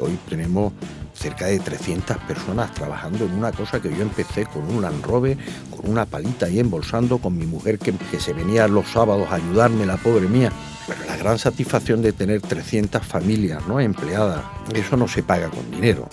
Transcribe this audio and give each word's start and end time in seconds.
Hoy 0.00 0.18
tenemos 0.28 0.72
cerca 1.14 1.46
de 1.46 1.58
300 1.58 2.16
personas 2.18 2.72
trabajando 2.72 3.26
en 3.26 3.32
una 3.32 3.52
cosa 3.52 3.80
que 3.80 3.90
yo 3.90 4.02
empecé 4.02 4.46
con 4.46 4.62
un 4.74 4.82
Land 4.82 5.04
Rover, 5.04 5.36
con 5.76 5.90
una 5.90 6.06
palita 6.06 6.46
ahí 6.46 6.58
embolsando, 6.58 7.18
con 7.18 7.36
mi 7.36 7.46
mujer 7.46 7.78
que, 7.78 7.92
que 7.92 8.18
se 8.18 8.32
venía 8.32 8.66
los 8.68 8.88
sábados 8.88 9.28
a 9.30 9.34
ayudarme, 9.34 9.84
la 9.84 9.98
pobre 9.98 10.28
mía. 10.28 10.50
Pero 10.86 11.04
la 11.06 11.16
gran 11.16 11.38
satisfacción 11.38 12.02
de 12.02 12.12
tener 12.12 12.40
300 12.40 13.06
familias 13.06 13.66
¿no? 13.68 13.78
empleadas, 13.80 14.42
eso 14.74 14.96
no 14.96 15.06
se 15.06 15.22
paga 15.22 15.50
con 15.50 15.70
dinero. 15.70 16.08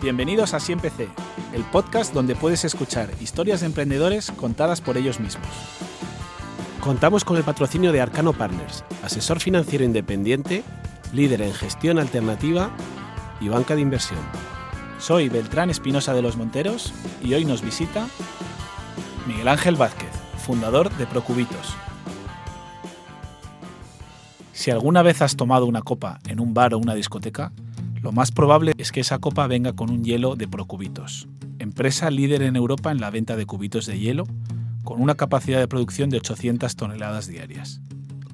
Bienvenidos 0.00 0.54
a 0.54 0.60
Siempre 0.60 0.90
C, 0.90 1.08
el 1.54 1.64
podcast 1.64 2.12
donde 2.12 2.36
puedes 2.36 2.64
escuchar 2.64 3.08
historias 3.20 3.60
de 3.60 3.66
emprendedores 3.66 4.30
contadas 4.30 4.80
por 4.80 4.96
ellos 4.96 5.18
mismos. 5.18 5.48
Contamos 6.80 7.24
con 7.24 7.38
el 7.38 7.42
patrocinio 7.42 7.90
de 7.92 8.02
Arcano 8.02 8.34
Partners, 8.34 8.84
asesor 9.02 9.40
financiero 9.40 9.84
independiente, 9.84 10.62
líder 11.14 11.42
en 11.42 11.54
gestión 11.54 11.98
alternativa 11.98 12.70
y 13.40 13.48
banca 13.48 13.74
de 13.74 13.80
inversión. 13.80 14.20
Soy 14.98 15.28
Beltrán 15.28 15.70
Espinosa 15.70 16.12
de 16.14 16.22
los 16.22 16.36
Monteros 16.36 16.92
y 17.22 17.34
hoy 17.34 17.44
nos 17.44 17.62
visita 17.62 18.06
Miguel 19.26 19.48
Ángel 19.48 19.76
Vázquez, 19.76 20.10
fundador 20.38 20.90
de 20.96 21.06
Procubitos. 21.06 21.76
Si 24.52 24.70
alguna 24.70 25.02
vez 25.02 25.20
has 25.22 25.36
tomado 25.36 25.66
una 25.66 25.82
copa 25.82 26.20
en 26.26 26.40
un 26.40 26.54
bar 26.54 26.74
o 26.74 26.78
una 26.78 26.94
discoteca, 26.94 27.52
lo 28.00 28.12
más 28.12 28.32
probable 28.32 28.72
es 28.78 28.92
que 28.92 29.00
esa 29.00 29.18
copa 29.18 29.46
venga 29.46 29.72
con 29.72 29.90
un 29.90 30.04
hielo 30.04 30.36
de 30.36 30.48
Procubitos, 30.48 31.28
empresa 31.58 32.10
líder 32.10 32.42
en 32.42 32.56
Europa 32.56 32.90
en 32.90 33.00
la 33.00 33.10
venta 33.10 33.36
de 33.36 33.46
cubitos 33.46 33.86
de 33.86 33.98
hielo, 33.98 34.26
con 34.84 35.00
una 35.00 35.14
capacidad 35.14 35.58
de 35.58 35.68
producción 35.68 36.10
de 36.10 36.18
800 36.18 36.76
toneladas 36.76 37.26
diarias. 37.26 37.80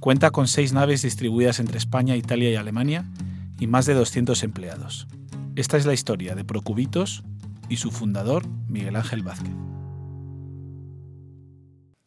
Cuenta 0.00 0.30
con 0.30 0.48
seis 0.48 0.72
naves 0.72 1.02
distribuidas 1.02 1.60
entre 1.60 1.76
España, 1.76 2.16
Italia 2.16 2.50
y 2.50 2.56
Alemania 2.56 3.04
y 3.58 3.66
más 3.66 3.84
de 3.84 3.92
200 3.92 4.42
empleados. 4.44 5.06
Esta 5.56 5.76
es 5.76 5.84
la 5.84 5.92
historia 5.92 6.34
de 6.34 6.42
Procubitos 6.42 7.22
y 7.68 7.76
su 7.76 7.90
fundador, 7.90 8.46
Miguel 8.68 8.96
Ángel 8.96 9.22
Vázquez. 9.22 9.52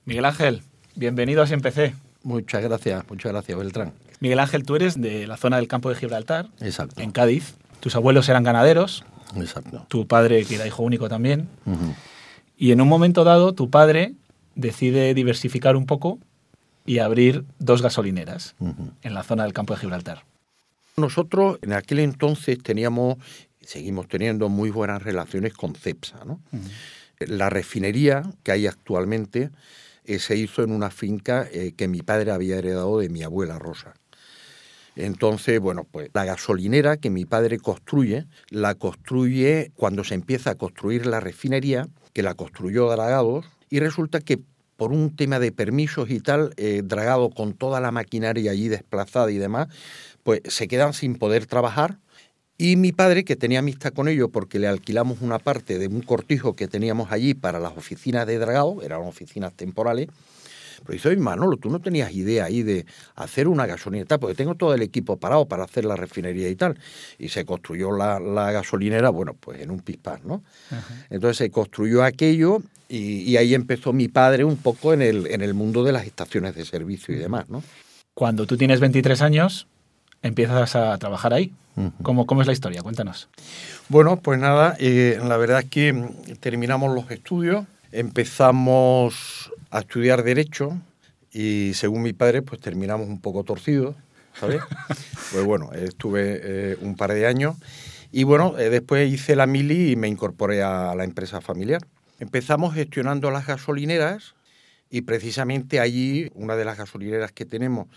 Miguel 0.06 0.26
Ángel, 0.26 0.64
bienvenido 0.96 1.44
a 1.44 1.48
SMPC. 1.48 1.94
Muchas 2.24 2.64
gracias, 2.64 3.04
muchas 3.08 3.32
gracias, 3.32 3.58
Beltrán. 3.60 3.94
Miguel 4.20 4.40
Ángel, 4.40 4.64
tú 4.64 4.76
eres 4.76 5.00
de 5.00 5.28
la 5.28 5.38
zona 5.38 5.58
del 5.58 5.68
campo 5.68 5.90
de 5.90 5.96
Gibraltar, 5.96 6.50
Exacto. 6.62 7.00
en 7.00 7.12
Cádiz. 7.12 7.56
Tus 7.80 7.96
abuelos 7.96 8.28
eran 8.28 8.44
ganaderos, 8.44 9.06
Exacto. 9.36 9.86
tu 9.88 10.08
padre, 10.08 10.46
que 10.46 10.56
era 10.56 10.66
hijo 10.66 10.82
único 10.82 11.10
también. 11.10 11.48
Y 12.58 12.72
en 12.72 12.82
un 12.82 12.88
momento 12.88 13.24
dado, 13.24 13.54
tu 13.54 13.70
padre 13.70 14.14
decide 14.56 15.14
diversificar 15.14 15.76
un 15.76 15.86
poco 15.86 16.18
y 16.86 17.00
abrir 17.00 17.46
dos 17.60 17.82
gasolineras 17.82 18.56
en 19.02 19.14
la 19.14 19.24
zona 19.24 19.44
del 19.44 19.54
campo 19.54 19.74
de 19.74 19.80
Gibraltar. 19.80 20.24
Nosotros 20.98 21.58
en 21.62 21.74
aquel 21.74 22.00
entonces 22.00 22.62
teníamos, 22.62 23.18
seguimos 23.62 24.08
teniendo 24.08 24.50
muy 24.50 24.70
buenas 24.70 25.02
relaciones 25.02 25.54
con 25.54 25.76
CEPSA. 25.76 26.24
¿no? 26.26 26.40
La 27.20 27.50
refinería 27.50 28.24
que 28.44 28.52
hay 28.52 28.68
actualmente 28.68 29.50
eh, 30.06 30.20
se 30.20 30.36
hizo 30.36 30.64
en 30.64 30.72
una 30.72 30.90
finca 30.92 31.48
eh, 31.52 31.74
que 31.76 31.88
mi 31.88 32.02
padre 32.02 32.32
había 32.32 32.58
heredado 32.58 33.00
de 33.00 33.10
mi 33.10 33.24
abuela 33.24 33.58
Rosa. 33.58 33.94
Entonces, 34.96 35.60
bueno, 35.60 35.88
pues 35.90 36.10
la 36.14 36.26
gasolinera 36.26 36.98
que 36.98 37.10
mi 37.10 37.26
padre 37.26 37.58
construye, 37.58 38.28
la 38.50 38.76
construye 38.76 39.72
cuando 39.76 40.04
se 40.04 40.14
empieza 40.14 40.52
a 40.52 40.56
construir 40.56 41.08
la 41.08 41.20
refinería, 41.20 41.88
que 42.14 42.22
la 42.22 42.36
construyó 42.36 42.90
Dragados, 42.92 43.46
y 43.72 43.80
resulta 43.80 44.20
que 44.20 44.40
por 44.84 44.92
un 44.92 45.16
tema 45.16 45.40
de 45.40 45.54
permisos 45.54 46.10
y 46.10 46.20
tal, 46.20 46.54
eh, 46.58 46.82
Dragado 46.84 47.30
con 47.30 47.54
toda 47.54 47.80
la 47.80 47.92
maquinaria 47.92 48.52
allí 48.52 48.68
desplazada 48.68 49.32
y 49.32 49.38
demás, 49.38 49.70
pues 50.24 50.42
se 50.46 50.68
quedan 50.68 50.92
sin 50.92 51.16
poder 51.16 51.46
trabajar. 51.46 52.00
Y 52.58 52.76
mi 52.76 52.92
padre, 52.92 53.24
que 53.24 53.38
tenía 53.38 53.60
amistad 53.60 53.94
con 53.94 54.10
ellos 54.10 54.28
porque 54.34 54.60
le 54.60 54.68
alquilamos 54.68 55.22
una 55.22 55.40
parte 55.40 55.80
de 55.80 55.88
un 55.88 56.02
cortijo 56.02 56.58
que 56.58 56.68
teníamos 56.68 57.14
allí 57.14 57.34
para 57.34 57.62
las 57.62 57.78
oficinas 57.78 58.28
de 58.28 58.38
Dragado, 58.40 58.82
eran 58.82 59.04
oficinas 59.04 59.54
temporales, 59.54 60.10
pero 60.84 60.94
dice, 60.94 61.10
oye, 61.10 61.18
Manolo, 61.18 61.58
tú 61.58 61.70
no 61.70 61.80
tenías 61.80 62.14
idea 62.14 62.46
ahí 62.46 62.64
de 62.64 62.86
hacer 63.16 63.48
una 63.48 63.66
gasolinera, 63.66 64.18
porque 64.18 64.36
tengo 64.36 64.56
todo 64.56 64.74
el 64.74 64.82
equipo 64.82 65.18
parado 65.18 65.46
para 65.46 65.64
hacer 65.64 65.86
la 65.86 65.96
refinería 65.96 66.50
y 66.50 66.56
tal. 66.56 66.78
Y 67.18 67.30
se 67.30 67.46
construyó 67.46 67.92
la, 67.92 68.20
la 68.20 68.52
gasolinera, 68.52 69.10
bueno, 69.10 69.36
pues 69.40 69.62
en 69.62 69.72
un 69.72 69.80
pispás, 69.80 70.24
¿no? 70.24 70.44
Entonces 71.10 71.38
se 71.38 71.52
construyó 71.52 72.04
aquello 72.04 72.62
y, 72.90 73.22
y 73.22 73.38
ahí 73.38 73.54
empezó 73.54 73.94
mi 73.94 74.08
padre 74.08 74.44
un 74.44 74.58
poco 74.58 74.94
en 74.94 75.02
el, 75.02 75.28
en 75.28 75.42
el 75.42 75.54
mundo 75.54 75.84
de 75.84 75.92
las 75.92 76.06
estaciones 76.06 76.56
de 76.56 76.66
servicio 76.66 77.16
y 77.16 77.18
demás, 77.18 77.50
¿no? 77.50 77.64
Cuando 78.14 78.46
tú 78.46 78.58
tienes 78.58 78.80
23 78.80 79.22
años, 79.22 79.68
empiezas 80.22 80.76
a 80.76 80.98
trabajar 80.98 81.34
ahí. 81.34 81.54
¿Cómo, 82.04 82.28
cómo 82.28 82.42
es 82.42 82.48
la 82.48 82.54
historia? 82.54 82.84
Cuéntanos. 82.84 83.30
Bueno, 83.90 84.18
pues 84.18 84.40
nada, 84.40 84.76
eh, 84.80 85.20
la 85.24 85.38
verdad 85.38 85.62
es 85.62 85.70
que 85.70 86.08
terminamos 86.40 86.94
los 86.94 87.10
estudios, 87.10 87.66
empezamos 87.92 89.52
a 89.74 89.80
estudiar 89.80 90.24
Derecho 90.24 90.80
y 91.32 91.72
según 91.74 92.04
mi 92.04 92.14
padre, 92.14 92.44
pues 92.44 92.62
terminamos 92.62 93.08
un 93.08 93.20
poco 93.20 93.44
torcidos, 93.44 93.96
¿sabes? 94.40 94.62
pues 95.32 95.44
bueno, 95.44 95.74
estuve 95.74 96.40
eh, 96.44 96.78
un 96.82 96.96
par 96.96 97.12
de 97.12 97.26
años 97.26 97.56
y 98.12 98.24
bueno, 98.24 98.56
eh, 98.60 98.70
después 98.70 99.12
hice 99.12 99.36
la 99.36 99.48
mili 99.48 99.92
y 99.92 99.96
me 99.96 100.08
incorporé 100.08 100.62
a 100.62 100.94
la 100.94 101.04
empresa 101.04 101.42
familiar. 101.42 101.82
Empezamos 102.20 102.76
gestionando 102.76 103.32
las 103.32 103.48
gasolineras 103.48 104.36
y 104.92 105.02
precisamente 105.02 105.80
allí, 105.80 106.30
una 106.36 106.56
de 106.56 106.66
las 106.66 106.78
gasolineras 106.78 107.32
que 107.32 107.46
tenemos 107.46 107.88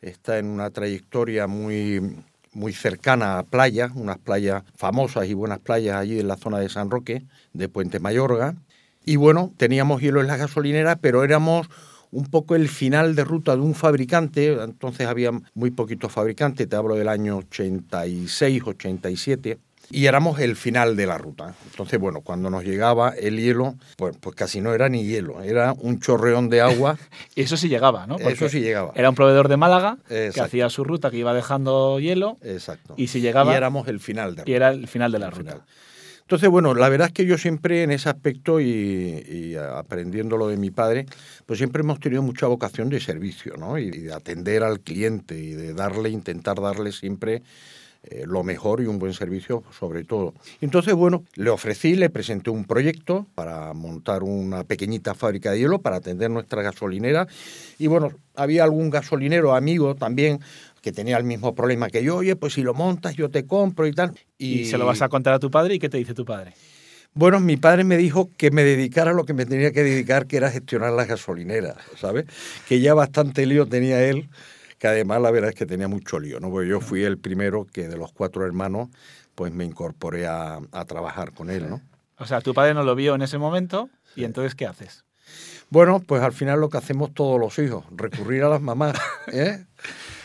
está 0.00 0.38
en 0.38 0.46
una 0.46 0.70
trayectoria 0.70 1.46
muy, 1.46 2.16
muy 2.54 2.72
cercana 2.72 3.38
a 3.38 3.42
playas, 3.42 3.92
unas 3.94 4.16
playas 4.16 4.62
famosas 4.74 5.28
y 5.28 5.34
buenas 5.34 5.58
playas 5.58 5.96
allí 5.96 6.18
en 6.18 6.28
la 6.28 6.38
zona 6.38 6.60
de 6.60 6.70
San 6.70 6.90
Roque, 6.90 7.24
de 7.52 7.68
Puente 7.68 8.00
Mayorga. 8.00 8.54
Y 9.06 9.16
bueno, 9.16 9.52
teníamos 9.56 10.02
hielo 10.02 10.20
en 10.20 10.26
la 10.26 10.36
gasolinera, 10.36 10.96
pero 10.96 11.22
éramos 11.24 11.68
un 12.10 12.26
poco 12.26 12.56
el 12.56 12.68
final 12.68 13.14
de 13.14 13.24
ruta 13.24 13.54
de 13.54 13.62
un 13.62 13.74
fabricante, 13.74 14.52
entonces 14.62 15.06
había 15.06 15.30
muy 15.54 15.70
poquitos 15.70 16.10
fabricantes, 16.10 16.68
te 16.68 16.76
hablo 16.76 16.96
del 16.96 17.08
año 17.08 17.36
86, 17.38 18.62
87, 18.66 19.58
y 19.90 20.06
éramos 20.06 20.40
el 20.40 20.56
final 20.56 20.96
de 20.96 21.06
la 21.06 21.18
ruta. 21.18 21.54
Entonces, 21.70 22.00
bueno, 22.00 22.20
cuando 22.22 22.50
nos 22.50 22.64
llegaba 22.64 23.10
el 23.10 23.38
hielo, 23.38 23.76
pues, 23.96 24.16
pues 24.18 24.34
casi 24.34 24.60
no 24.60 24.74
era 24.74 24.88
ni 24.88 25.04
hielo, 25.04 25.40
era 25.42 25.72
un 25.72 26.00
chorreón 26.00 26.48
de 26.48 26.60
agua. 26.60 26.98
Y 27.36 27.42
eso 27.42 27.56
sí 27.56 27.68
llegaba, 27.68 28.06
¿no? 28.06 28.18
Eso 28.18 28.48
sí 28.48 28.60
llegaba. 28.60 28.92
Era 28.96 29.08
un 29.08 29.14
proveedor 29.14 29.48
de 29.48 29.56
Málaga 29.56 29.98
que 30.08 30.40
hacía 30.40 30.68
su 30.70 30.82
ruta, 30.82 31.10
que 31.10 31.18
iba 31.18 31.32
dejando 31.32 32.00
hielo 32.00 32.38
Exacto. 32.42 32.94
y 32.96 33.06
si 33.06 33.20
llegaba 33.20 33.52
Y 33.52 33.56
éramos 33.56 33.86
el 33.86 34.00
final 34.00 34.34
de 34.34 34.42
y 34.46 34.54
era 34.54 34.70
el 34.70 34.88
final 34.88 35.12
de 35.12 35.18
la 35.20 35.30
ruta. 35.30 35.52
final. 35.52 35.66
Entonces, 36.26 36.48
bueno, 36.48 36.74
la 36.74 36.88
verdad 36.88 37.06
es 37.06 37.12
que 37.12 37.24
yo 37.24 37.38
siempre 37.38 37.84
en 37.84 37.92
ese 37.92 38.08
aspecto 38.08 38.60
y, 38.60 38.66
y 38.66 39.54
aprendiendo 39.54 40.36
lo 40.36 40.48
de 40.48 40.56
mi 40.56 40.72
padre, 40.72 41.06
pues 41.46 41.58
siempre 41.58 41.82
hemos 41.82 42.00
tenido 42.00 42.20
mucha 42.20 42.48
vocación 42.48 42.88
de 42.88 42.98
servicio, 42.98 43.54
¿no? 43.56 43.78
Y 43.78 43.90
de 43.92 44.12
atender 44.12 44.64
al 44.64 44.80
cliente 44.80 45.38
y 45.38 45.52
de 45.52 45.72
darle, 45.72 46.10
intentar 46.10 46.60
darle 46.60 46.90
siempre 46.90 47.44
eh, 48.08 48.22
lo 48.24 48.44
mejor 48.44 48.80
y 48.80 48.86
un 48.86 49.00
buen 49.00 49.14
servicio 49.14 49.64
sobre 49.76 50.04
todo. 50.04 50.32
Entonces, 50.60 50.94
bueno, 50.94 51.24
le 51.34 51.50
ofrecí, 51.50 51.96
le 51.96 52.08
presenté 52.08 52.50
un 52.50 52.64
proyecto 52.64 53.26
para 53.34 53.72
montar 53.72 54.22
una 54.22 54.62
pequeñita 54.62 55.14
fábrica 55.14 55.50
de 55.50 55.58
hielo 55.58 55.80
para 55.80 55.96
atender 55.96 56.30
nuestra 56.30 56.62
gasolinera 56.62 57.26
y 57.78 57.88
bueno, 57.88 58.12
había 58.36 58.62
algún 58.62 58.90
gasolinero 58.90 59.56
amigo 59.56 59.96
también 59.96 60.38
que 60.86 60.92
tenía 60.92 61.16
el 61.16 61.24
mismo 61.24 61.52
problema 61.52 61.90
que 61.90 62.04
yo, 62.04 62.18
oye, 62.18 62.36
pues 62.36 62.52
si 62.52 62.62
lo 62.62 62.72
montas 62.72 63.16
yo 63.16 63.28
te 63.28 63.44
compro 63.44 63.88
y 63.88 63.92
tal. 63.92 64.14
Y, 64.38 64.66
se 64.66 64.78
lo 64.78 64.86
vas 64.86 65.02
a 65.02 65.08
contar 65.08 65.34
a 65.34 65.40
tu 65.40 65.50
padre 65.50 65.74
y 65.74 65.78
¿qué 65.80 65.88
te 65.88 65.98
dice 65.98 66.14
tu 66.14 66.24
padre? 66.24 66.54
Bueno, 67.12 67.40
mi 67.40 67.56
padre 67.56 67.82
me 67.82 67.96
dijo 67.96 68.30
que 68.36 68.52
me 68.52 68.62
dedicara 68.62 69.10
a 69.10 69.14
lo 69.14 69.24
que 69.24 69.34
me 69.34 69.46
tenía 69.46 69.72
que 69.72 69.82
dedicar, 69.82 70.28
que 70.28 70.36
era 70.36 70.48
gestionar 70.48 70.92
las 70.92 71.08
gasolineras, 71.08 71.74
¿sabes? 71.96 72.26
Que 72.68 72.78
ya 72.78 72.94
bastante 72.94 73.46
lío 73.46 73.66
tenía 73.66 74.00
él, 74.04 74.28
que 74.78 74.86
además 74.86 75.20
la 75.22 75.32
verdad 75.32 75.50
es 75.50 75.56
que 75.56 75.66
tenía 75.66 75.88
mucho 75.88 76.20
lío, 76.20 76.38
¿no? 76.38 76.50
Porque 76.50 76.68
yo 76.68 76.80
fui 76.80 77.02
el 77.02 77.18
primero 77.18 77.66
que 77.66 77.88
de 77.88 77.96
los 77.96 78.12
cuatro 78.12 78.46
hermanos, 78.46 78.88
pues 79.34 79.52
me 79.52 79.64
incorporé 79.64 80.28
a, 80.28 80.60
a 80.70 80.84
trabajar 80.84 81.32
con 81.32 81.50
él, 81.50 81.68
¿no? 81.68 81.82
O 82.16 82.26
sea, 82.26 82.40
tu 82.40 82.54
padre 82.54 82.74
no 82.74 82.84
lo 82.84 82.94
vio 82.94 83.16
en 83.16 83.22
ese 83.22 83.38
momento 83.38 83.90
y 84.14 84.22
entonces 84.22 84.54
¿qué 84.54 84.66
haces? 84.66 85.04
Bueno, 85.68 85.98
pues 85.98 86.22
al 86.22 86.32
final 86.32 86.60
lo 86.60 86.68
que 86.68 86.78
hacemos 86.78 87.12
todos 87.12 87.40
los 87.40 87.58
hijos, 87.58 87.84
recurrir 87.90 88.44
a 88.44 88.48
las 88.48 88.62
mamás, 88.62 88.96
¿eh? 89.32 89.64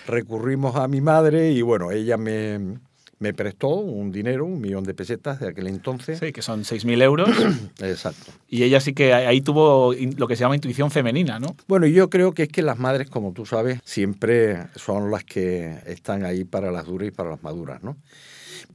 Recurrimos 0.07 0.75
a 0.75 0.87
mi 0.87 1.01
madre 1.01 1.51
y 1.51 1.61
bueno, 1.61 1.91
ella 1.91 2.17
me, 2.17 2.79
me 3.21 3.35
prestó 3.35 3.69
un 3.69 4.11
dinero, 4.11 4.45
un 4.45 4.59
millón 4.59 4.83
de 4.83 4.95
pesetas 4.95 5.39
de 5.39 5.49
aquel 5.49 5.67
entonces. 5.67 6.17
Sí, 6.17 6.31
que 6.31 6.41
son 6.41 6.63
6.000 6.63 7.03
euros 7.03 7.29
Exacto. 7.79 8.31
y 8.49 8.63
ella 8.63 8.79
sí 8.79 8.93
que 8.93 9.13
ahí 9.13 9.41
tuvo 9.41 9.93
lo 10.17 10.27
que 10.27 10.35
se 10.35 10.41
llama 10.41 10.55
intuición 10.55 10.89
femenina, 10.89 11.39
¿no? 11.39 11.55
Bueno, 11.67 11.85
yo 11.85 12.09
creo 12.09 12.33
que 12.33 12.43
es 12.43 12.49
que 12.49 12.63
las 12.63 12.79
madres, 12.79 13.09
como 13.11 13.31
tú 13.31 13.45
sabes, 13.45 13.79
siempre 13.85 14.67
son 14.75 15.11
las 15.11 15.23
que 15.23 15.77
están 15.85 16.25
ahí 16.25 16.45
para 16.45 16.71
las 16.71 16.87
duras 16.87 17.09
y 17.09 17.11
para 17.11 17.29
las 17.29 17.43
maduras, 17.43 17.83
¿no? 17.83 17.95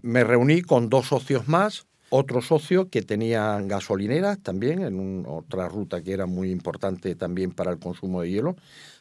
Me 0.02 0.23
reuní 0.23 0.62
con 0.62 0.88
dos 0.88 1.08
socios 1.08 1.49
más 1.49 1.87
Otro 2.08 2.41
socio 2.41 2.88
que 2.88 3.03
tenía 3.03 3.61
gasolineras 3.62 4.38
también, 4.38 4.82
en 4.82 5.25
otra 5.26 5.69
ruta 5.69 6.03
que 6.03 6.12
era 6.12 6.26
muy 6.26 6.50
importante 6.50 7.14
también 7.17 7.50
para 7.50 7.73
el 7.73 7.79
consumo 7.79 8.23
de 8.23 8.31
hielo, 8.31 8.56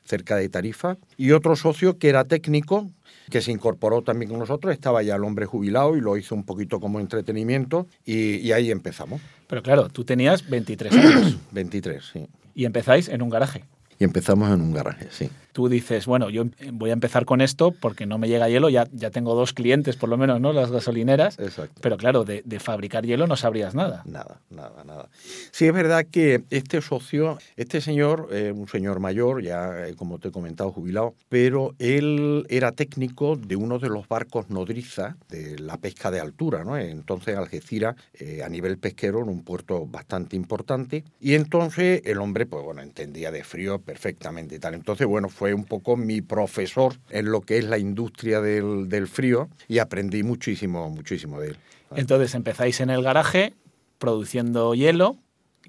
cerca 0.06 0.36
de 0.38 0.50
Tarifa. 0.50 0.98
Y 1.16 1.32
otro 1.32 1.56
socio 1.56 2.00
que 2.00 2.10
era 2.10 2.24
técnico, 2.24 2.90
que 3.30 3.42
se 3.42 3.52
incorporó 3.52 4.02
también 4.02 4.30
con 4.32 4.40
nosotros, 4.40 4.74
estaba 4.74 5.04
ya 5.04 5.16
el 5.16 5.24
hombre 5.24 5.46
jubilado 5.46 5.96
y 5.96 6.02
lo 6.02 6.18
hizo 6.18 6.34
un 6.34 6.44
poquito 6.44 6.80
como 6.80 7.00
entretenimiento 7.00 7.88
y, 8.06 8.38
y 8.38 8.52
ahí 8.52 8.72
empezamos. 8.72 9.22
Pero 9.48 9.62
claro, 9.62 9.90
tú 9.90 10.04
tenías 10.04 10.50
23 10.50 10.94
años. 10.94 11.38
23, 11.52 12.04
sí. 12.12 12.28
Y 12.56 12.66
empezáis 12.66 13.10
en 13.10 13.22
un 13.22 13.30
garaje. 13.30 13.66
Y 14.00 14.04
empezamos 14.04 14.52
en 14.52 14.62
un 14.62 14.74
garaje, 14.74 15.08
sí. 15.12 15.30
Tú 15.56 15.70
dices, 15.70 16.06
bueno, 16.06 16.30
yo 16.30 16.44
voy 16.74 16.90
a 16.90 16.94
empezar 16.94 17.24
con 17.24 17.40
esto 17.40 17.72
porque 17.72 18.06
no 18.06 18.18
me 18.18 18.28
llega 18.28 18.50
hielo, 18.50 18.68
ya, 18.68 18.90
ya 18.92 19.10
tengo 19.10 19.36
dos 19.36 19.54
clientes 19.54 19.96
por 19.96 20.10
lo 20.10 20.18
menos, 20.18 20.42
¿no? 20.42 20.52
Las 20.52 20.70
gasolineras. 20.70 21.40
Exacto. 21.40 21.80
Pero 21.82 21.96
claro, 21.96 22.26
de, 22.26 22.44
fabricar 22.60 23.06
hielo 23.06 23.26
no 23.26 23.38
sabrías 23.38 23.74
nada. 23.74 24.04
Nada, 24.06 24.42
nada, 24.50 24.84
nada. 24.84 25.08
Sí, 25.52 25.66
es 25.66 25.74
verdad 25.74 26.08
que 26.12 26.44
este 26.50 26.82
socio, 26.82 27.38
este 27.56 27.80
señor, 27.80 28.28
eh, 28.34 28.52
un 28.54 28.68
señor 28.68 29.00
mayor, 29.00 29.42
ya 29.42 29.88
eh, 29.88 29.96
como 29.96 30.20
te 30.20 30.28
he 30.28 30.32
comentado, 30.32 30.74
jubilado, 30.74 31.16
pero 31.30 31.74
él 31.80 32.46
era 32.50 32.74
técnico 32.74 33.38
de 33.38 33.56
uno 33.56 33.80
de 33.80 33.88
los 33.88 34.10
barcos 34.10 34.50
nodriza 34.50 35.16
de 35.30 35.58
la 35.58 35.78
pesca 35.78 36.12
de 36.12 36.20
altura, 36.20 36.66
¿no? 36.66 36.78
Entonces 36.78 37.38
Algeciras, 37.38 37.96
eh, 38.16 38.44
a 38.44 38.50
nivel 38.50 38.78
pesquero, 38.78 39.22
en 39.22 39.30
un 39.30 39.44
puerto 39.44 39.86
bastante 39.86 40.36
importante. 40.36 41.06
Y 41.22 41.36
entonces 41.36 42.02
el 42.04 42.18
hombre, 42.18 42.46
pues 42.46 42.66
bueno, 42.66 42.82
entendía 42.82 43.32
de 43.32 43.46
frío 43.46 43.85
perfectamente 43.86 44.56
y 44.56 44.60
tal. 44.60 44.74
Entonces, 44.74 45.08
bueno, 45.08 45.30
fue 45.30 45.54
un 45.54 45.64
poco 45.64 45.96
mi 45.96 46.22
profesor 46.22 46.96
en 47.10 47.32
lo 47.32 47.42
que 47.42 47.58
es 47.58 47.66
la 47.66 47.78
industria 47.78 48.42
del, 48.42 49.08
frío 49.08 49.50
y 49.68 49.80
aprendí 49.80 50.24
muchísimo, 50.24 50.90
muchísimo 50.90 51.40
de 51.40 51.50
él. 51.50 51.58
Entonces 51.96 52.36
empezáis 52.36 52.82
en 52.82 52.90
el 52.90 53.04
garaje 53.04 53.54
produciendo 54.00 54.74
hielo. 54.74 55.18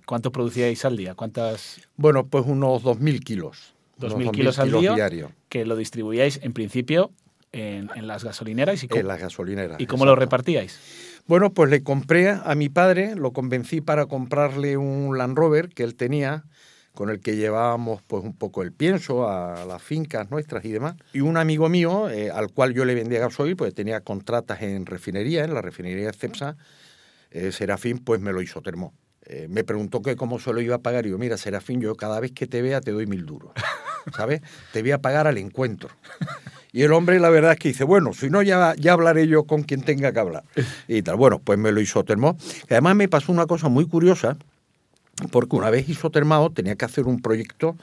¿Cuánto 0.07 0.33
producíais 0.33 0.85
al 0.85 0.97
día? 0.97 1.15
¿Cuántas? 1.15 1.81
Bueno, 1.97 2.27
pues 2.27 2.45
unos 2.47 2.83
2.000 2.83 3.21
kilos. 3.21 3.75
2.000 4.01 4.31
kilos 4.31 4.59
al 4.59 4.73
día 4.73 4.95
diario. 4.95 5.33
que 5.49 5.65
lo 5.65 5.77
distribuíais 5.77 6.41
en 6.43 6.53
principio 6.53 7.13
en, 7.53 8.07
las 8.07 8.25
gasolineras. 8.25 8.83
¿Y 8.83 8.89
en 8.91 9.07
las 9.07 9.21
gasolineras. 9.21 9.81
¿Y 9.81 9.87
cómo 9.87 10.05
lo 10.05 10.15
repartíais? 10.17 10.79
Bueno, 11.27 11.53
pues 11.53 11.71
le 11.71 11.83
compré 11.83 12.31
a 12.31 12.55
mi 12.55 12.69
padre, 12.69 13.17
lo 13.17 13.33
convencí 13.33 13.81
para 13.81 14.07
comprarle 14.07 14.77
un 14.77 15.17
Land 15.19 15.37
Rover 15.37 15.71
que 15.71 15.83
él 15.83 15.97
tenía 15.97 16.45
con 16.97 17.11
el 17.11 17.21
que 17.21 17.37
llevábamos 17.37 18.03
pues 18.03 18.25
un 18.25 18.33
poco 18.33 18.63
el 18.63 18.73
pienso 18.73 19.29
a 19.29 19.67
las 19.67 19.83
fincas 19.83 20.31
nuestras 20.31 20.65
y 20.65 20.73
demás. 20.73 20.97
Y 21.13 21.21
un 21.21 21.37
amigo 21.37 21.69
mío, 21.69 22.09
eh, 22.09 22.31
al 22.31 22.51
cual 22.51 22.73
yo 22.73 22.85
le 22.87 22.95
vendía 22.95 23.21
gasoil, 23.21 23.55
pues 23.55 23.75
tenía 23.75 24.01
contratas 24.01 24.63
en 24.63 24.87
refinería, 24.87 25.45
en 25.45 25.53
la 25.55 25.61
refinería 25.61 26.07
de 26.07 26.13
Cepsa, 26.15 26.57
eh, 27.31 27.53
Serafín 27.53 27.99
pues 27.99 28.21
me 28.21 28.33
lo 28.33 28.41
hizo 28.41 28.63
termo. 28.63 28.95
Eh, 29.27 29.47
me 29.51 29.63
preguntó 29.63 30.01
que 30.01 30.17
cómo 30.17 30.39
se 30.39 30.53
lo 30.55 30.61
iba 30.61 30.77
a 30.77 30.79
pagar 30.79 31.05
y 31.07 31.11
yo, 31.11 31.19
mira, 31.19 31.37
Serafín, 31.37 31.83
yo 31.83 31.95
cada 31.97 32.19
vez 32.19 32.33
que 32.33 32.47
te 32.47 32.63
vea 32.63 32.81
te 32.81 32.93
doy 32.93 33.07
mil 33.07 33.27
duros, 33.27 33.53
¿sabes? 34.17 34.41
Te 34.73 34.81
voy 34.81 34.93
a 34.93 34.99
pagar 34.99 35.27
al 35.27 35.37
encuentro. 35.37 35.91
Y 36.73 36.83
el 36.83 36.93
hombre 36.93 37.21
la 37.21 37.29
verdad 37.29 37.53
es 37.53 37.59
que 37.59 37.69
dice, 37.69 37.85
bueno, 37.85 38.15
si 38.15 38.31
no 38.31 38.41
ya, 38.43 38.75
ya 38.79 38.95
hablaré 38.95 39.29
yo 39.29 39.45
con 39.45 39.65
quien 39.65 39.83
tenga 39.83 40.13
que 40.13 40.19
hablar. 40.19 40.45
Y 40.89 41.03
tal, 41.03 41.17
bueno, 41.17 41.41
pues 41.41 41.59
me 41.59 41.73
lo 41.73 41.81
hizo 41.81 42.05
termo. 42.05 42.39
además 42.71 42.97
me 42.97 43.09
pasó 43.09 43.33
una 43.33 43.47
cosa 43.47 43.69
muy 43.69 43.87
curiosa, 43.87 44.39
porque 45.31 45.57
una 45.57 45.71
vez 45.71 45.89
isotermado 45.89 46.51
tenía 46.51 46.77
que 46.77 46.85
hacer 46.85 47.07
un 47.07 47.21
proyecto 47.21 47.77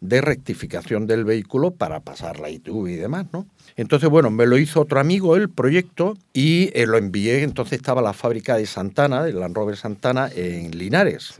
de 0.00 0.20
rectificación 0.20 1.06
del 1.06 1.24
vehículo 1.24 1.70
para 1.72 2.00
pasar 2.00 2.40
la 2.40 2.50
ITV 2.50 2.88
y 2.88 2.96
demás, 2.96 3.26
¿no? 3.32 3.46
Entonces, 3.76 4.08
bueno, 4.10 4.30
me 4.30 4.46
lo 4.46 4.58
hizo 4.58 4.80
otro 4.80 4.98
amigo 4.98 5.36
el 5.36 5.48
proyecto 5.48 6.16
y 6.32 6.70
eh, 6.74 6.86
lo 6.86 6.96
envié, 6.96 7.42
entonces 7.42 7.74
estaba 7.74 8.02
la 8.02 8.12
fábrica 8.12 8.56
de 8.56 8.66
Santana, 8.66 9.22
de 9.22 9.32
Land 9.32 9.54
Rover 9.54 9.76
Santana, 9.76 10.28
en 10.34 10.76
Linares. 10.76 11.34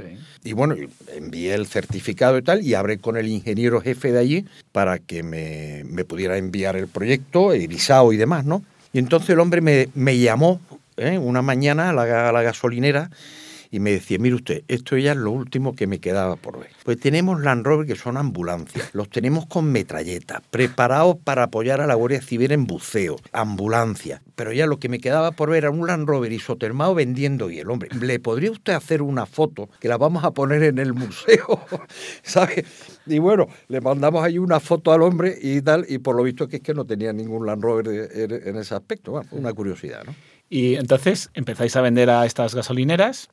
Y 0.45 0.53
bueno, 0.53 0.77
envié 1.15 1.55
el 1.55 1.67
certificado 1.67 2.39
y 2.39 2.43
tal, 2.43 2.63
y 2.63 2.75
hablé 2.75 2.99
con 2.99 3.17
el 3.17 3.29
ingeniero 3.29 3.81
jefe 3.81 4.13
de 4.13 4.19
allí 4.19 4.47
para 4.73 4.99
que 4.99 5.23
me, 5.23 6.05
pudiera 6.05 6.37
enviar 6.37 6.77
el 6.77 6.87
proyecto, 6.87 7.53
el 7.53 7.67
visado 7.67 8.13
y 8.13 8.17
demás, 8.17 8.45
¿no? 8.45 8.63
Y 8.93 8.99
entonces 8.99 9.31
el 9.31 9.41
hombre 9.41 9.61
me, 9.61 9.89
me 9.95 10.19
llamó 10.19 10.61
¿eh? 10.97 11.19
una 11.19 11.43
mañana 11.43 11.91
a 11.91 11.93
la, 11.93 12.29
a 12.29 12.33
la 12.33 12.43
gasolinera 12.43 13.11
y 13.71 13.79
me 13.79 13.93
decía, 13.93 14.19
mire 14.19 14.35
usted, 14.35 14.65
esto 14.69 14.97
ya 14.97 15.13
es 15.13 15.19
lo 15.19 15.31
último 15.31 15.75
que 15.75 15.87
me 15.87 16.01
quedaba 16.01 16.37
por 16.37 16.59
ver. 16.59 16.71
Pues 16.85 16.99
tenemos 16.99 17.41
Land 17.41 17.65
Rover 17.65 17.87
que 17.87 17.95
son 17.95 18.17
ambulancias, 18.17 18.91
los 18.95 19.09
tenemos 19.09 19.47
con 19.47 19.71
metralletas, 19.71 20.43
preparados 20.51 21.17
para 21.23 21.45
apoyar 21.45 21.81
a 21.81 21.87
la 21.87 21.95
Guardia 21.95 22.21
Civil 22.21 22.51
en 22.51 22.67
buceo, 22.67 23.17
ambulancia. 23.33 24.23
Pero 24.35 24.53
ya 24.53 24.67
lo 24.67 24.79
que 24.79 24.89
me 24.89 24.99
quedaba 24.99 25.31
por 25.33 25.51
ver 25.51 25.61
era 25.61 25.71
un 25.71 25.87
Land 25.87 26.09
Rover 26.09 26.33
isotermado 26.33 26.95
vendiendo 26.95 27.51
y 27.51 27.61
el 27.61 27.71
hombre, 27.71 27.91
¿le 28.01 28.19
podría 28.19 28.51
usted 28.51 28.73
hacer 28.73 29.03
una 29.03 29.27
foto 29.27 29.69
que 29.79 29.89
la 29.89 29.99
vamos 29.99 30.25
a 30.25 30.33
poner 30.33 30.63
en 30.65 30.79
el 30.79 30.93
museo? 30.93 31.61
¿Sabe? 32.23 32.65
Y 33.07 33.19
bueno, 33.19 33.47
le 33.69 33.81
mandamos 33.81 34.25
ahí 34.25 34.39
una 34.39 34.59
foto 34.59 34.93
al 34.93 35.03
hombre 35.03 35.39
y 35.41 35.61
tal, 35.63 35.85
y 35.89 35.99
por 35.99 36.17
lo 36.17 36.23
visto 36.25 36.49
que 36.49 36.57
es 36.57 36.63
que 36.63 36.75
no 36.75 36.85
tenía 36.85 37.13
ningún 37.13 37.47
Land 37.47 37.63
Rover 37.63 37.89
en 37.89 38.57
ese 38.57 38.75
aspecto. 38.75 39.13
Bueno, 39.13 39.29
una 39.33 39.53
curiosidad, 39.53 40.03
¿no? 40.05 40.15
Y 40.49 40.75
entonces 40.75 41.31
empezáis 41.35 41.77
a 41.77 41.81
vender 41.81 42.11
a 42.11 42.27
estas 42.27 42.57
gasolineras 42.57 43.29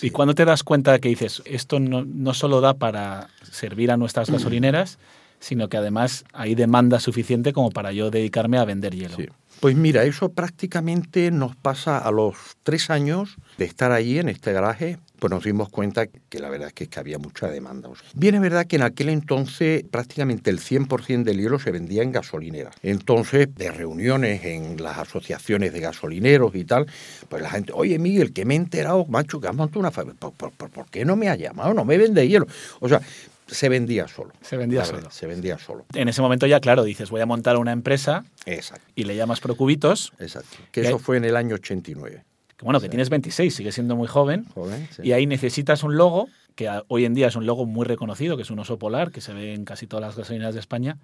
¿Y 0.00 0.10
cuando 0.10 0.34
te 0.34 0.44
das 0.44 0.62
cuenta 0.62 0.98
que 0.98 1.08
dices, 1.08 1.42
esto 1.44 1.80
no, 1.80 2.04
no 2.04 2.34
solo 2.34 2.60
da 2.60 2.74
para 2.74 3.28
servir 3.50 3.90
a 3.90 3.96
nuestras 3.96 4.30
mm. 4.30 4.32
gasolineras, 4.32 4.98
sino 5.38 5.68
que 5.68 5.76
además 5.76 6.24
hay 6.32 6.54
demanda 6.54 7.00
suficiente 7.00 7.52
como 7.52 7.70
para 7.70 7.92
yo 7.92 8.10
dedicarme 8.10 8.58
a 8.58 8.64
vender 8.64 8.94
hielo? 8.94 9.16
Pues 9.60 9.76
mira, 9.76 10.04
eso 10.04 10.30
prácticamente 10.30 11.30
nos 11.30 11.54
pasa 11.54 11.98
a 11.98 12.10
los 12.10 12.36
tres 12.62 12.90
años 12.90 13.36
de 13.58 13.64
estar 13.64 13.92
allí 13.92 14.18
en 14.18 14.28
este 14.28 14.52
garaje, 14.52 14.98
pues 15.22 15.30
nos 15.30 15.44
dimos 15.44 15.68
cuenta 15.68 16.08
que 16.08 16.40
la 16.40 16.50
verdad 16.50 16.72
es 16.74 16.88
que, 16.88 16.98
había 16.98 17.16
mucha 17.16 17.48
demanda. 17.48 17.88
Bien 18.14 18.34
es 18.34 18.40
verdad 18.40 18.66
que 18.66 18.74
en 18.74 18.82
aquel 18.82 19.08
entonces 19.08 19.84
prácticamente 19.88 20.50
el 20.50 20.58
100% 20.58 21.22
del 21.22 21.38
hielo 21.38 21.60
se 21.60 21.70
vendía 21.70 22.02
en 22.02 22.10
gasolineras. 22.10 22.74
Entonces, 22.82 23.46
de 23.54 23.70
reuniones 23.70 24.44
en 24.44 24.82
las 24.82 24.98
asociaciones 24.98 25.72
de 25.72 25.78
gasolineros 25.78 26.56
y 26.56 26.64
tal, 26.64 26.88
pues 27.28 27.40
la 27.40 27.50
gente, 27.50 27.70
oye 27.72 28.00
Miguel, 28.00 28.32
que 28.32 28.44
me 28.44 28.54
he 28.54 28.56
enterado, 28.56 29.06
macho, 29.06 29.40
que 29.40 29.46
has 29.46 29.54
montado 29.54 29.78
una 29.78 29.92
fábrica, 29.92 30.18
¿Por, 30.18 30.50
por, 30.50 30.90
qué 30.90 31.04
no 31.04 31.14
me 31.14 31.28
ha 31.28 31.36
llamado? 31.36 31.72
No 31.72 31.84
me 31.84 31.98
vende 31.98 32.26
hielo. 32.26 32.48
O 32.80 32.88
sea, 32.88 33.00
se 33.46 33.68
vendía 33.68 34.08
solo. 34.08 34.32
Se 34.40 34.56
vendía 34.56 34.84
solo. 34.84 35.08
se 35.12 35.28
vendía 35.28 35.56
solo. 35.56 35.86
En 35.94 36.08
ese 36.08 36.20
momento 36.20 36.48
ya, 36.48 36.58
claro, 36.58 36.82
dices, 36.82 37.10
voy 37.10 37.20
a 37.20 37.26
montar 37.26 37.58
una 37.58 37.70
empresa. 37.70 38.24
Exacto. 38.44 38.84
Y 38.96 39.04
le 39.04 39.14
llamas 39.14 39.38
Procubitos. 39.38 40.12
Exacto. 40.18 40.56
Que 40.72 40.80
eso 40.80 40.98
fue 40.98 41.16
en 41.16 41.26
el 41.26 41.36
año 41.36 41.54
89. 41.54 42.24
Bueno, 42.62 42.80
que 42.80 42.88
tienes 42.88 43.10
26, 43.10 43.54
sigue 43.54 43.72
siendo 43.72 43.96
muy 43.96 44.08
joven. 44.08 44.46
Joven, 44.54 44.88
sí. 44.94 45.02
Y 45.04 45.12
ahí 45.12 45.26
necesitas 45.26 45.82
un 45.82 45.96
logo, 45.96 46.28
que 46.54 46.70
hoy 46.88 47.04
en 47.04 47.14
día 47.14 47.28
es 47.28 47.36
un 47.36 47.46
logo 47.46 47.66
muy 47.66 47.84
reconocido, 47.84 48.36
que 48.36 48.42
es 48.42 48.50
un 48.50 48.58
oso 48.58 48.78
polar, 48.78 49.10
que 49.10 49.20
se 49.20 49.32
ve 49.32 49.54
en 49.54 49.64
casi 49.64 49.86
todas 49.86 50.04
las 50.04 50.16
gasolineras 50.16 50.54
de 50.54 50.60
España. 50.60 50.98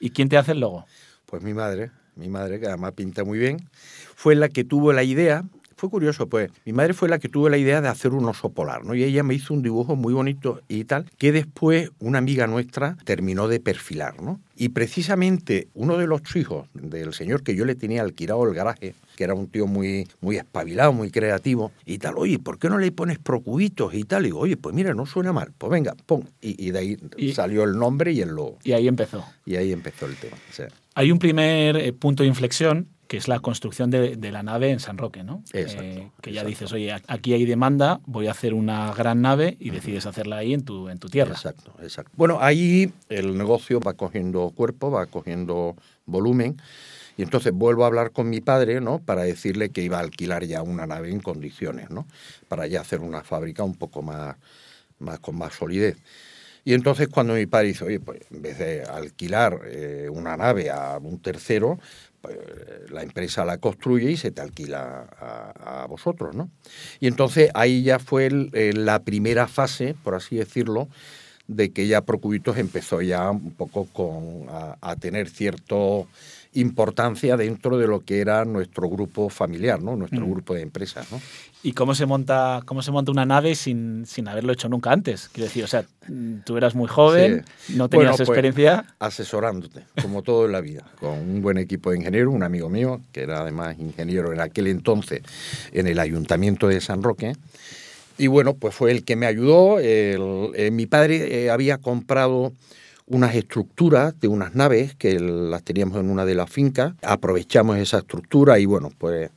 ¿Y 0.00 0.10
quién 0.10 0.28
te 0.28 0.36
hace 0.36 0.52
el 0.52 0.60
logo? 0.60 0.84
Pues 1.26 1.42
mi 1.42 1.54
madre, 1.54 1.90
mi 2.16 2.28
madre, 2.28 2.60
que 2.60 2.66
además 2.66 2.92
pinta 2.92 3.24
muy 3.24 3.38
bien, 3.38 3.68
fue 4.14 4.34
la 4.34 4.48
que 4.48 4.64
tuvo 4.64 4.92
la 4.92 5.02
idea 5.02 5.44
fue 5.76 5.90
curioso, 5.90 6.26
pues 6.26 6.50
mi 6.64 6.72
madre 6.72 6.94
fue 6.94 7.08
la 7.08 7.18
que 7.18 7.28
tuvo 7.28 7.50
la 7.50 7.58
idea 7.58 7.82
de 7.82 7.88
hacer 7.88 8.12
un 8.12 8.24
oso 8.24 8.50
polar, 8.50 8.84
¿no? 8.84 8.94
Y 8.94 9.04
ella 9.04 9.22
me 9.22 9.34
hizo 9.34 9.52
un 9.52 9.62
dibujo 9.62 9.94
muy 9.94 10.14
bonito 10.14 10.60
y 10.68 10.84
tal, 10.84 11.10
que 11.18 11.32
después 11.32 11.90
una 11.98 12.18
amiga 12.18 12.46
nuestra 12.46 12.96
terminó 13.04 13.46
de 13.46 13.60
perfilar, 13.60 14.22
¿no? 14.22 14.40
Y 14.56 14.70
precisamente 14.70 15.68
uno 15.74 15.98
de 15.98 16.06
los 16.06 16.22
hijos 16.34 16.66
del 16.72 17.12
señor 17.12 17.42
que 17.42 17.54
yo 17.54 17.66
le 17.66 17.74
tenía 17.74 18.00
alquilado 18.00 18.44
el 18.48 18.54
garaje, 18.54 18.94
que 19.16 19.24
era 19.24 19.34
un 19.34 19.48
tío 19.48 19.66
muy, 19.66 20.08
muy 20.22 20.36
espabilado, 20.36 20.94
muy 20.94 21.10
creativo, 21.10 21.72
y 21.84 21.98
tal, 21.98 22.14
oye, 22.16 22.38
¿por 22.38 22.58
qué 22.58 22.70
no 22.70 22.78
le 22.78 22.90
pones 22.90 23.18
procubitos 23.18 23.92
y 23.92 24.04
tal? 24.04 24.22
Y 24.22 24.26
digo, 24.26 24.40
oye, 24.40 24.56
pues 24.56 24.74
mira, 24.74 24.94
no 24.94 25.04
suena 25.04 25.34
mal, 25.34 25.52
pues 25.58 25.70
venga, 25.70 25.94
pon. 26.06 26.28
Y, 26.40 26.70
de 26.70 26.78
ahí 26.78 27.32
salió 27.34 27.64
el 27.64 27.76
nombre 27.78 28.12
y 28.12 28.22
el 28.22 28.30
logo. 28.30 28.58
Y 28.64 28.72
ahí 28.72 28.88
empezó. 28.88 29.24
Y 29.44 29.56
ahí 29.56 29.72
empezó 29.72 30.06
el 30.06 30.16
tema. 30.16 30.36
Hay 30.94 31.12
un 31.12 31.18
primer 31.18 31.76
eh, 31.76 31.92
punto 31.92 32.22
de 32.22 32.28
inflexión 32.28 32.88
que 33.08 33.16
es 33.16 33.28
la 33.28 33.38
construcción 33.40 33.90
de, 33.90 34.16
la 34.32 34.42
nave 34.42 34.70
en 34.70 34.80
San 34.80 34.98
Roque, 34.98 35.22
¿no? 35.22 35.42
Eh, 35.52 36.10
que 36.20 36.32
ya 36.32 36.44
dices, 36.44 36.72
oye, 36.72 36.92
aquí 37.06 37.32
hay 37.32 37.44
demanda, 37.44 38.00
voy 38.06 38.26
a 38.26 38.32
hacer 38.32 38.54
una 38.54 38.92
gran 38.92 39.22
nave 39.22 39.56
y 39.60 39.70
decides 39.70 40.06
hacerla 40.06 40.38
ahí 40.38 40.52
en 40.52 40.64
tu, 40.64 40.88
en 40.88 40.98
tu 40.98 41.08
tierra. 41.08 41.32
Exacto, 41.32 41.72
exacto. 41.80 42.12
Bueno, 42.16 42.38
ahí 42.40 42.92
el 43.08 43.38
negocio 43.38 43.80
va 43.80 43.94
cogiendo 43.94 44.50
cuerpo, 44.54 44.90
va 44.90 45.06
cogiendo 45.06 45.76
volumen. 46.04 46.56
Y 47.16 47.22
entonces 47.22 47.52
vuelvo 47.52 47.84
a 47.84 47.86
hablar 47.86 48.10
con 48.10 48.28
mi 48.28 48.40
padre, 48.40 48.80
¿no? 48.80 48.98
Para 48.98 49.22
decirle 49.22 49.70
que 49.70 49.82
iba 49.82 49.98
a 49.98 50.00
alquilar 50.00 50.44
ya 50.44 50.62
una 50.62 50.86
nave 50.86 51.10
en 51.10 51.20
condiciones, 51.20 51.90
¿no? 51.90 52.06
Para 52.48 52.66
ya 52.66 52.82
hacer 52.82 53.00
una 53.00 53.22
fábrica 53.22 53.64
un 53.64 53.74
poco 53.74 54.02
más, 54.02 54.36
más 54.98 55.18
con 55.20 55.38
más 55.38 55.54
solidez. 55.54 55.96
Y 56.66 56.74
entonces 56.74 57.06
cuando 57.06 57.34
mi 57.34 57.46
padre 57.46 57.68
dice, 57.68 57.84
oye, 57.84 58.00
pues 58.00 58.20
en 58.28 58.42
vez 58.42 58.58
de 58.58 58.82
alquilar 58.82 59.60
eh, 59.66 60.08
una 60.10 60.36
nave 60.36 60.68
a 60.68 60.98
un 60.98 61.20
tercero, 61.20 61.78
la 62.90 63.02
empresa 63.02 63.44
la 63.44 63.58
construye 63.58 64.10
y 64.10 64.16
se 64.16 64.30
te 64.30 64.40
alquila 64.40 65.06
a, 65.18 65.86
vosotros, 65.88 66.34
¿no? 66.34 66.50
Y 67.00 67.06
entonces 67.06 67.50
ahí 67.54 67.82
ya 67.82 67.98
fue 67.98 68.28
la 68.30 69.02
primera 69.02 69.46
fase, 69.46 69.94
por 70.02 70.14
así 70.14 70.36
decirlo, 70.36 70.88
de 71.46 71.70
que 71.70 71.86
ya 71.86 72.02
Procubitos 72.02 72.58
empezó 72.58 73.02
ya 73.02 73.30
un 73.30 73.52
poco 73.52 73.86
con, 73.86 74.46
a, 74.48 74.96
tener 74.96 75.28
cierta 75.28 75.76
importancia 76.56 77.36
dentro 77.36 77.78
de 77.78 77.86
lo 77.86 78.00
que 78.00 78.20
era 78.20 78.44
nuestro 78.44 78.88
grupo 78.88 79.28
familiar, 79.28 79.82
¿no? 79.82 79.96
nuestro 79.96 80.26
mm. 80.26 80.30
grupo 80.30 80.54
de 80.54 80.62
empresas. 80.62 81.10
¿no? 81.12 81.20
¿Y 81.62 81.72
cómo 81.72 81.94
se 81.94 82.06
monta, 82.06 82.62
cómo 82.64 82.82
se 82.82 82.90
monta 82.90 83.10
una 83.10 83.26
nave 83.26 83.54
sin, 83.54 84.06
sin 84.06 84.28
haberlo 84.28 84.52
hecho 84.52 84.68
nunca 84.68 84.92
antes? 84.92 85.28
Quiero 85.28 85.48
decir, 85.48 85.64
o 85.64 85.66
sea, 85.66 85.84
tú 86.44 86.56
eras 86.56 86.74
muy 86.74 86.88
joven, 86.88 87.44
no 87.70 87.88
tenías 87.88 88.16
pues, 88.16 88.28
experiencia. 88.28 88.86
asesorándote, 88.98 89.82
como 90.00 90.22
todo 90.22 90.46
en 90.46 90.52
la 90.52 90.60
vida, 90.60 90.84
con 91.00 91.10
un 91.10 91.42
buen 91.42 91.58
equipo 91.58 91.90
de 91.90 91.98
ingenieros, 91.98 92.32
un 92.32 92.42
amigo 92.42 92.68
mío, 92.70 93.00
que 93.12 93.22
era 93.22 93.40
además 93.40 93.78
ingeniero 93.78 94.32
en 94.32 94.40
aquel 94.40 94.66
entonces 94.68 95.22
en 95.72 95.86
el 95.86 95.98
ayuntamiento 95.98 96.68
de 96.68 96.80
San 96.80 97.02
Roque. 97.02 97.34
Y 98.18 98.28
bueno, 98.28 98.54
pues 98.54 98.74
fue 98.74 98.92
el 98.92 99.04
que 99.04 99.16
me 99.16 99.26
ayudó. 99.26 99.78
Eh, 99.78 100.70
mi 100.72 100.86
padre 100.86 101.44
eh, 101.44 101.50
había 101.50 101.78
comprado 101.78 102.52
unas 103.06 103.34
estructuras 103.34 104.18
de 104.20 104.28
unas 104.28 104.54
naves 104.54 104.94
que 104.94 105.18
las 105.20 105.62
teníamos 105.62 105.98
en 105.98 106.10
una 106.10 106.24
de 106.24 106.34
las 106.34 106.50
fincas. 106.50 106.94
Aprovechamos 107.02 107.76
esa 107.78 107.98
estructura 107.98 108.58
y 108.58 108.66
bueno, 108.66 108.90
pues 108.98 109.30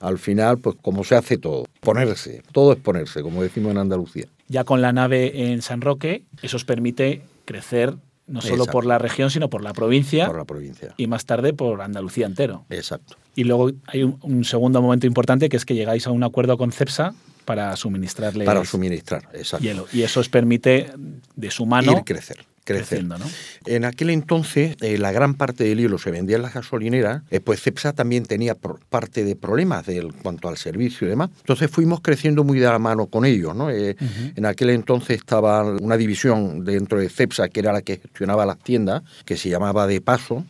al 0.00 0.18
final, 0.18 0.58
pues 0.58 0.76
como 0.80 1.04
se 1.04 1.14
hace 1.14 1.36
todo, 1.36 1.66
ponerse, 1.80 2.42
todo 2.52 2.72
es 2.72 2.78
ponerse, 2.78 3.22
como 3.22 3.42
decimos 3.42 3.72
en 3.72 3.78
Andalucía. 3.78 4.26
Ya 4.48 4.64
con 4.64 4.80
la 4.80 4.92
nave 4.92 5.52
en 5.52 5.62
San 5.62 5.82
Roque, 5.82 6.24
eso 6.42 6.56
os 6.56 6.64
permite 6.64 7.22
crecer 7.44 7.94
no 8.26 8.40
solo 8.40 8.64
por 8.66 8.86
la 8.86 8.98
región, 8.98 9.28
sino 9.30 9.50
por 9.50 9.62
la 9.62 9.72
provincia. 9.72 10.26
Por 10.26 10.36
la 10.36 10.44
provincia. 10.44 10.94
Y 10.96 11.08
más 11.08 11.26
tarde 11.26 11.52
por 11.52 11.82
Andalucía 11.82 12.26
entero. 12.26 12.64
Exacto. 12.70 13.16
Y 13.34 13.44
luego 13.44 13.72
hay 13.86 14.04
un, 14.04 14.44
segundo 14.44 14.80
momento 14.80 15.06
importante 15.06 15.48
que 15.48 15.56
es 15.56 15.64
que 15.64 15.74
llegáis 15.74 16.06
a 16.06 16.12
un 16.12 16.22
acuerdo 16.22 16.56
con 16.56 16.70
CEPSA 16.70 17.12
para 17.44 17.74
suministrarle 17.74 18.44
para 18.44 18.64
suministrar, 18.64 19.28
exacto. 19.32 19.64
hielo. 19.64 19.86
Y 19.92 20.02
eso 20.02 20.20
os 20.20 20.28
permite 20.28 20.92
de 21.34 21.50
su 21.50 21.66
mano 21.66 21.92
ir 21.92 22.04
crecer 22.04 22.46
creciendo. 22.74 23.18
¿no? 23.18 23.26
En 23.66 23.84
aquel 23.84 24.10
entonces, 24.10 24.76
eh, 24.80 24.98
la 24.98 25.12
gran 25.12 25.34
parte 25.34 25.64
del 25.64 25.78
hielo 25.78 25.98
se 25.98 26.10
vendía 26.10 26.36
en 26.36 26.42
las 26.42 26.54
gasolineras, 26.54 27.22
eh, 27.30 27.40
pues 27.40 27.62
CEPSA 27.62 27.92
también 27.92 28.24
tenía 28.24 28.54
parte 28.54 29.24
de 29.24 29.36
problemas 29.36 29.88
en 29.88 30.10
cuanto 30.10 30.48
al 30.48 30.56
servicio 30.56 31.06
y 31.06 31.10
demás. 31.10 31.30
Entonces 31.40 31.70
fuimos 31.70 32.00
creciendo 32.00 32.44
muy 32.44 32.58
de 32.58 32.66
la 32.66 32.78
mano 32.78 33.06
con 33.06 33.24
ellos. 33.24 33.54
¿no? 33.54 33.70
Eh, 33.70 33.96
en 34.36 34.46
aquel 34.46 34.70
entonces 34.70 35.16
estaba 35.18 35.64
una 35.64 35.96
división 35.96 36.64
dentro 36.64 36.98
de 36.98 37.08
CEPSA, 37.08 37.48
que 37.48 37.60
era 37.60 37.72
la 37.72 37.82
que 37.82 37.96
gestionaba 37.96 38.46
las 38.46 38.58
tiendas, 38.58 39.02
que 39.24 39.36
se 39.36 39.48
llamaba 39.48 39.86
De 39.86 40.00
Paso, 40.00 40.44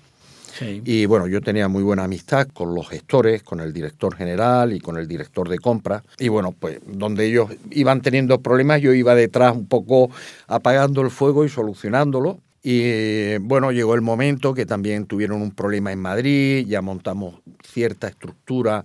y 0.85 1.07
bueno, 1.07 1.27
yo 1.27 1.41
tenía 1.41 1.69
muy 1.69 1.83
buena 1.83 2.05
amistad 2.05 2.49
con 2.49 2.75
los 2.75 2.89
gestores, 2.89 3.43
con 3.43 3.61
el 3.61 3.73
director 3.73 4.15
general 4.15 4.73
y 4.73 4.81
con 4.81 4.97
el 4.97 5.09
director 5.09 5.49
de 5.49 5.59
compra. 5.59 6.03
Y 6.19 6.29
bueno, 6.29 6.55
pues 6.59 6.81
donde 6.87 7.27
ellos 7.27 7.51
iban 7.71 8.01
teniendo 8.01 8.41
problemas, 8.41 8.81
yo 8.81 8.93
iba 8.93 9.15
detrás 9.15 9.55
un 9.57 9.67
poco 9.67 10.11
apagando 10.47 11.03
el 11.03 11.11
fuego 11.11 11.45
y 11.45 11.49
solucionándolo. 11.49 12.39
Y 12.63 13.39
bueno, 13.39 13.73
llegó 13.73 13.95
el 13.95 14.03
momento 14.03 14.53
que 14.53 14.67
también 14.67 15.07
tuvieron 15.07 15.41
un 15.41 15.51
problema 15.51 15.93
en 15.93 15.99
Madrid, 15.99 16.67
ya 16.67 16.83
montamos 16.83 17.41
cierta 17.63 18.09
estructura 18.09 18.85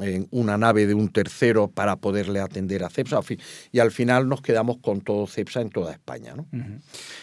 en 0.00 0.26
una 0.30 0.58
nave 0.58 0.86
de 0.86 0.94
un 0.94 1.08
tercero 1.08 1.68
para 1.68 1.96
poderle 1.96 2.40
atender 2.40 2.84
a 2.84 2.90
CEPSA. 2.90 3.20
Y 3.70 3.78
al 3.78 3.90
final 3.90 4.28
nos 4.28 4.42
quedamos 4.42 4.78
con 4.78 5.00
todo 5.00 5.26
CEPSA 5.26 5.60
en 5.60 5.70
toda 5.70 5.92
España. 5.92 6.34
¿no? 6.34 6.46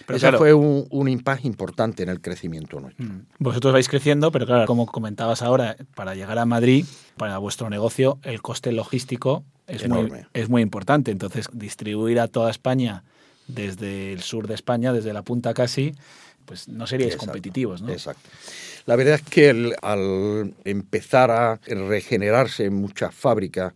Pero 0.06 0.18
Ese 0.18 0.32
fue 0.34 0.54
un, 0.54 0.88
un 0.90 1.08
impasse 1.10 1.48
importante 1.48 2.04
en 2.04 2.10
el 2.10 2.22
crecimiento 2.22 2.80
nuestro. 2.80 3.06
Vosotros 3.40 3.74
vais 3.74 3.90
creciendo, 3.90 4.32
pero 4.32 4.46
claro, 4.46 4.66
como 4.66 4.86
comentabas 4.86 5.42
ahora, 5.42 5.76
para 5.96 6.16
llegar 6.16 6.38
a 6.38 6.46
Madrid, 6.46 6.86
para 7.18 7.38
vuestro 7.38 7.70
negocio, 7.70 8.20
el 8.24 8.42
coste 8.42 8.72
logístico 8.72 9.44
es, 9.68 9.88
muy, 9.88 10.12
es 10.34 10.50
muy 10.50 10.62
importante. 10.62 11.12
Entonces, 11.12 11.50
distribuir 11.54 12.20
a 12.20 12.28
toda 12.28 12.52
España 12.52 13.04
desde 13.48 14.14
el 14.14 14.22
sur 14.22 14.48
de 14.48 14.56
España, 14.56 14.94
desde 14.94 15.14
la 15.14 15.24
punta 15.24 15.54
casi, 15.54 15.94
pues 16.52 16.68
no 16.68 16.86
seríais 16.86 17.16
competitivos, 17.16 17.82
¿no? 17.82 17.94
Exacto. 17.94 18.28
La 18.86 18.98
verdad 18.98 19.16
es 19.16 19.22
que 19.22 19.74
al 19.82 20.54
empezar 20.66 21.32
a 21.32 21.62
regenerarse 21.66 22.70
muchas 22.70 23.16
fábricas 23.16 23.74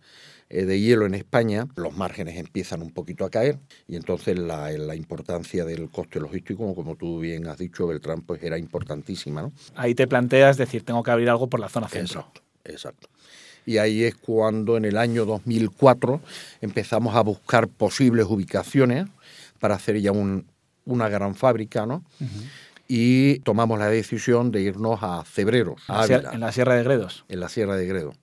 eh, 0.49 0.65
de 0.65 0.77
hielo 0.81 1.05
en 1.05 1.13
España, 1.13 1.69
los 1.77 1.95
márgenes 1.95 2.35
empiezan 2.35 2.81
un 2.81 2.91
poquito 2.91 3.23
a 3.23 3.29
caer 3.29 3.59
y 3.87 3.95
entonces 3.95 4.37
la, 4.37 4.93
importancia 4.93 5.63
del 5.63 5.89
coste 5.89 6.19
logístico, 6.19 6.75
como 6.75 6.97
tú 6.97 7.21
bien 7.21 7.47
has 7.47 7.59
dicho, 7.59 7.87
Beltrán, 7.87 8.23
pues 8.23 8.43
era 8.43 8.57
importantísima. 8.57 9.43
¿no? 9.43 9.53
Ahí 9.75 9.95
te 9.95 10.05
planteas 10.05 10.57
decir, 10.57 10.83
tengo 10.83 11.01
que 11.01 11.11
abrir 11.11 11.29
algo 11.29 11.47
por 11.47 11.61
la 11.61 11.69
zona 11.69 11.87
centro. 11.87 12.19
Exacto, 12.19 12.41
exacto. 12.65 13.07
Y 13.65 13.77
ahí 13.77 14.03
es 14.03 14.15
cuando 14.15 14.75
en 14.75 14.83
el 14.83 14.97
año 14.97 15.23
2004 15.23 16.19
empezamos 16.59 17.15
a 17.15 17.21
buscar 17.21 17.69
posibles 17.69 18.25
ubicaciones 18.25 19.05
para 19.61 19.75
hacer 19.75 20.01
ya 20.01 20.11
una 20.11 21.09
gran 21.09 21.35
fábrica, 21.35 21.85
¿no? 21.85 22.03
Y 22.87 23.39
tomamos 23.39 23.79
la 23.79 23.89
decisión 23.89 24.51
de 24.51 24.61
irnos 24.61 24.99
a 25.01 25.23
Cebreros. 25.25 25.81
en 26.33 26.39
la 26.39 26.51
Sierra 26.51 26.75
de 26.75 26.83
Gredos. 26.83 27.25
En 27.29 27.39
la 27.39 27.49
Sierra 27.49 27.75
de 27.75 27.87
Gredos. 27.87 28.15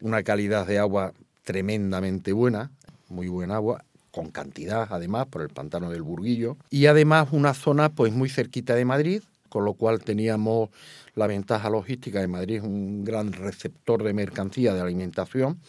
Una 0.00 0.22
calidad 0.22 0.66
de 0.66 0.78
agua 0.78 1.12
tremendamente 1.44 2.32
buena, 2.32 2.70
muy 3.08 3.28
buen 3.28 3.50
agua, 3.50 3.84
con 4.10 4.30
cantidad 4.30 4.88
además 4.90 5.26
por 5.26 5.42
el 5.42 5.50
pantano 5.50 5.90
del 5.90 6.02
Burguillo 6.02 6.56
y 6.68 6.86
además 6.86 7.28
una 7.32 7.54
zona 7.54 7.90
pues 7.90 8.12
muy 8.12 8.28
cerquita 8.28 8.74
de 8.74 8.84
Madrid, 8.84 9.22
con 9.48 9.64
lo 9.64 9.74
cual 9.74 10.00
teníamos 10.02 10.70
la 11.14 11.26
ventaja 11.26 11.70
logística 11.70 12.20
de 12.20 12.28
Madrid, 12.28 12.62
un 12.62 13.04
gran 13.04 13.32
receptor 13.32 14.02
de 14.02 14.12
mercancía 14.12 14.74
de 14.74 14.80
alimentación 14.80 15.60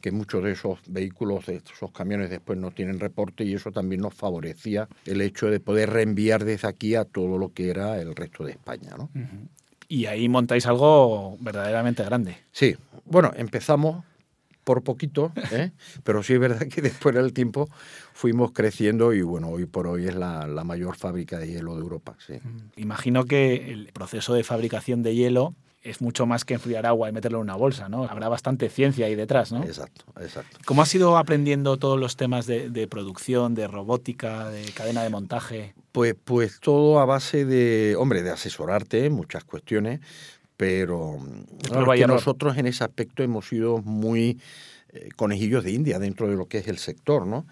que 0.00 0.12
muchos 0.12 0.42
de 0.44 0.52
esos 0.52 0.78
vehículos, 0.86 1.46
de 1.46 1.56
esos 1.56 1.90
camiones 1.92 2.30
después 2.30 2.58
no 2.58 2.70
tienen 2.70 3.00
reporte 3.00 3.44
y 3.44 3.54
eso 3.54 3.72
también 3.72 4.00
nos 4.00 4.14
favorecía 4.14 4.88
el 5.04 5.20
hecho 5.20 5.50
de 5.50 5.60
poder 5.60 5.90
reenviar 5.90 6.44
desde 6.44 6.68
aquí 6.68 6.94
a 6.94 7.04
todo 7.04 7.38
lo 7.38 7.52
que 7.52 7.70
era 7.70 8.00
el 8.00 8.14
resto 8.14 8.44
de 8.44 8.52
España. 8.52 8.94
¿no? 8.96 9.10
Y 9.88 10.06
ahí 10.06 10.28
montáis 10.28 10.66
algo 10.66 11.36
verdaderamente 11.40 12.02
grande. 12.04 12.36
Sí, 12.52 12.76
bueno, 13.04 13.32
empezamos 13.36 14.04
por 14.64 14.82
poquito, 14.82 15.32
¿eh? 15.52 15.70
pero 16.02 16.24
sí 16.24 16.32
es 16.32 16.40
verdad 16.40 16.66
que 16.66 16.82
después 16.82 17.14
del 17.14 17.32
tiempo 17.32 17.68
fuimos 18.12 18.50
creciendo 18.50 19.14
y 19.14 19.22
bueno, 19.22 19.48
hoy 19.48 19.64
por 19.66 19.86
hoy 19.86 20.08
es 20.08 20.16
la, 20.16 20.48
la 20.48 20.64
mayor 20.64 20.96
fábrica 20.96 21.38
de 21.38 21.46
hielo 21.46 21.76
de 21.76 21.82
Europa. 21.82 22.16
Sí. 22.26 22.34
Imagino 22.74 23.26
que 23.26 23.72
el 23.72 23.92
proceso 23.92 24.34
de 24.34 24.42
fabricación 24.42 25.04
de 25.04 25.14
hielo 25.14 25.54
es 25.86 26.00
mucho 26.00 26.26
más 26.26 26.44
que 26.44 26.54
enfriar 26.54 26.84
agua 26.84 27.08
y 27.08 27.12
meterlo 27.12 27.38
en 27.38 27.42
una 27.42 27.54
bolsa, 27.54 27.88
¿no? 27.88 28.04
Habrá 28.04 28.28
bastante 28.28 28.68
ciencia 28.68 29.06
ahí 29.06 29.14
detrás, 29.14 29.52
¿no? 29.52 29.62
Exacto, 29.62 30.04
exacto. 30.20 30.58
¿Cómo 30.64 30.82
has 30.82 30.94
ido 30.94 31.16
aprendiendo 31.16 31.76
todos 31.76 31.98
los 31.98 32.16
temas 32.16 32.46
de, 32.46 32.88
producción, 32.90 33.54
de 33.54 33.68
robótica, 33.68 34.50
de 34.50 34.64
cadena 34.72 35.02
de 35.02 35.10
montaje? 35.10 35.74
Pues, 35.92 36.14
pues 36.22 36.60
todo 36.60 36.98
a 36.98 37.04
base 37.04 37.44
de, 37.44 37.94
hombre, 37.96 38.22
de 38.22 38.30
asesorarte 38.30 39.06
en 39.06 39.12
muchas 39.12 39.44
cuestiones, 39.44 40.00
pero 40.56 41.18
nosotros 42.08 42.56
en 42.56 42.66
ese 42.66 42.84
aspecto 42.84 43.22
hemos 43.22 43.46
sido 43.48 43.78
muy 43.78 44.40
conejillos 45.16 45.64
de 45.64 45.72
India 45.72 45.98
dentro 45.98 46.28
de 46.28 46.36
lo 46.36 46.46
que 46.46 46.58
es 46.58 46.68
el 46.68 46.78
sector, 46.78 47.26
¿no? 47.26 47.46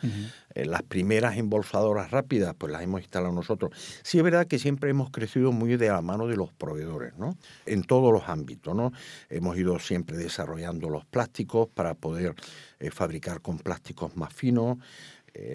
Eh, 0.54 0.66
las 0.66 0.82
primeras 0.82 1.36
embolsadoras 1.36 2.10
rápidas, 2.10 2.54
pues 2.56 2.72
las 2.72 2.82
hemos 2.82 3.00
instalado 3.00 3.32
nosotros. 3.32 3.72
Sí 4.02 4.18
es 4.18 4.24
verdad 4.24 4.46
que 4.46 4.58
siempre 4.58 4.90
hemos 4.90 5.10
crecido 5.10 5.52
muy 5.52 5.76
de 5.76 5.88
la 5.88 6.02
mano 6.02 6.26
de 6.26 6.36
los 6.36 6.52
proveedores, 6.52 7.16
¿no? 7.18 7.36
En 7.66 7.82
todos 7.82 8.12
los 8.12 8.28
ámbitos, 8.28 8.74
¿no? 8.74 8.92
Hemos 9.28 9.56
ido 9.58 9.78
siempre 9.78 10.16
desarrollando 10.16 10.90
los 10.90 11.04
plásticos 11.04 11.68
para 11.68 11.94
poder 11.94 12.34
eh, 12.78 12.90
fabricar 12.90 13.40
con 13.40 13.58
plásticos 13.58 14.16
más 14.16 14.32
finos, 14.32 14.78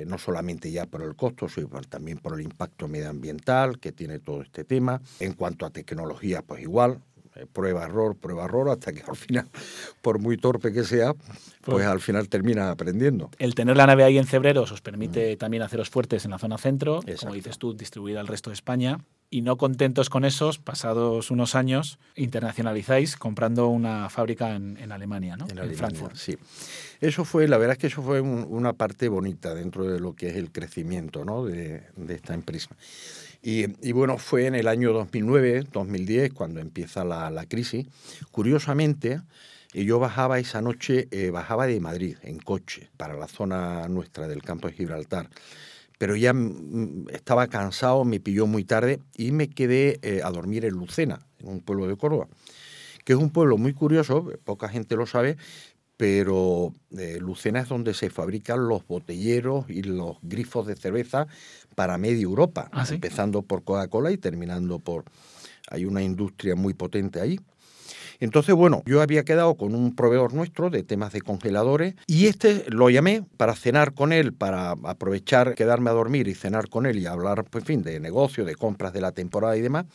no 0.05 0.17
solamente 0.17 0.69
ya 0.69 0.85
por 0.85 1.01
el 1.03 1.15
costo, 1.15 1.47
sino 1.47 1.69
también 1.87 2.17
por 2.17 2.37
el 2.37 2.41
impacto 2.41 2.89
medioambiental 2.89 3.79
que 3.79 3.93
tiene 3.93 4.19
todo 4.19 4.41
este 4.41 4.65
tema. 4.65 5.01
En 5.21 5.31
cuanto 5.31 5.65
a 5.65 5.69
tecnología, 5.69 6.41
pues 6.41 6.61
igual, 6.61 6.99
eh, 6.99 7.08
prueba 7.47 7.85
error, 7.85 8.15
prueba 8.15 8.45
error, 8.45 8.69
hasta 8.69 8.93
que 8.93 9.01
al 9.01 9.15
final, 9.15 9.47
por 10.01 10.19
muy 10.19 10.37
torpe 10.37 10.71
que 10.71 10.83
sea, 10.83 11.13
pues, 11.13 11.39
pues 11.61 11.85
al 11.85 11.99
final 11.99 12.29
termina 12.29 12.71
aprendiendo. 12.71 13.29
El 13.39 13.55
tener 13.55 13.77
la 13.77 13.87
nave 13.87 14.03
ahí 14.03 14.17
en 14.17 14.25
Cebreros 14.25 14.71
os 14.71 14.81
permite 14.81 15.35
mm. 15.35 15.37
también 15.37 15.63
haceros 15.63 15.89
fuertes 15.89 16.25
en 16.25 16.31
la 16.31 16.39
zona 16.39 16.57
centro, 16.57 17.01
como 17.19 17.33
dices 17.33 17.57
tú, 17.57 17.73
distribuir 17.73 18.17
al 18.17 18.27
resto 18.27 18.49
de 18.49 18.55
España. 18.55 18.99
Y 19.31 19.43
no 19.43 19.57
contentos 19.57 20.09
con 20.09 20.25
esos, 20.25 20.57
pasados 20.57 21.29
unos 21.29 21.53
años, 21.53 21.99
internacionalizáis 22.15 23.15
comprando 23.15 23.67
una 23.67 24.09
fábrica 24.09 24.55
en, 24.55 24.91
Alemania, 24.91 25.37
¿no? 25.37 25.45
En, 25.47 25.75
Frankfurt. 25.75 26.15
Sí. 26.15 26.35
Eso 26.99 27.25
fue, 27.25 27.47
la 27.47 27.59
verdad 27.59 27.73
es 27.73 27.77
que 27.77 27.87
eso 27.87 28.01
fue 28.01 28.21
una 28.21 28.73
parte 28.73 29.07
bonita 29.07 29.53
dentro 29.53 29.85
de 29.85 29.99
lo 29.99 30.13
que 30.13 30.29
es 30.29 30.35
el 30.35 30.51
crecimiento 30.51 31.25
¿no? 31.25 31.45
de, 31.45 31.83
de 31.95 32.15
esta 32.15 32.33
empresa. 32.33 32.75
Y, 33.41 33.91
bueno, 33.93 34.17
fue 34.17 34.47
en 34.47 34.55
el 34.55 34.67
año 34.67 34.91
2009, 34.91 35.67
2010, 35.71 36.33
cuando 36.33 36.59
empieza 36.59 37.05
la, 37.05 37.45
crisis. 37.47 37.87
Curiosamente, 38.31 39.21
y 39.73 39.85
yo 39.85 39.97
bajaba 39.97 40.39
esa 40.39 40.61
noche, 40.61 41.07
eh, 41.11 41.29
bajaba 41.29 41.65
de 41.65 41.79
Madrid 41.79 42.17
en 42.23 42.39
coche 42.39 42.89
para 42.97 43.15
la 43.15 43.27
zona 43.27 43.87
nuestra 43.87 44.27
del 44.27 44.41
campo 44.41 44.67
de 44.67 44.73
Gibraltar. 44.73 45.29
Pero 45.97 46.15
ya 46.17 46.33
mm, 46.33 47.07
estaba 47.13 47.47
cansado, 47.47 48.03
me 48.03 48.19
pilló 48.19 48.45
muy 48.45 48.65
tarde 48.65 48.99
y 49.15 49.31
me 49.31 49.49
quedé 49.49 49.99
eh, 50.01 50.21
a 50.23 50.31
dormir 50.31 50.65
en 50.65 50.73
Lucena, 50.73 51.25
en 51.39 51.47
un 51.47 51.61
pueblo 51.61 51.87
de 51.87 51.95
Córdoba, 51.95 52.27
que 53.05 53.13
es 53.13 53.19
un 53.19 53.29
pueblo 53.29 53.57
muy 53.57 53.73
curioso, 53.73 54.31
poca 54.43 54.67
gente 54.67 54.97
lo 54.97 55.05
sabe, 55.05 55.37
pero 55.99 56.73
eh, 56.97 57.17
Lucena 57.19 57.59
es 57.59 57.67
donde 57.67 57.93
se 57.93 58.09
fabrican 58.09 58.69
los 58.69 58.87
botelleros 58.87 59.69
y 59.69 59.83
los 59.83 60.15
grifos 60.21 60.65
de 60.65 60.77
cerveza 60.77 61.27
para 61.79 61.97
media 61.97 62.23
Europa, 62.23 62.67
¿Ah, 62.73 62.85
sí? 62.85 62.95
empezando 62.95 63.41
por 63.41 63.63
Coca-Cola 63.63 64.11
y 64.11 64.17
terminando 64.17 64.79
por... 64.79 65.05
Hay 65.71 65.85
una 65.85 66.03
industria 66.03 66.53
muy 66.57 66.73
potente 66.73 67.21
ahí. 67.21 67.39
Entonces, 68.19 68.53
bueno, 68.53 68.83
yo 68.85 69.01
había 69.01 69.23
quedado 69.23 69.55
con 69.55 69.73
un 69.73 69.95
proveedor 69.95 70.33
nuestro 70.33 70.69
de 70.69 70.83
temas 70.83 71.13
de 71.13 71.21
congeladores 71.21 71.95
y 72.05 72.25
este 72.25 72.65
lo 72.67 72.89
llamé 72.89 73.23
para 73.37 73.55
cenar 73.55 73.93
con 73.93 74.11
él, 74.11 74.33
para 74.33 74.71
aprovechar, 74.71 75.55
quedarme 75.55 75.89
a 75.89 75.93
dormir 75.93 76.27
y 76.27 76.35
cenar 76.35 76.67
con 76.67 76.85
él 76.85 76.99
y 76.99 77.05
hablar, 77.05 77.45
pues, 77.45 77.61
en 77.61 77.67
fin, 77.67 77.81
de 77.81 78.01
negocio, 78.01 78.43
de 78.43 78.55
compras 78.55 78.91
de 78.91 78.99
la 78.99 79.13
temporada 79.13 79.55
y 79.55 79.61
demás. 79.61 79.85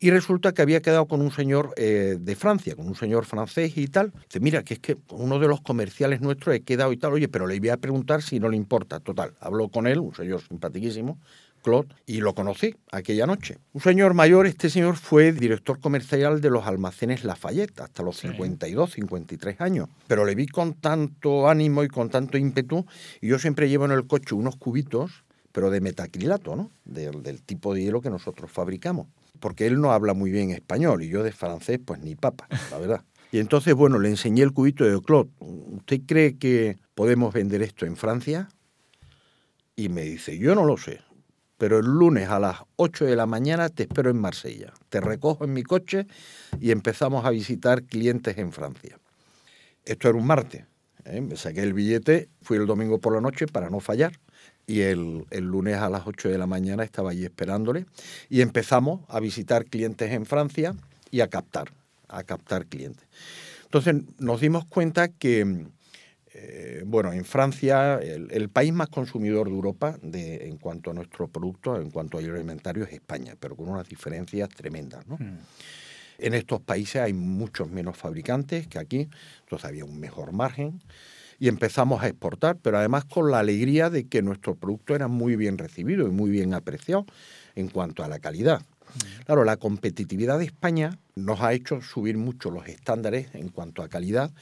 Y 0.00 0.10
resulta 0.10 0.52
que 0.52 0.62
había 0.62 0.82
quedado 0.82 1.06
con 1.06 1.20
un 1.20 1.30
señor 1.30 1.72
eh, 1.76 2.16
de 2.20 2.36
Francia, 2.36 2.76
con 2.76 2.86
un 2.86 2.94
señor 2.94 3.24
francés 3.24 3.76
y 3.76 3.86
tal. 3.86 4.12
Dice, 4.28 4.40
mira, 4.40 4.62
que 4.62 4.74
es 4.74 4.80
que 4.80 4.98
uno 5.10 5.38
de 5.38 5.48
los 5.48 5.60
comerciales 5.62 6.20
nuestros 6.20 6.54
he 6.54 6.60
quedado 6.62 6.92
y 6.92 6.96
tal. 6.96 7.12
Oye, 7.14 7.28
pero 7.28 7.46
le 7.46 7.58
voy 7.60 7.70
a 7.70 7.76
preguntar 7.78 8.22
si 8.22 8.38
no 8.38 8.48
le 8.48 8.56
importa. 8.56 9.00
Total, 9.00 9.34
habló 9.40 9.68
con 9.68 9.86
él, 9.86 10.00
un 10.00 10.14
señor 10.14 10.42
simpaticísimo, 10.42 11.18
Claude, 11.62 11.88
y 12.04 12.20
lo 12.20 12.34
conocí 12.34 12.74
aquella 12.92 13.26
noche. 13.26 13.56
Un 13.72 13.80
señor 13.80 14.12
mayor, 14.12 14.46
este 14.46 14.68
señor 14.68 14.96
fue 14.96 15.32
director 15.32 15.80
comercial 15.80 16.42
de 16.42 16.50
los 16.50 16.66
almacenes 16.66 17.24
Lafayette 17.24 17.80
hasta 17.80 18.02
los 18.02 18.18
Sí. 18.18 18.28
52, 18.28 18.92
53 18.92 19.60
años. 19.62 19.88
Pero 20.06 20.26
le 20.26 20.34
vi 20.34 20.46
con 20.46 20.74
tanto 20.74 21.48
ánimo 21.48 21.82
y 21.82 21.88
con 21.88 22.10
tanto 22.10 22.36
ímpetu, 22.36 22.84
y 23.22 23.28
yo 23.28 23.38
siempre 23.38 23.70
llevo 23.70 23.86
en 23.86 23.92
el 23.92 24.06
coche 24.06 24.34
unos 24.34 24.56
cubitos, 24.56 25.24
pero 25.52 25.70
de 25.70 25.80
metacrilato, 25.80 26.56
¿no? 26.56 26.70
Del, 26.84 27.22
del 27.22 27.40
tipo 27.40 27.72
de 27.72 27.82
hielo 27.82 28.02
que 28.02 28.10
nosotros 28.10 28.50
fabricamos. 28.50 29.06
Porque 29.40 29.66
él 29.66 29.80
no 29.80 29.92
habla 29.92 30.14
muy 30.14 30.30
bien 30.30 30.50
español, 30.50 31.02
y 31.02 31.08
yo 31.08 31.22
de 31.22 31.32
francés, 31.32 31.80
pues 31.84 32.00
ni 32.00 32.14
papa, 32.14 32.48
la 32.70 32.78
verdad. 32.78 33.04
Y 33.32 33.38
entonces, 33.38 33.74
bueno, 33.74 33.98
le 33.98 34.08
enseñé 34.08 34.42
el 34.42 34.52
cubito 34.52 34.84
de 34.84 35.00
Claude. 35.02 35.30
¿Usted 35.40 36.02
cree 36.06 36.38
que 36.38 36.78
podemos 36.94 37.34
vender 37.34 37.62
esto 37.62 37.84
en 37.84 37.96
Francia? 37.96 38.48
Y 39.74 39.88
me 39.88 40.02
dice, 40.02 40.38
yo 40.38 40.54
no 40.54 40.64
lo 40.64 40.76
sé, 40.76 41.00
pero 41.58 41.80
el 41.80 41.86
lunes 41.86 42.28
a 42.28 42.38
las 42.38 42.58
8 42.76 43.06
de 43.06 43.16
la 43.16 43.26
mañana 43.26 43.68
te 43.70 43.84
espero 43.84 44.10
en 44.10 44.20
Marsella. 44.20 44.72
Te 44.88 45.00
recojo 45.00 45.44
en 45.44 45.52
mi 45.52 45.64
coche 45.64 46.06
y 46.60 46.70
empezamos 46.70 47.24
a 47.24 47.30
visitar 47.30 47.82
clientes 47.82 48.38
en 48.38 48.52
Francia. 48.52 49.00
Esto 49.84 50.08
era 50.08 50.16
un 50.16 50.26
martes. 50.26 50.64
¿eh? 51.04 51.20
Me 51.20 51.36
saqué 51.36 51.62
el 51.62 51.72
billete, 51.72 52.28
fui 52.40 52.56
el 52.56 52.66
domingo 52.66 53.00
por 53.00 53.14
la 53.14 53.20
noche 53.20 53.46
para 53.46 53.68
no 53.68 53.80
fallar 53.80 54.12
y 54.66 54.80
el, 54.80 55.26
el 55.30 55.44
lunes 55.44 55.76
a 55.76 55.90
las 55.90 56.06
8 56.06 56.28
de 56.28 56.38
la 56.38 56.46
mañana 56.46 56.84
estaba 56.84 57.10
allí 57.10 57.24
esperándole 57.24 57.86
y 58.28 58.40
empezamos 58.40 59.02
a 59.08 59.20
visitar 59.20 59.66
clientes 59.66 60.10
en 60.12 60.26
Francia 60.26 60.74
y 61.10 61.20
a 61.20 61.28
captar, 61.28 61.70
a 62.08 62.22
captar 62.22 62.66
clientes. 62.66 63.06
Entonces 63.64 63.94
nos 64.18 64.40
dimos 64.40 64.64
cuenta 64.64 65.08
que 65.08 65.66
eh, 66.36 66.82
bueno, 66.84 67.12
en 67.12 67.24
Francia, 67.24 67.94
el, 68.02 68.28
el, 68.32 68.48
país 68.48 68.72
más 68.72 68.88
consumidor 68.88 69.48
de 69.48 69.54
Europa 69.54 69.96
de, 70.02 70.48
en 70.48 70.58
cuanto 70.58 70.90
a 70.90 70.94
nuestro 70.94 71.28
producto, 71.28 71.80
en 71.80 71.90
cuanto 71.90 72.18
a 72.18 72.20
alimentario, 72.20 72.82
es 72.82 72.92
España, 72.92 73.36
pero 73.38 73.54
con 73.54 73.68
unas 73.68 73.88
diferencias 73.88 74.48
tremendas. 74.48 75.06
¿no? 75.06 75.16
Mm. 75.16 75.38
En 76.18 76.34
estos 76.34 76.60
países 76.60 77.02
hay 77.02 77.12
muchos 77.12 77.70
menos 77.70 77.96
fabricantes 77.96 78.66
que 78.66 78.80
aquí, 78.80 79.08
entonces 79.42 79.64
había 79.64 79.84
un 79.84 80.00
mejor 80.00 80.32
margen 80.32 80.80
y 81.38 81.48
empezamos 81.48 82.02
a 82.02 82.08
exportar, 82.08 82.58
pero 82.62 82.78
además 82.78 83.04
con 83.04 83.30
la 83.30 83.40
alegría 83.40 83.90
de 83.90 84.06
que 84.06 84.22
nuestro 84.22 84.54
producto 84.54 84.94
era 84.94 85.08
muy 85.08 85.36
bien 85.36 85.58
recibido 85.58 86.06
y 86.06 86.10
muy 86.10 86.30
bien 86.30 86.54
apreciado 86.54 87.06
en 87.54 87.68
cuanto 87.68 88.04
a 88.04 88.08
la 88.08 88.18
calidad. 88.18 88.62
Claro, 89.26 89.44
la 89.44 89.56
competitividad 89.56 90.38
de 90.38 90.44
España 90.44 90.98
nos 91.16 91.40
ha 91.40 91.52
hecho 91.52 91.80
subir 91.80 92.16
mucho 92.18 92.50
los 92.50 92.66
estándares 92.66 93.34
en 93.34 93.48
cuanto 93.48 93.82
a 93.82 93.88
calidad 93.88 94.32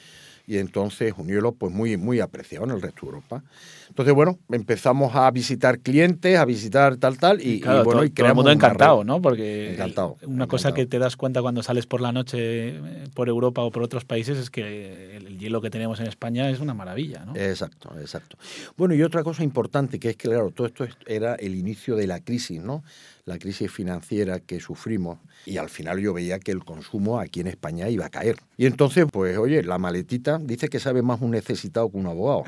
y 0.46 0.58
entonces 0.58 1.14
un 1.16 1.28
hielo 1.28 1.52
pues 1.52 1.72
muy, 1.72 1.96
muy 1.96 2.20
apreciado 2.20 2.64
en 2.64 2.72
el 2.72 2.82
resto 2.82 3.02
de 3.02 3.06
Europa. 3.08 3.44
Entonces, 3.88 4.14
bueno, 4.14 4.38
empezamos 4.50 5.14
a 5.14 5.30
visitar 5.30 5.78
clientes, 5.80 6.38
a 6.38 6.44
visitar 6.44 6.96
tal, 6.96 7.18
tal, 7.18 7.40
y, 7.46 7.60
claro, 7.60 7.82
y 7.82 7.84
bueno, 7.84 8.00
todo, 8.00 8.04
y 8.06 8.10
todo 8.10 8.26
el 8.26 8.34
mundo 8.34 8.50
encantado, 8.50 9.04
¿no? 9.04 9.20
Porque 9.20 9.74
encantado, 9.74 10.16
una 10.22 10.22
encantado. 10.22 10.48
cosa 10.48 10.74
que 10.74 10.86
te 10.86 10.98
das 10.98 11.16
cuenta 11.16 11.42
cuando 11.42 11.62
sales 11.62 11.86
por 11.86 12.00
la 12.00 12.10
noche 12.10 12.38
eh, 12.38 13.04
por 13.14 13.28
Europa 13.28 13.62
o 13.62 13.70
por 13.70 13.82
otros 13.82 14.04
países 14.04 14.38
es 14.38 14.50
que 14.50 15.16
el, 15.16 15.26
el 15.26 15.38
hielo 15.38 15.60
que 15.60 15.70
tenemos 15.70 16.00
en 16.00 16.06
España 16.06 16.50
es 16.50 16.58
una 16.60 16.74
maravilla, 16.74 17.24
¿no? 17.24 17.36
Exacto, 17.36 17.92
exacto. 18.00 18.36
Bueno, 18.76 18.94
y 18.94 19.02
otra 19.02 19.22
cosa 19.22 19.44
importante 19.44 20.00
que 20.00 20.10
es 20.10 20.16
que, 20.16 20.28
claro, 20.28 20.50
todo 20.50 20.66
esto 20.66 20.86
era 21.06 21.34
el 21.34 21.54
inicio 21.54 21.94
de 21.94 22.06
la 22.06 22.20
crisis, 22.20 22.60
¿no? 22.60 22.82
La 23.26 23.38
crisis 23.38 23.70
financiera 23.70 24.40
que 24.40 24.58
sufrimos 24.58 25.18
y 25.46 25.58
al 25.58 25.68
final 25.68 26.00
yo 26.00 26.12
veía 26.12 26.40
que 26.40 26.50
el 26.50 26.62
consumo 26.64 27.18
aquí 27.18 27.40
en 27.40 27.48
España 27.48 27.88
iba 27.88 28.07
a 28.07 28.11
caer. 28.11 28.37
Y 28.57 28.66
entonces, 28.66 29.07
pues, 29.11 29.37
oye, 29.38 29.62
la 29.62 29.79
maletita 29.79 30.38
dice 30.38 30.68
que 30.68 30.81
sabe 30.81 31.03
más 31.03 31.20
un 31.20 31.33
necesitado 31.33 31.90
que 31.90 31.96
un 31.96 32.07
abogado. 32.07 32.44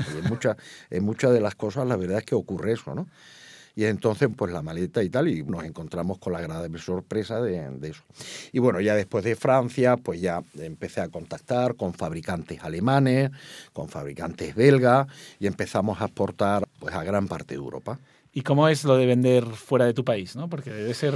En 0.91 1.05
muchas 1.05 1.33
de 1.33 1.41
las 1.41 1.55
cosas 1.55 1.87
la 1.87 1.97
verdad 1.97 2.19
es 2.19 2.25
que 2.25 2.35
ocurre 2.35 2.73
eso, 2.73 2.95
¿no? 2.95 3.07
Y 3.77 3.85
entonces, 3.87 4.29
pues 4.37 4.53
la 4.53 4.63
maleta 4.63 5.03
y 5.03 5.11
tal, 5.11 5.29
y 5.29 5.43
nos 5.43 5.65
encontramos 5.65 6.19
con 6.19 6.33
la 6.33 6.39
agradable 6.39 6.79
sorpresa 6.79 7.41
de, 7.41 7.69
de, 7.71 7.89
eso. 7.89 8.03
Y 8.53 8.61
bueno, 8.61 8.81
ya 8.81 8.95
después 8.95 9.25
de 9.25 9.35
Francia, 9.35 9.97
pues 9.97 10.21
ya 10.21 10.45
empecé 10.59 11.01
a 11.01 11.09
contactar 11.09 11.75
con 11.75 11.93
fabricantes 11.93 12.63
alemanes, 12.63 13.33
con 13.73 13.89
fabricantes 13.89 14.55
belgas, 14.55 15.09
y 15.41 15.49
empezamos 15.49 16.01
a 16.01 16.05
exportar 16.05 16.69
pues 16.79 16.95
a 16.95 17.03
gran 17.03 17.27
parte 17.27 17.55
de 17.55 17.59
Europa. 17.59 17.99
¿Y 18.35 18.43
cómo 18.43 18.69
es 18.69 18.83
lo 18.85 18.97
de 18.97 19.07
vender 19.07 19.45
fuera 19.45 19.87
de 19.87 19.95
tu 19.95 20.05
país? 20.05 20.35
¿no? 20.35 20.49
Porque 20.49 20.71
debe 20.71 20.93
ser 20.93 21.15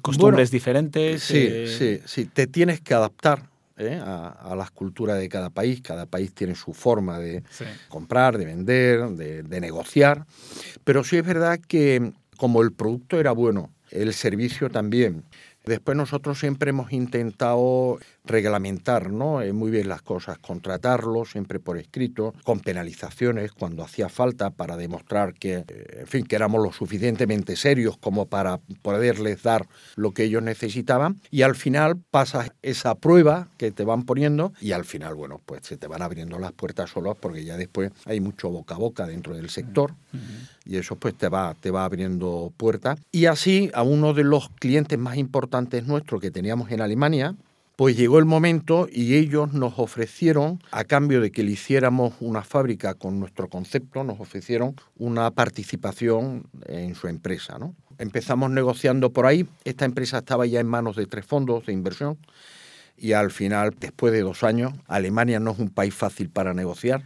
costumbres 0.00 0.48
bueno, 0.48 0.50
diferentes. 0.50 1.22
Sí, 1.24 1.46
eh... 1.50 1.66
sí, 1.66 2.00
sí. 2.06 2.26
Te 2.26 2.46
tienes 2.46 2.80
que 2.80 2.94
adaptar 2.94 3.50
¿eh? 3.76 4.00
a, 4.00 4.28
a, 4.28 4.54
las 4.54 4.70
culturas 4.70 5.18
de 5.18 5.28
cada 5.28 5.50
país. 5.50 5.82
Cada 5.82 6.06
país 6.06 6.32
tiene 6.32 6.54
su 6.54 6.72
forma 6.72 7.18
de 7.18 7.42
sí. 7.50 7.64
comprar, 7.88 8.38
de 8.38 8.44
vender, 8.44 9.08
de, 9.10 9.42
de, 9.42 9.60
negociar. 9.60 10.24
Pero 10.84 11.02
sí 11.02 11.16
es 11.16 11.26
verdad 11.26 11.58
que 11.58 12.12
como 12.36 12.62
el 12.62 12.72
producto 12.72 13.18
era 13.18 13.32
bueno, 13.32 13.70
el 13.90 14.14
servicio 14.14 14.70
también. 14.70 15.24
Después 15.64 15.96
nosotros 15.96 16.38
siempre 16.38 16.70
hemos 16.70 16.92
intentado 16.92 17.98
reglamentar 18.24 19.10
¿no? 19.10 19.42
Eh, 19.42 19.52
muy 19.52 19.70
bien 19.70 19.88
las 19.88 20.02
cosas, 20.02 20.38
contratarlo 20.38 21.24
siempre 21.24 21.58
por 21.58 21.78
escrito, 21.78 22.34
con 22.44 22.60
penalizaciones 22.60 23.52
cuando 23.52 23.82
hacía 23.82 24.08
falta 24.08 24.50
para 24.50 24.76
demostrar 24.76 25.34
que, 25.34 25.64
eh, 25.66 25.98
en 26.00 26.06
fin, 26.06 26.24
que 26.26 26.36
éramos 26.36 26.62
lo 26.62 26.72
suficientemente 26.72 27.56
serios 27.56 27.96
como 27.96 28.26
para 28.26 28.58
poderles 28.82 29.42
dar 29.42 29.66
lo 29.96 30.12
que 30.12 30.24
ellos 30.24 30.42
necesitaban. 30.42 31.20
Y 31.30 31.42
al 31.42 31.54
final 31.54 31.96
pasas 32.10 32.50
esa 32.62 32.94
prueba 32.94 33.48
que 33.56 33.70
te 33.70 33.84
van 33.84 34.04
poniendo 34.04 34.52
y 34.60 34.72
al 34.72 34.84
final, 34.84 35.14
bueno, 35.14 35.40
pues 35.44 35.62
se 35.64 35.76
te 35.76 35.86
van 35.86 36.02
abriendo 36.02 36.38
las 36.38 36.52
puertas 36.52 36.90
solas 36.90 37.16
porque 37.18 37.44
ya 37.44 37.56
después 37.56 37.92
hay 38.04 38.20
mucho 38.20 38.50
boca 38.50 38.74
a 38.74 38.78
boca 38.78 39.06
dentro 39.06 39.34
del 39.34 39.50
sector 39.50 39.92
uh 40.12 40.16
-huh. 40.16 40.48
y 40.64 40.76
eso 40.76 40.96
pues 40.96 41.14
te 41.14 41.28
va, 41.28 41.54
te 41.58 41.70
va 41.70 41.84
abriendo 41.84 42.52
puertas. 42.56 42.98
Y 43.10 43.26
así 43.26 43.70
a 43.74 43.82
uno 43.82 44.14
de 44.14 44.24
los 44.24 44.48
clientes 44.60 44.98
más 44.98 45.16
importantes 45.16 45.86
nuestros 45.86 46.20
que 46.20 46.30
teníamos 46.30 46.70
en 46.70 46.80
Alemania, 46.80 47.34
pues 47.82 47.96
llegó 47.96 48.20
el 48.20 48.26
momento 48.26 48.86
y 48.88 49.16
ellos 49.16 49.54
nos 49.54 49.76
ofrecieron, 49.76 50.62
a 50.70 50.84
cambio 50.84 51.20
de 51.20 51.32
que 51.32 51.42
le 51.42 51.50
hiciéramos 51.50 52.14
una 52.20 52.42
fábrica 52.42 52.94
con 52.94 53.18
nuestro 53.18 53.48
concepto, 53.48 54.04
nos 54.04 54.20
ofrecieron 54.20 54.76
una 54.98 55.28
participación 55.32 56.44
en 56.66 56.94
su 56.94 57.08
empresa. 57.08 57.58
¿no? 57.58 57.74
Empezamos 57.98 58.52
negociando 58.52 59.10
por 59.10 59.26
ahí, 59.26 59.48
esta 59.64 59.84
empresa 59.84 60.18
estaba 60.18 60.46
ya 60.46 60.60
en 60.60 60.68
manos 60.68 60.94
de 60.94 61.06
tres 61.06 61.26
fondos 61.26 61.66
de 61.66 61.72
inversión 61.72 62.18
y 62.96 63.14
al 63.14 63.32
final, 63.32 63.74
después 63.80 64.12
de 64.12 64.20
dos 64.20 64.44
años, 64.44 64.72
Alemania 64.86 65.40
no 65.40 65.50
es 65.50 65.58
un 65.58 65.70
país 65.70 65.92
fácil 65.92 66.30
para 66.30 66.54
negociar, 66.54 67.02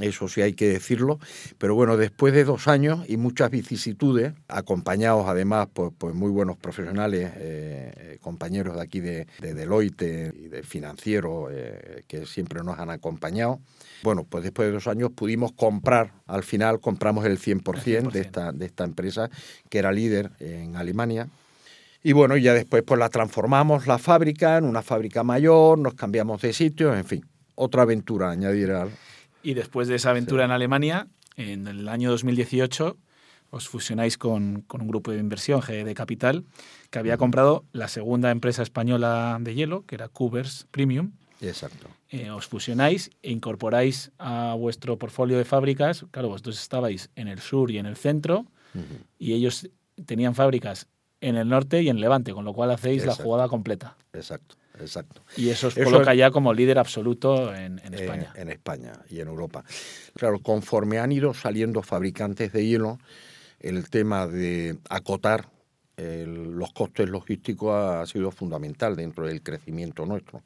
eso 0.00 0.28
sí 0.28 0.42
hay 0.42 0.54
que 0.54 0.68
decirlo, 0.68 1.18
pero 1.58 1.74
bueno, 1.74 1.96
después 1.96 2.34
de 2.34 2.44
dos 2.44 2.66
años 2.66 3.04
y 3.08 3.16
muchas 3.16 3.50
vicisitudes, 3.50 4.32
acompañados 4.48 5.26
además 5.28 5.68
por, 5.72 5.92
por 5.92 6.14
muy 6.14 6.30
buenos 6.30 6.56
profesionales, 6.56 7.30
eh, 7.36 8.18
compañeros 8.20 8.76
de 8.76 8.82
aquí 8.82 9.00
de, 9.00 9.26
de, 9.40 9.54
Deloitte 9.54 10.32
y 10.34 10.48
de 10.48 10.62
financiero 10.62 11.48
eh, 11.50 12.02
que 12.08 12.26
siempre 12.26 12.62
nos 12.64 12.78
han 12.78 12.90
acompañado, 12.90 13.60
bueno, 14.02 14.26
pues 14.28 14.42
después 14.42 14.66
de 14.66 14.72
dos 14.72 14.86
años 14.88 15.10
pudimos 15.14 15.52
comprar, 15.52 16.12
al 16.26 16.42
final 16.42 16.80
compramos 16.80 17.24
el 17.24 17.38
100%, 17.38 17.62
100%. 17.62 18.10
De, 18.10 18.20
esta, 18.20 18.52
de 18.52 18.66
esta 18.66 18.84
empresa 18.84 19.30
que 19.68 19.78
era 19.78 19.92
líder 19.92 20.30
en 20.40 20.76
Alemania. 20.76 21.28
Y 22.02 22.12
bueno, 22.12 22.36
ya 22.36 22.52
después 22.52 22.82
pues 22.82 22.98
la 23.00 23.08
transformamos 23.08 23.86
la 23.86 23.98
fábrica 23.98 24.58
en 24.58 24.64
una 24.64 24.82
fábrica 24.82 25.22
mayor, 25.22 25.78
nos 25.78 25.94
cambiamos 25.94 26.42
de 26.42 26.52
sitio, 26.52 26.94
en 26.94 27.06
fin, 27.06 27.24
otra 27.54 27.82
aventura 27.82 28.30
añadir 28.30 28.72
al, 28.72 28.90
y 29.44 29.54
después 29.54 29.86
de 29.86 29.96
esa 29.96 30.10
aventura 30.10 30.42
sí. 30.42 30.46
en 30.46 30.50
Alemania, 30.50 31.06
en 31.36 31.68
el 31.68 31.88
año 31.88 32.10
2018, 32.10 32.96
os 33.50 33.68
fusionáis 33.68 34.18
con, 34.18 34.62
con, 34.62 34.80
un 34.80 34.88
grupo 34.88 35.12
de 35.12 35.18
inversión, 35.18 35.60
GD 35.60 35.94
Capital, 35.94 36.44
que 36.90 36.98
había 36.98 37.16
comprado 37.16 37.64
la 37.72 37.86
segunda 37.86 38.32
empresa 38.32 38.62
española 38.62 39.38
de 39.40 39.54
hielo, 39.54 39.84
que 39.86 39.94
era 39.94 40.08
Coopers 40.08 40.66
Premium. 40.72 41.12
Exacto. 41.40 41.86
Eh, 42.08 42.30
os 42.30 42.46
fusionáis 42.46 43.10
e 43.22 43.30
incorporáis 43.30 44.10
a 44.18 44.54
vuestro 44.58 44.98
portfolio 44.98 45.36
de 45.38 45.44
fábricas. 45.44 46.06
Claro, 46.10 46.28
vosotros 46.30 46.58
estabais 46.60 47.10
en 47.14 47.28
el 47.28 47.38
sur 47.38 47.70
y 47.70 47.78
en 47.78 47.86
el 47.86 47.96
centro, 47.96 48.46
uh 48.74 48.78
-huh. 48.78 49.06
y 49.18 49.34
ellos 49.34 49.68
tenían 50.06 50.34
fábricas 50.34 50.88
en 51.20 51.36
el 51.36 51.48
norte 51.48 51.82
y 51.82 51.88
en 51.88 52.00
Levante, 52.00 52.32
con 52.32 52.44
lo 52.44 52.52
cual 52.54 52.70
hacéis 52.70 53.02
Exacto. 53.02 53.22
la 53.22 53.24
jugada 53.24 53.48
completa. 53.48 53.96
Exacto. 54.12 54.56
Exacto. 54.78 55.22
Y 55.36 55.50
eso 55.50 55.68
os 55.68 55.74
coloca 55.74 56.12
eso, 56.12 56.14
ya 56.14 56.30
como 56.30 56.52
líder 56.52 56.78
absoluto 56.78 57.54
en, 57.54 57.80
en 57.84 57.94
España. 57.94 58.32
Eh, 58.34 58.42
en 58.42 58.50
España 58.50 58.92
y 59.08 59.20
en 59.20 59.28
Europa. 59.28 59.64
Claro, 60.14 60.40
conforme 60.40 60.98
han 60.98 61.12
ido 61.12 61.32
saliendo 61.32 61.82
fabricantes 61.82 62.52
de 62.52 62.66
hielo, 62.66 62.98
el 63.60 63.88
tema 63.88 64.26
de 64.26 64.78
acotar 64.88 65.48
los 65.96 66.72
costes 66.72 67.08
logísticos 67.08 67.72
ha 67.72 68.06
sido 68.06 68.30
fundamental 68.30 68.96
dentro 68.96 69.26
del 69.26 69.42
crecimiento 69.42 70.04
nuestro. 70.06 70.42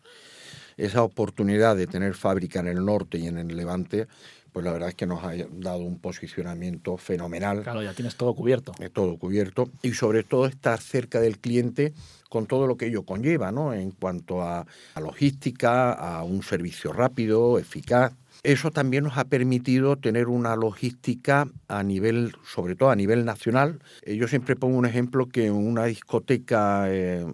Esa 0.78 1.02
oportunidad 1.02 1.76
de 1.76 1.86
tener 1.86 2.14
fábrica 2.14 2.60
en 2.60 2.68
el 2.68 2.84
norte 2.84 3.18
y 3.18 3.26
en 3.26 3.36
el 3.36 3.54
levante, 3.54 4.06
pues 4.52 4.64
la 4.64 4.72
verdad 4.72 4.88
es 4.88 4.94
que 4.94 5.06
nos 5.06 5.22
ha 5.22 5.32
dado 5.50 5.80
un 5.80 5.98
posicionamiento 5.98 6.96
fenomenal. 6.96 7.62
Claro, 7.62 7.82
ya 7.82 7.92
tienes 7.92 8.16
todo 8.16 8.34
cubierto. 8.34 8.72
todo 8.92 9.18
cubierto 9.18 9.68
y 9.82 9.92
sobre 9.92 10.22
todo 10.22 10.46
estar 10.46 10.80
cerca 10.80 11.20
del 11.20 11.38
cliente 11.38 11.92
con 12.28 12.46
todo 12.46 12.66
lo 12.66 12.76
que 12.76 12.86
ello 12.86 13.02
conlleva, 13.02 13.52
¿no? 13.52 13.74
En 13.74 13.90
cuanto 13.90 14.42
a 14.42 14.66
logística, 15.00 15.92
a 15.92 16.22
un 16.24 16.42
servicio 16.42 16.92
rápido, 16.92 17.58
eficaz. 17.58 18.14
Eso 18.42 18.70
también 18.70 19.04
nos 19.04 19.18
ha 19.18 19.24
permitido 19.24 19.96
tener 19.96 20.28
una 20.28 20.54
logística 20.54 21.48
a 21.66 21.82
nivel, 21.82 22.32
sobre 22.46 22.76
todo 22.76 22.90
a 22.90 22.96
nivel 22.96 23.24
nacional. 23.24 23.80
Eh, 24.02 24.16
yo 24.16 24.28
siempre 24.28 24.54
pongo 24.54 24.78
un 24.78 24.86
ejemplo 24.86 25.26
que 25.26 25.46
en 25.46 25.54
una 25.54 25.86
discoteca 25.86 26.84
eh, 26.88 27.26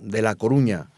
de 0.00 0.22
La 0.22 0.34
Coruña, 0.34 0.90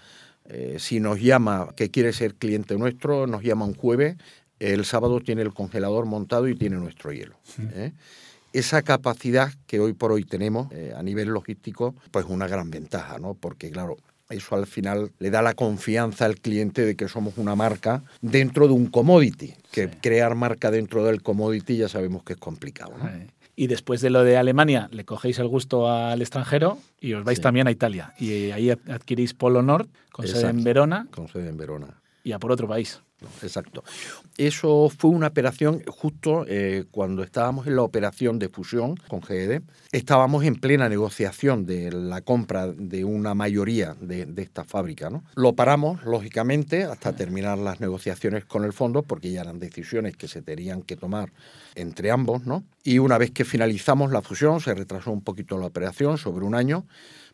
eh, 0.51 0.77
si 0.79 1.01
nos 1.01 1.21
llama 1.21 1.69
que 1.77 1.91
quiere 1.91 2.13
ser 2.13 2.35
cliente 2.35 2.77
nuestro, 2.77 3.27
nos 3.27 3.43
llama 3.43 3.65
un 3.65 3.75
jueves, 3.75 4.17
el 4.59 4.85
sábado 4.85 5.21
tiene 5.21 5.43
el 5.43 5.55
congelador 5.55 6.07
montado 6.07 6.49
y 6.49 6.55
tiene 6.55 6.77
nuestro 6.77 7.13
hielo. 7.13 7.37
Esa 8.53 8.83
capacidad 8.83 9.53
que 9.67 9.81
hoy 9.81 9.93
por 9.93 10.13
hoy 10.13 10.25
tenemos 10.25 10.69
a 10.97 11.03
nivel 11.03 11.29
logístico, 11.29 11.95
pues 12.11 12.27
una 12.29 12.47
gran 12.47 12.71
ventaja, 12.71 13.19
¿no? 13.19 13.35
Porque 13.35 13.71
claro, 13.71 13.97
eso 14.31 14.55
al 14.55 14.67
final 14.67 15.13
le 15.19 15.31
da 15.31 15.43
la 15.43 15.55
confianza 15.55 16.25
al 16.25 16.37
cliente 16.37 16.85
de 16.85 16.95
que 16.95 17.09
somos 17.09 17.37
una 17.37 17.57
marca 17.57 18.03
dentro 18.21 18.69
de 18.69 18.75
un 18.75 18.87
commodity, 18.87 19.55
que 19.73 19.91
crear 19.91 20.35
marca 20.37 20.71
dentro 20.71 21.05
del 21.05 21.21
commodity 21.23 21.77
ya 21.77 21.89
sabemos 21.89 22.23
que 22.23 22.35
es 22.35 22.39
complicado. 22.39 22.93
Y 23.61 23.67
después 23.67 24.01
de 24.01 24.09
lo 24.09 24.25
de 24.25 24.39
Alemania, 24.39 24.89
le 24.91 25.05
cogéis 25.05 25.39
el 25.39 25.47
gusto 25.47 25.93
al 25.93 26.23
extranjero 26.23 26.79
y 26.99 27.13
os 27.13 27.25
vais 27.25 27.43
también 27.43 27.67
a 27.67 27.71
Italia. 27.71 28.15
Y 28.19 28.53
ahí 28.53 28.71
adquirís 28.71 29.35
Polo 29.35 29.61
Nord, 29.61 29.87
con 30.11 30.27
sede 30.27 30.49
en 30.49 30.65
Verona. 30.65 31.09
Con 31.11 31.29
sede 31.29 31.51
en 31.51 31.59
Verona. 31.59 32.01
Y 32.23 32.33
a 32.33 32.39
por 32.39 32.53
otro 32.53 32.69
país. 32.69 33.01
Exacto. 33.43 33.85
Eso 34.37 34.91
fue 34.97 35.11
una 35.11 35.27
operación 35.29 35.83
justo 35.87 36.45
eh, 36.49 36.85
cuando 36.91 37.23
estábamos 37.23 37.67
en 37.67 37.77
la 37.77 37.83
operación 37.83 38.39
de 38.39 38.49
fusión 38.49 38.97
con 39.09 39.23
GED. 39.23 39.63
Estábamos 39.93 40.45
en 40.45 40.57
plena 40.57 40.89
negociación 40.89 41.67
de 41.67 41.93
la 41.93 42.23
compra 42.23 42.69
de 42.69 43.05
una 43.05 43.35
mayoría 43.35 43.95
de, 44.01 44.27
esta 44.39 44.65
fábrica. 44.65 45.11
¿no? 45.11 45.23
Lo 45.35 45.55
paramos, 45.55 46.03
lógicamente, 46.05 46.85
hasta 46.85 47.15
terminar 47.15 47.59
las 47.59 47.81
negociaciones 47.81 48.45
con 48.45 48.65
el 48.65 48.73
fondo, 48.73 49.03
porque 49.03 49.31
ya 49.31 49.43
eran 49.43 49.59
decisiones 49.59 50.17
que 50.17 50.29
se 50.29 50.41
tenían 50.41 50.83
que 50.83 50.97
tomar 50.97 51.33
entre 51.75 52.11
ambos. 52.11 52.47
¿no? 52.47 52.65
Y 52.83 52.99
una 52.99 53.19
vez 53.19 53.31
que 53.33 53.45
finalizamos 53.45 54.13
la 54.13 54.23
fusión, 54.23 54.61
se 54.61 54.75
retrasó 54.75 55.11
un 55.11 55.23
poquito 55.23 55.59
la 55.59 55.67
operación, 55.67 56.17
sobre 56.17 56.45
un 56.47 56.55
año 56.55 56.87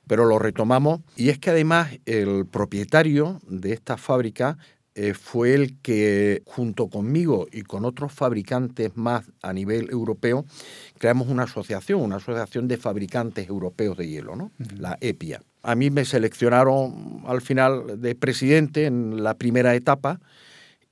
pero 0.07 0.25
lo 0.25 0.39
retomamos 0.39 1.01
y 1.17 1.31
es 1.31 1.39
que 1.39 1.51
además 1.51 1.99
el 2.07 2.47
propietario 2.47 3.41
de 3.49 3.73
esta 3.73 3.97
fábrica 3.97 4.57
eh, 4.99 5.13
fue 5.13 5.53
el 5.53 5.79
que, 5.83 6.43
junto 6.47 6.89
conmigo 6.89 7.47
y 7.53 7.61
con 7.63 7.85
otros 7.85 8.15
fabricantes 8.15 8.97
más 8.97 9.31
a 9.43 9.53
nivel 9.53 9.91
europeo, 9.91 10.47
creamos 10.97 11.29
una 11.29 11.43
asociación, 11.43 12.01
una 12.01 12.17
asociación 12.17 12.67
de 12.67 12.79
fabricantes 12.79 13.47
europeos 13.47 13.99
de 13.99 14.09
hielo, 14.09 14.37
¿no? 14.37 14.53
la 14.79 14.97
EPIA. 15.03 15.43
A 15.63 15.75
mí 15.75 15.91
me 15.91 16.07
seleccionaron 16.07 17.25
al 17.27 17.43
final 17.43 18.01
de 18.01 18.15
presidente 18.15 18.87
en 18.87 19.23
la 19.23 19.35
primera 19.35 19.75
etapa 19.75 20.19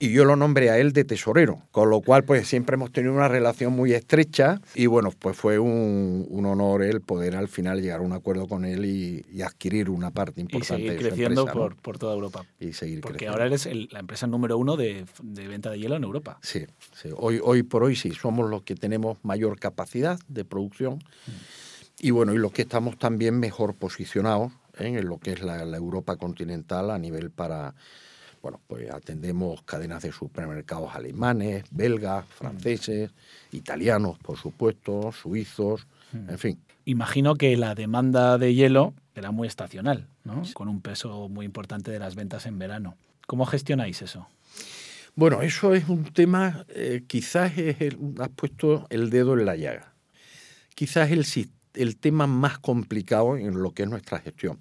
y 0.05 0.12
yo 0.12 0.27
lo 0.27 0.37
nombré 0.37 0.69
a 0.69 0.79
él 0.79 0.93
de 0.93 1.05
tesorero, 1.05 1.62
con 1.71 1.88
lo 1.88 2.03
cual 2.03 2.25
pues 2.25 2.47
siempre 2.47 2.75
hemos 2.75 2.93
tenido 2.93 3.14
una 3.14 3.27
relación 3.27 3.73
muy 3.73 3.95
estrecha 3.95 4.61
y 4.75 4.85
bueno, 4.85 5.11
pues 5.19 5.35
fue 5.35 5.59
un, 5.59 6.29
honor 6.45 6.83
el 6.83 7.01
poder 7.01 7.37
al 7.37 7.49
final 7.49 7.81
llegar 7.81 8.01
a 8.01 8.03
un 8.03 8.12
acuerdo 8.12 8.47
con 8.47 8.67
él 8.67 8.85
y, 8.85 9.25
adquirir 9.43 9.90
una 9.90 10.11
parte 10.11 10.40
importante 10.40 10.83
y 10.83 10.87
seguir 10.87 10.99
creciendo 10.99 11.47
por, 11.47 11.77
por, 11.77 11.99
toda 11.99 12.14
Europa. 12.14 12.47
Y 12.59 12.73
seguir 12.73 13.03
Porque 13.03 13.29
ahora 13.29 13.47
eres 13.47 13.69
la 13.93 14.01
empresa 14.01 14.27
número 14.27 14.57
uno 14.57 14.77
de, 14.77 15.05
venta 15.23 15.71
de 15.71 15.79
hielo 15.79 15.97
en 15.97 16.05
Europa. 16.05 16.38
Sí, 16.43 16.67
Hoy, 17.17 17.40
hoy 17.43 17.62
por 17.62 17.83
hoy 17.83 17.95
sí, 17.95 18.12
somos 18.12 18.49
los 18.49 18.62
que 18.62 18.75
tenemos 18.75 19.19
mayor 19.23 19.59
capacidad 19.59 20.19
de 20.29 20.45
producción 20.45 20.99
y 22.01 22.11
bueno, 22.11 22.33
y 22.33 22.38
los 22.38 22.53
que 22.53 22.62
estamos 22.62 22.99
también 22.99 23.38
mejor 23.38 23.75
posicionados 23.75 24.53
¿eh? 24.79 24.88
en 24.99 25.07
lo 25.07 25.19
que 25.19 25.33
es 25.33 25.43
la 25.43 25.62
Europa 25.77 26.17
continental 26.17 26.90
a 26.90 26.99
nivel 26.99 27.31
para 27.31 27.75
bueno, 28.45 28.61
pues 28.67 28.91
atendemos 28.91 29.63
cadenas 29.63 30.03
de 30.03 30.13
supermercados 30.13 30.95
alemanes, 30.95 31.65
belgas, 31.71 32.27
franceses, 32.27 33.11
italianos, 33.53 34.19
por 34.19 34.37
supuesto, 34.37 35.13
suizos, 35.13 35.87
hmm. 36.13 36.29
en 36.29 36.39
fin. 36.39 36.61
Imagino 36.85 37.37
que 37.37 37.57
la 37.57 37.75
demanda 37.75 38.37
de 38.37 38.55
hielo 38.55 38.93
era 39.15 39.31
muy 39.31 39.49
estacional, 39.49 40.09
¿no? 40.25 40.43
Con 40.53 40.69
un 40.69 40.83
peso 40.83 41.31
muy 41.31 41.47
importante 41.47 41.91
de 41.91 41.99
las 41.99 42.17
ventas 42.17 42.45
en 42.45 42.59
verano. 42.59 42.97
¿Cómo 43.27 43.47
gestionáis 43.47 44.03
eso? 44.03 44.29
Bueno, 45.15 45.41
eso 45.41 45.75
es 45.75 45.89
un 45.89 46.05
tema, 46.05 46.67
eh, 46.69 47.03
quizás 47.07 47.57
es 47.57 47.97
has 48.19 48.29
puesto 48.29 48.87
el 48.91 49.09
dedo 49.09 49.39
en 49.39 49.47
la 49.47 49.57
llaga. 49.57 49.95
Quizás 50.75 51.11
el, 51.13 51.25
el 51.75 51.97
tema 51.97 52.27
más 52.27 52.59
complicado 52.59 53.37
en 53.37 53.63
lo 53.63 53.73
que 53.73 53.85
es 53.85 53.89
nuestra 53.89 54.19
gestión. 54.19 54.59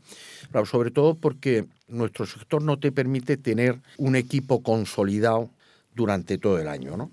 sobre 0.65 0.91
todo 0.91 1.15
porque 1.15 1.65
nuestro 1.87 2.25
sector 2.25 2.61
no 2.61 2.79
te 2.79 2.91
permite 2.91 3.37
tener 3.37 3.81
un 3.97 4.15
equipo 4.15 4.61
consolidado 4.63 5.49
durante 5.95 6.37
todo 6.37 6.59
el 6.59 6.67
año, 6.67 6.97
¿no? 6.97 7.11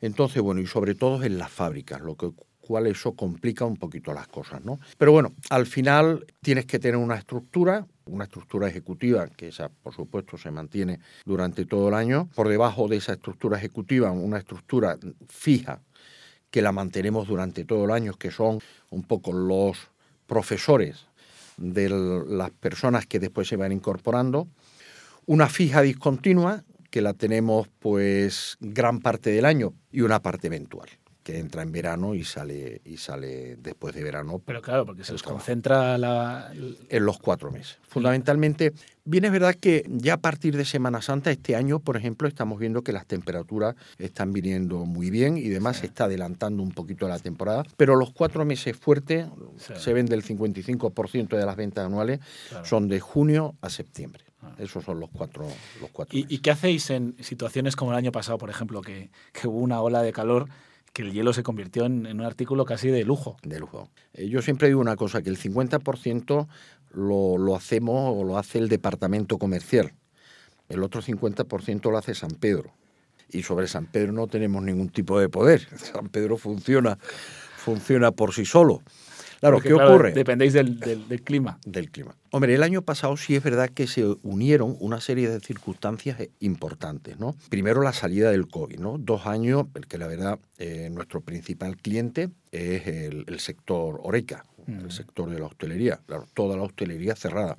Entonces, 0.00 0.42
bueno, 0.42 0.60
y 0.60 0.66
sobre 0.66 0.94
todo 0.94 1.22
en 1.22 1.38
las 1.38 1.50
fábricas, 1.50 2.00
lo 2.00 2.16
que 2.16 2.32
cual 2.62 2.86
eso 2.86 3.12
complica 3.12 3.64
un 3.64 3.76
poquito 3.76 4.14
las 4.14 4.28
cosas, 4.28 4.64
¿no? 4.64 4.78
Pero 4.96 5.12
bueno, 5.12 5.32
al 5.50 5.66
final 5.66 6.24
tienes 6.40 6.64
que 6.64 6.78
tener 6.78 6.96
una 6.96 7.16
estructura, 7.16 7.86
una 8.06 8.24
estructura 8.24 8.68
ejecutiva, 8.68 9.26
que 9.26 9.48
esa 9.48 9.68
por 9.68 9.92
supuesto 9.92 10.38
se 10.38 10.50
mantiene 10.50 11.00
durante 11.26 11.66
todo 11.66 11.88
el 11.88 11.94
año. 11.94 12.28
Por 12.34 12.48
debajo 12.48 12.88
de 12.88 12.96
esa 12.96 13.12
estructura 13.12 13.58
ejecutiva, 13.58 14.10
una 14.12 14.38
estructura 14.38 14.96
fija 15.28 15.80
que 16.52 16.62
la 16.62 16.70
mantenemos 16.70 17.26
durante 17.26 17.64
todo 17.64 17.86
el 17.86 17.90
año, 17.90 18.12
que 18.12 18.30
son 18.30 18.60
un 18.90 19.02
poco 19.02 19.32
los 19.32 19.88
profesores 20.28 21.06
de 21.56 21.88
las 21.88 22.50
personas 22.50 23.06
que 23.06 23.18
después 23.18 23.48
se 23.48 23.56
van 23.56 23.72
incorporando. 23.72 24.46
Una 25.26 25.48
fija 25.48 25.82
discontinua, 25.82 26.62
que 26.90 27.00
la 27.00 27.14
tenemos 27.14 27.68
pues 27.80 28.58
gran 28.60 29.00
parte 29.00 29.30
del 29.30 29.46
año, 29.46 29.72
y 29.90 30.02
una 30.02 30.20
parte 30.20 30.46
eventual 30.46 30.88
que 31.22 31.38
entra 31.38 31.62
en 31.62 31.72
verano 31.72 32.14
y 32.14 32.24
sale 32.24 32.80
y 32.84 32.96
sale 32.96 33.56
después 33.56 33.94
de 33.94 34.02
verano. 34.02 34.40
Pero 34.44 34.60
claro, 34.60 34.84
porque 34.84 35.04
se 35.04 35.14
os 35.14 35.22
concentra 35.22 35.96
la... 35.98 36.52
en 36.88 37.04
los 37.04 37.18
cuatro 37.18 37.50
meses. 37.50 37.78
Fundamentalmente, 37.82 38.72
bien 39.04 39.24
es 39.24 39.32
verdad 39.32 39.54
que 39.54 39.84
ya 39.88 40.14
a 40.14 40.20
partir 40.20 40.56
de 40.56 40.64
Semana 40.64 41.02
Santa 41.02 41.30
este 41.30 41.54
año, 41.54 41.78
por 41.78 41.96
ejemplo, 41.96 42.26
estamos 42.26 42.58
viendo 42.58 42.82
que 42.82 42.92
las 42.92 43.06
temperaturas 43.06 43.76
están 43.98 44.32
viniendo 44.32 44.84
muy 44.84 45.10
bien 45.10 45.36
y 45.36 45.48
demás 45.48 45.78
se 45.78 45.86
está 45.86 46.04
adelantando 46.04 46.62
un 46.62 46.72
poquito 46.72 47.08
la 47.08 47.18
temporada, 47.18 47.64
pero 47.76 47.96
los 47.96 48.12
cuatro 48.12 48.44
meses 48.44 48.76
fuertes 48.76 49.26
se 49.56 49.92
ven 49.92 50.06
del 50.06 50.24
55% 50.24 51.36
de 51.36 51.46
las 51.46 51.56
ventas 51.56 51.86
anuales, 51.86 52.20
son 52.64 52.88
de 52.88 53.00
junio 53.00 53.56
a 53.60 53.70
septiembre. 53.70 54.24
Ah. 54.42 54.54
Esos 54.58 54.84
son 54.84 54.98
los 54.98 55.08
cuatro, 55.10 55.46
los 55.80 55.90
cuatro 55.90 56.18
¿Y, 56.18 56.26
¿Y, 56.28 56.38
qué 56.38 56.50
hacéis 56.50 56.90
en 56.90 57.14
situaciones 57.20 57.76
como 57.76 57.92
el 57.92 57.96
año 57.96 58.10
pasado, 58.10 58.38
por 58.38 58.50
ejemplo, 58.50 58.80
que, 58.80 59.10
que 59.32 59.46
hubo 59.46 59.58
una 59.58 59.80
ola 59.80 60.02
de 60.02 60.12
calor 60.12 60.48
que 60.92 61.02
el 61.02 61.12
hielo 61.12 61.32
se 61.32 61.42
convirtió 61.42 61.84
en, 61.86 62.06
un 62.06 62.20
artículo 62.22 62.64
casi 62.64 62.88
de 62.88 63.04
lujo. 63.04 63.36
De 63.42 63.58
lujo. 63.58 63.88
Eh, 64.14 64.28
yo 64.28 64.42
siempre 64.42 64.68
digo 64.68 64.80
una 64.80 64.96
cosa, 64.96 65.22
que 65.22 65.30
el 65.30 65.38
50% 65.38 66.46
lo, 66.90 67.38
lo 67.38 67.56
hacemos 67.56 68.14
o 68.16 68.24
lo 68.24 68.38
hace 68.38 68.58
el 68.58 68.68
departamento 68.68 69.38
comercial. 69.38 69.92
El 70.68 70.82
otro 70.82 71.02
50% 71.02 71.90
lo 71.90 71.98
hace 71.98 72.14
San 72.14 72.30
Pedro. 72.30 72.72
Y 73.30 73.42
sobre 73.42 73.66
San 73.66 73.86
Pedro 73.86 74.12
no 74.12 74.26
tenemos 74.26 74.62
ningún 74.62 74.90
tipo 74.90 75.18
de 75.18 75.28
poder. 75.28 75.66
San 75.76 76.08
Pedro 76.08 76.36
funciona, 76.36 76.98
funciona 77.56 78.12
por 78.12 78.34
sí 78.34 78.44
solo. 78.44 78.82
Claro, 79.42 79.58
¿qué 79.58 79.74
ocurre? 79.74 80.12
Dependéis 80.12 80.52
del, 80.52 80.78
clima. 81.24 81.58
Del 81.66 81.90
clima. 81.90 82.14
Hombre, 82.30 82.54
el 82.54 82.62
año 82.62 82.82
pasado 82.82 83.16
sí 83.16 83.34
es 83.34 83.42
verdad 83.42 83.70
que 83.70 83.88
se 83.88 84.06
unieron 84.22 84.76
una 84.78 85.00
serie 85.00 85.28
de 85.28 85.40
circunstancias 85.40 86.16
importantes, 86.38 87.18
¿no? 87.18 87.34
Primero 87.50 87.82
la 87.82 87.92
salida 87.92 88.30
del 88.30 88.46
COVID, 88.46 88.78
¿no? 88.78 88.98
Dos 88.98 89.26
años, 89.26 89.64
porque 89.72 89.98
la 89.98 90.06
verdad 90.06 90.38
eh, 90.58 90.90
nuestro 90.92 91.22
principal 91.22 91.76
cliente 91.76 92.30
es 92.52 92.86
el, 92.86 93.40
sector 93.40 93.98
Oreca, 94.04 94.44
el 94.66 94.86
mm. 94.86 94.90
sector 94.90 95.30
de 95.30 95.38
la 95.38 95.46
hostelería, 95.46 96.00
toda 96.34 96.56
la 96.56 96.62
hostelería 96.62 97.14
cerrada. 97.16 97.56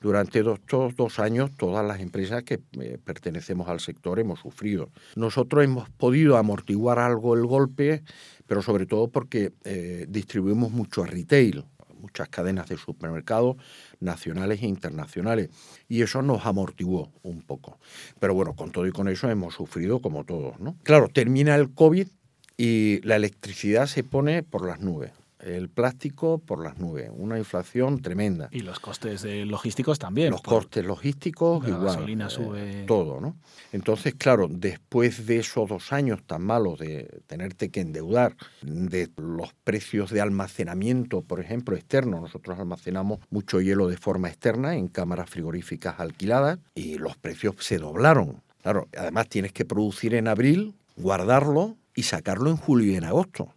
Durante 0.00 0.40
estos 0.40 0.96
dos 0.96 1.18
años, 1.18 1.50
todas 1.56 1.86
las 1.86 2.00
empresas 2.00 2.42
que 2.42 2.60
eh, 2.80 2.98
pertenecemos 3.02 3.68
al 3.68 3.80
sector 3.80 4.18
hemos 4.18 4.40
sufrido. 4.40 4.90
Nosotros 5.16 5.64
hemos 5.64 5.88
podido 5.90 6.36
amortiguar 6.36 6.98
algo 6.98 7.34
el 7.34 7.46
golpe 7.46 8.02
pero 8.48 8.62
sobre 8.62 8.86
todo 8.86 9.08
porque 9.08 9.52
eh, 9.64 10.06
distribuimos 10.08 10.72
mucho 10.72 11.04
a 11.04 11.06
retail, 11.06 11.64
muchas 12.00 12.28
cadenas 12.30 12.68
de 12.68 12.78
supermercados 12.78 13.56
nacionales 14.00 14.62
e 14.62 14.66
internacionales, 14.66 15.50
y 15.88 16.02
eso 16.02 16.22
nos 16.22 16.44
amortiguó 16.46 17.12
un 17.22 17.42
poco. 17.42 17.78
Pero 18.18 18.34
bueno, 18.34 18.54
con 18.56 18.72
todo 18.72 18.86
y 18.86 18.90
con 18.90 19.08
eso 19.08 19.30
hemos 19.30 19.54
sufrido 19.54 20.00
como 20.00 20.24
todos, 20.24 20.58
¿no? 20.58 20.76
Claro, 20.82 21.08
termina 21.08 21.54
el 21.54 21.72
COVID 21.74 22.08
y 22.56 23.00
la 23.02 23.16
electricidad 23.16 23.86
se 23.86 24.02
pone 24.02 24.42
por 24.42 24.66
las 24.66 24.80
nubes. 24.80 25.12
El 25.40 25.68
plástico 25.68 26.38
por 26.38 26.62
las 26.62 26.78
nubes, 26.78 27.10
una 27.12 27.38
inflación 27.38 28.00
tremenda. 28.00 28.48
Y 28.50 28.60
los 28.60 28.80
costes 28.80 29.22
de 29.22 29.44
logísticos 29.44 29.98
también. 29.98 30.30
Los 30.30 30.42
costes 30.42 30.84
logísticos, 30.84 31.62
la 31.62 31.68
igual. 31.70 31.84
gasolina 31.84 32.26
eh, 32.26 32.30
sube. 32.30 32.84
todo, 32.86 33.20
¿no? 33.20 33.36
Entonces, 33.72 34.14
claro, 34.14 34.48
después 34.50 35.26
de 35.26 35.38
esos 35.38 35.68
dos 35.68 35.92
años 35.92 36.22
tan 36.26 36.42
malos 36.42 36.78
de 36.78 37.22
tenerte 37.26 37.70
que 37.70 37.80
endeudar, 37.80 38.36
de 38.62 39.10
los 39.16 39.52
precios 39.64 40.10
de 40.10 40.20
almacenamiento, 40.20 41.22
por 41.22 41.40
ejemplo, 41.40 41.76
externo, 41.76 42.20
nosotros 42.20 42.58
almacenamos 42.58 43.20
mucho 43.30 43.60
hielo 43.60 43.88
de 43.88 43.96
forma 43.96 44.28
externa 44.28 44.74
en 44.74 44.88
cámaras 44.88 45.30
frigoríficas 45.30 46.00
alquiladas 46.00 46.58
y 46.74 46.98
los 46.98 47.16
precios 47.16 47.54
se 47.60 47.78
doblaron. 47.78 48.42
Claro, 48.62 48.88
además 48.96 49.28
tienes 49.28 49.52
que 49.52 49.64
producir 49.64 50.14
en 50.14 50.28
abril, 50.28 50.74
guardarlo 50.96 51.76
y 51.94 52.02
sacarlo 52.02 52.50
en 52.50 52.56
julio 52.56 52.92
y 52.92 52.96
en 52.96 53.04
agosto. 53.04 53.54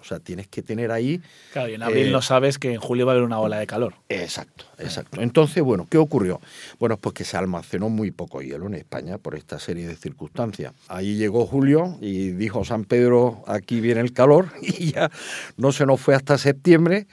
O 0.00 0.04
sea, 0.04 0.18
tienes 0.18 0.48
que 0.48 0.62
tener 0.62 0.90
ahí 0.90 1.20
Claro, 1.52 1.68
y 1.68 1.74
en 1.74 1.82
abril 1.82 2.08
Eh, 2.08 2.10
no 2.10 2.22
sabes 2.22 2.58
que 2.58 2.72
en 2.72 2.80
julio 2.80 3.06
va 3.06 3.12
a 3.12 3.14
haber 3.14 3.24
una 3.24 3.38
ola 3.38 3.58
de 3.58 3.66
calor. 3.66 3.94
Exacto, 4.08 4.64
exacto. 4.78 5.20
Entonces, 5.20 5.62
bueno, 5.62 5.86
¿qué 5.90 5.98
ocurrió? 5.98 6.40
Bueno, 6.78 6.96
pues 6.96 7.14
que 7.14 7.24
se 7.24 7.36
almacenó 7.36 7.88
muy 7.88 8.10
poco 8.10 8.42
hielo 8.42 8.66
en 8.66 8.74
España 8.74 9.18
por 9.18 9.34
esta 9.34 9.58
serie 9.58 9.86
de 9.86 9.96
circunstancias. 9.96 10.72
Ahí 10.88 11.16
llegó 11.16 11.46
Julio 11.46 11.98
y 12.00 12.30
dijo 12.30 12.64
San 12.64 12.84
Pedro, 12.84 13.42
aquí 13.46 13.80
viene 13.80 14.00
el 14.00 14.12
calor, 14.12 14.48
y 14.62 14.92
ya 14.92 15.10
no 15.56 15.72
se 15.72 15.86
nos 15.86 16.00
fue 16.00 16.14
hasta 16.14 16.38
septiembre. 16.38 17.06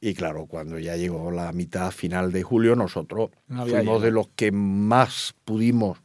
Y 0.00 0.14
claro, 0.14 0.46
cuando 0.46 0.78
ya 0.78 0.96
llegó 0.96 1.30
la 1.30 1.52
mitad 1.52 1.90
final 1.92 2.32
de 2.32 2.42
julio, 2.42 2.74
nosotros 2.74 3.30
No 3.46 3.66
fuimos 3.66 4.02
de 4.02 4.10
los 4.10 4.28
que 4.34 4.50
más 4.50 5.34
pudimos 5.44 5.98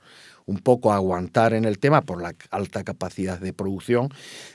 un 0.47 0.57
poco 0.59 0.91
aguantar 0.91 1.53
en 1.53 1.65
el 1.65 1.77
tema 1.77 2.01
por 2.01 2.21
la 2.21 2.33
alta 2.51 2.83
capacidad 2.83 3.37
de 3.39 3.53
producción, 3.53 4.09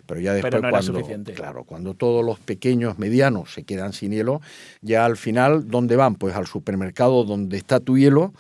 pero 0.07 0.21
ya 0.21 0.33
después 0.33 0.51
Pero 0.51 0.63
no 0.63 0.69
era 0.69 0.79
cuando, 0.79 0.93
suficiente. 0.95 1.33
claro, 1.35 1.65
cuando 1.65 1.95
todos 1.95 2.25
los 2.25 2.41
pequeños, 2.41 2.99
medianos 2.99 3.53
se 3.53 3.63
quedan 3.65 3.93
sin 3.93 4.11
hielo, 4.13 4.41
ya 4.81 5.05
al 5.05 5.17
final, 5.19 5.69
¿dónde 5.69 5.97
van? 5.97 6.15
Pues 6.17 6.35
al 6.35 6.47
supermercado 6.47 7.25
donde 7.25 7.59
está 7.59 7.79
tu 7.79 7.97
hielo. 7.99 8.33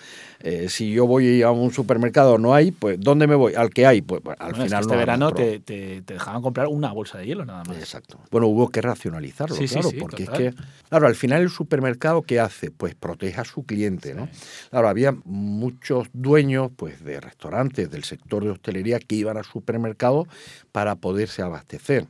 Eh, 0.44 0.68
si 0.68 0.90
yo 0.92 1.06
voy 1.06 1.40
a 1.42 1.50
un 1.52 1.72
supermercado 1.72 2.36
no 2.36 2.52
hay, 2.52 2.72
pues 2.72 2.98
¿dónde 3.00 3.26
me 3.28 3.34
voy? 3.36 3.54
Al 3.54 3.70
que 3.70 3.86
hay, 3.86 4.02
pues 4.02 4.20
al 4.26 4.36
Bueno, 4.36 4.48
es 4.50 4.58
que 4.58 4.64
final 4.64 4.80
este 4.82 4.92
no, 4.94 4.98
verano 4.98 5.32
te, 5.32 5.60
te- 5.60 6.02
te 6.02 6.14
dejaban 6.14 6.42
comprar 6.42 6.66
una 6.66 6.90
bolsa 6.92 7.18
de 7.18 7.26
hielo 7.26 7.44
nada 7.44 7.62
más. 7.64 7.76
Exacto. 7.78 8.18
Bueno, 8.30 8.48
hubo 8.48 8.68
que 8.68 8.80
racionalizarlo, 8.82 9.54
Sí, 9.54 9.66
claro, 9.66 9.90
sí, 9.90 9.96
porque 10.00 10.24
total. 10.24 10.42
es 10.42 10.54
que, 10.54 10.62
claro, 10.88 11.06
al 11.06 11.14
final 11.14 11.42
el 11.42 11.48
supermercado, 11.50 12.22
¿qué 12.22 12.40
hace? 12.40 12.70
Pues 12.72 12.94
protege 12.96 13.40
a 13.40 13.44
su 13.44 13.64
cliente, 13.64 14.14
¿no? 14.14 14.28
Claro, 14.70 14.88
había 14.88 15.14
muchos 15.24 16.08
dueños, 16.12 16.70
pues, 16.74 17.04
de 17.04 17.20
restaurantes, 17.20 17.88
del 17.90 18.02
sector 18.04 18.42
de 18.42 18.50
hostelería, 18.50 18.98
que 18.98 19.14
iban 19.14 19.36
al 19.36 19.44
supermercado 19.44 20.26
para 20.72 20.96
poderse 20.96 21.42
abastecer. 21.42 22.06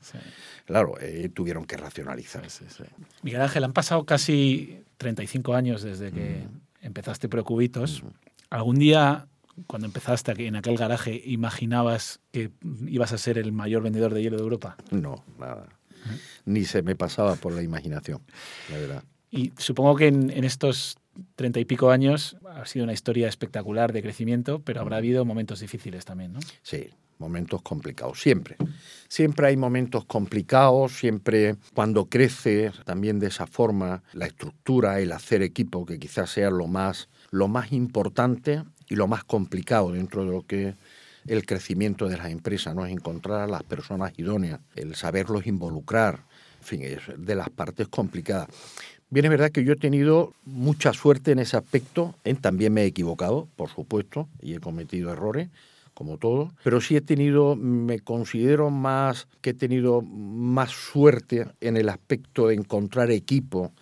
Claro, 0.65 0.95
eh, 1.01 1.29
tuvieron 1.35 1.65
que 1.67 1.77
racionalizar. 1.77 2.43
Miguel 3.23 3.43
Ángel, 3.43 3.65
han 3.65 3.73
pasado 3.73 4.05
casi 4.05 4.83
35 4.97 5.55
años 5.55 5.83
desde 5.83 6.11
que 6.13 6.45
empezaste 6.83 7.29
Procubitos. 7.29 8.03
¿Algún 8.51 8.77
día, 8.77 9.27
cuando 9.67 9.87
empezaste 9.87 10.47
en 10.47 10.57
aquel 10.57 10.77
garaje, 10.77 11.23
imaginabas 11.25 12.21
que 12.33 12.51
ibas 12.87 13.13
a 13.13 13.19
ser 13.19 13.39
el 13.39 13.53
mayor 13.53 13.83
vendedor 13.83 14.13
de 14.13 14.23
hielo 14.23 14.37
de 14.37 14.43
Europa? 14.43 14.77
No, 14.91 15.25
nada. 15.39 15.69
Ni 16.45 16.65
se 16.65 16.83
me 16.83 16.95
pasaba 16.97 17.37
por 17.37 17.53
la 17.53 17.63
imaginación, 17.63 18.21
la 18.71 18.77
verdad. 18.77 19.05
Y 19.31 19.53
supongo 19.57 19.97
que 19.97 20.09
en, 20.09 20.31
en 20.31 20.45
estos 20.45 20.97
treinta 21.37 21.61
y 21.61 21.65
pico 21.65 21.91
años 21.91 22.37
ha 22.55 22.65
sido 22.67 22.85
una 22.85 22.93
historia 22.93 23.29
espectacular 23.29 23.93
de 23.93 24.03
crecimiento, 24.03 24.61
pero 24.61 24.81
habrá 24.81 24.97
habido 24.97 25.25
momentos 25.25 25.61
difíciles 25.61 26.05
también, 26.05 26.33
¿no? 26.33 26.41
Sí, 26.63 26.91
momentos 27.19 27.63
complicados, 27.63 28.21
siempre. 28.21 28.57
Siempre 29.09 29.47
hay 29.47 29.57
momentos 29.57 30.05
complicados, 30.05 30.93
siempre 30.93 31.57
cuando 31.75 32.07
crece 32.07 32.73
también 32.85 33.19
de 33.21 33.29
esa 33.29 33.47
forma 33.47 34.03
la 34.13 34.27
estructura, 34.27 34.99
el 35.01 35.13
hacer 35.13 35.43
equipo, 35.43 35.87
que 35.87 35.99
quizás 35.99 36.31
sea 36.31 36.51
lo 36.51 36.67
más, 36.67 37.09
lo 37.31 37.49
más 37.49 37.73
importante 37.73 38.63
y 38.89 38.97
lo 38.97 39.07
más 39.07 39.25
complicado 39.25 39.93
dentro 39.93 40.25
de 40.25 40.33
lo 40.33 40.47
que 40.47 40.75
el 41.27 41.47
crecimiento 41.47 42.09
de 42.09 42.17
las 42.17 42.31
empresas, 42.31 42.75
¿no? 42.75 42.85
Es 42.85 42.93
encontrar 42.93 43.43
a 43.43 43.47
las 43.47 43.63
personas 43.63 44.13
idóneas, 44.17 44.61
el 44.75 44.97
saberlos 44.97 45.47
involucrar, 45.47 46.25
en 46.61 46.67
fin, 46.67 46.83
es 46.83 47.01
de 47.17 47.35
las 47.35 47.51
partes 47.51 47.89
complicadas. 47.89 48.49
Bien, 49.13 49.27
es 49.27 49.31
verdad 49.31 49.51
que 49.51 49.63
yo 49.63 49.75
he 49.75 49.77
tenido 49.77 50.33
mucha 50.47 50.95
suerte 50.95 51.33
en 51.33 51.39
ese 51.39 51.59
aspecto, 51.59 52.15
también 52.41 52.73
me 52.73 52.85
he 52.85 52.87
equivocado, 52.87 53.47
por 53.57 53.69
supuesto, 53.69 54.27
y 54.41 54.55
he 54.55 54.59
cometido 54.59 55.13
errores, 55.13 55.51
como 55.93 56.17
todo, 56.17 56.51
pero 56.65 56.81
sí 56.81 56.97
he 56.97 57.03
tenido, 57.03 57.55
me 57.55 58.01
considero 58.01 58.71
más 58.71 59.29
que 59.43 59.51
he 59.51 59.55
tenido 59.55 60.01
más 60.01 60.71
suerte 60.71 61.47
en 61.61 61.77
el 61.77 61.91
aspecto 61.91 62.47
de 62.47 62.55
encontrar 62.55 63.11
equipo 63.11 63.73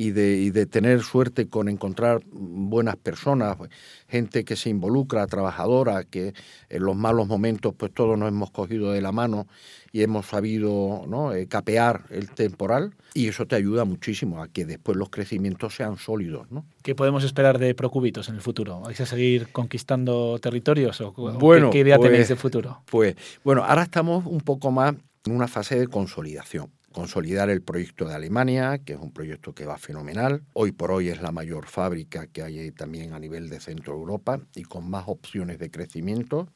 y, 0.00 0.12
de, 0.12 0.38
y 0.38 0.48
de 0.50 0.64
tener 0.64 1.02
suerte 1.02 1.46
con 1.50 1.68
encontrar 1.68 2.22
buenas 2.32 2.96
personas, 2.96 3.58
pues, 3.58 3.70
gente 4.08 4.46
que 4.46 4.56
se 4.56 4.70
involucra, 4.70 5.26
trabajadora, 5.26 6.04
que 6.04 6.32
en 6.70 6.84
los 6.84 6.96
malos 6.96 7.28
momentos 7.28 7.74
pues 7.76 7.92
todos 7.92 8.18
nos 8.18 8.28
hemos 8.30 8.50
cogido 8.50 8.92
de 8.92 9.02
la 9.02 9.12
mano 9.12 9.46
y 9.92 10.00
hemos 10.02 10.24
sabido 10.24 11.04
¿no? 11.06 11.34
eh, 11.34 11.46
capear 11.48 12.04
el 12.08 12.30
temporal 12.30 12.94
y 13.12 13.28
eso 13.28 13.44
te 13.44 13.56
ayuda 13.56 13.84
muchísimo 13.84 14.42
a 14.42 14.48
que 14.48 14.64
después 14.64 14.96
los 14.96 15.10
crecimientos 15.10 15.74
sean 15.74 15.98
sólidos. 15.98 16.50
¿no? 16.50 16.64
¿Qué 16.82 16.94
podemos 16.94 17.22
esperar 17.22 17.58
de 17.58 17.74
Procubitos 17.74 18.30
en 18.30 18.36
el 18.36 18.40
futuro? 18.40 18.80
¿Vais 18.80 19.00
a 19.02 19.04
seguir 19.04 19.48
conquistando 19.52 20.38
territorios 20.38 20.98
o, 21.02 21.08
o 21.14 21.32
Bueno, 21.32 21.68
qué, 21.68 21.76
qué 21.76 21.80
idea 21.80 21.98
pues- 21.98 22.10
tenéis 22.10 22.28
de 22.28 22.36
futuro? 22.36 22.82
Pues 22.86 23.16
bueno, 23.44 23.64
ahora 23.64 23.82
estamos 23.82 24.24
un 24.24 24.40
poco 24.40 24.70
más 24.70 24.94
en 25.26 25.36
una 25.36 25.46
fase 25.46 25.78
de 25.78 25.88
consolidación. 25.88 26.70
Consolidar 26.92 27.50
el 27.50 27.62
proyecto 27.62 28.06
de 28.06 28.14
Alemania, 28.14 28.78
que 28.78 28.94
es 28.94 28.98
un 28.98 29.12
proyecto 29.12 29.54
que 29.54 29.64
va 29.64 29.78
fenomenal. 29.78 30.42
Hoy 30.54 30.72
por 30.72 30.90
hoy 30.90 31.08
es 31.08 31.22
la 31.22 31.30
mayor 31.30 31.66
fábrica 31.66 32.26
que 32.26 32.42
hay 32.42 32.72
también 32.72 33.12
a 33.12 33.20
nivel 33.20 33.48
de 33.48 33.60
Centro 33.60 33.94
Europa 33.94 34.40
y 34.56 34.64
con 34.64 34.90
más 34.90 35.04
opciones 35.06 35.58
de 35.58 35.70
crecimiento. 35.70 36.48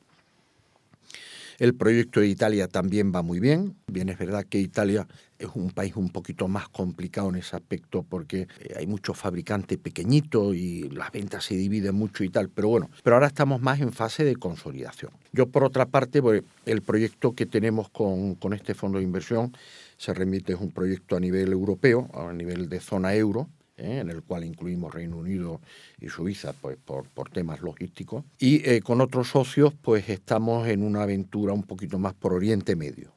El 1.58 1.74
proyecto 1.74 2.20
de 2.20 2.26
Italia 2.26 2.66
también 2.66 3.12
va 3.14 3.22
muy 3.22 3.38
bien. 3.38 3.76
Bien, 3.86 4.08
es 4.08 4.18
verdad 4.18 4.44
que 4.44 4.58
Italia 4.58 5.06
es 5.38 5.48
un 5.54 5.70
país 5.70 5.94
un 5.94 6.08
poquito 6.08 6.48
más 6.48 6.68
complicado 6.68 7.28
en 7.28 7.36
ese 7.36 7.54
aspecto 7.54 8.02
porque 8.02 8.48
eh, 8.60 8.74
hay 8.76 8.86
muchos 8.86 9.16
fabricantes 9.16 9.78
pequeñitos 9.78 10.56
y 10.56 10.88
las 10.90 11.12
ventas 11.12 11.44
se 11.44 11.54
dividen 11.54 11.94
mucho 11.94 12.24
y 12.24 12.28
tal. 12.28 12.48
Pero 12.48 12.68
bueno, 12.68 12.90
pero 13.02 13.16
ahora 13.16 13.28
estamos 13.28 13.60
más 13.60 13.80
en 13.80 13.92
fase 13.92 14.24
de 14.24 14.36
consolidación. 14.36 15.12
Yo, 15.32 15.46
por 15.46 15.62
otra 15.62 15.86
parte, 15.86 16.20
el 16.66 16.82
proyecto 16.82 17.34
que 17.34 17.46
tenemos 17.46 17.88
con, 17.90 18.34
con 18.34 18.52
este 18.52 18.74
fondo 18.74 18.98
de 18.98 19.04
inversión 19.04 19.52
se 19.96 20.14
remite, 20.14 20.52
es 20.52 20.60
un 20.60 20.70
proyecto 20.70 21.16
a 21.16 21.20
nivel 21.20 21.52
europeo, 21.52 22.08
a 22.14 22.32
nivel 22.32 22.68
de 22.68 22.80
zona 22.80 23.14
euro, 23.14 23.48
¿eh? 23.76 23.98
en 24.00 24.10
el 24.10 24.22
cual 24.22 24.44
incluimos 24.44 24.92
Reino 24.92 25.18
Unido 25.18 25.60
y 26.00 26.08
Suiza 26.08 26.52
pues, 26.52 26.76
por, 26.76 27.08
por 27.08 27.30
temas 27.30 27.60
logísticos. 27.60 28.24
Y 28.38 28.68
eh, 28.68 28.80
con 28.82 29.00
otros 29.00 29.28
socios 29.28 29.72
pues 29.80 30.08
estamos 30.08 30.68
en 30.68 30.82
una 30.82 31.02
aventura 31.02 31.52
un 31.52 31.64
poquito 31.64 31.98
más 31.98 32.14
por 32.14 32.32
Oriente 32.32 32.76
Medio. 32.76 33.12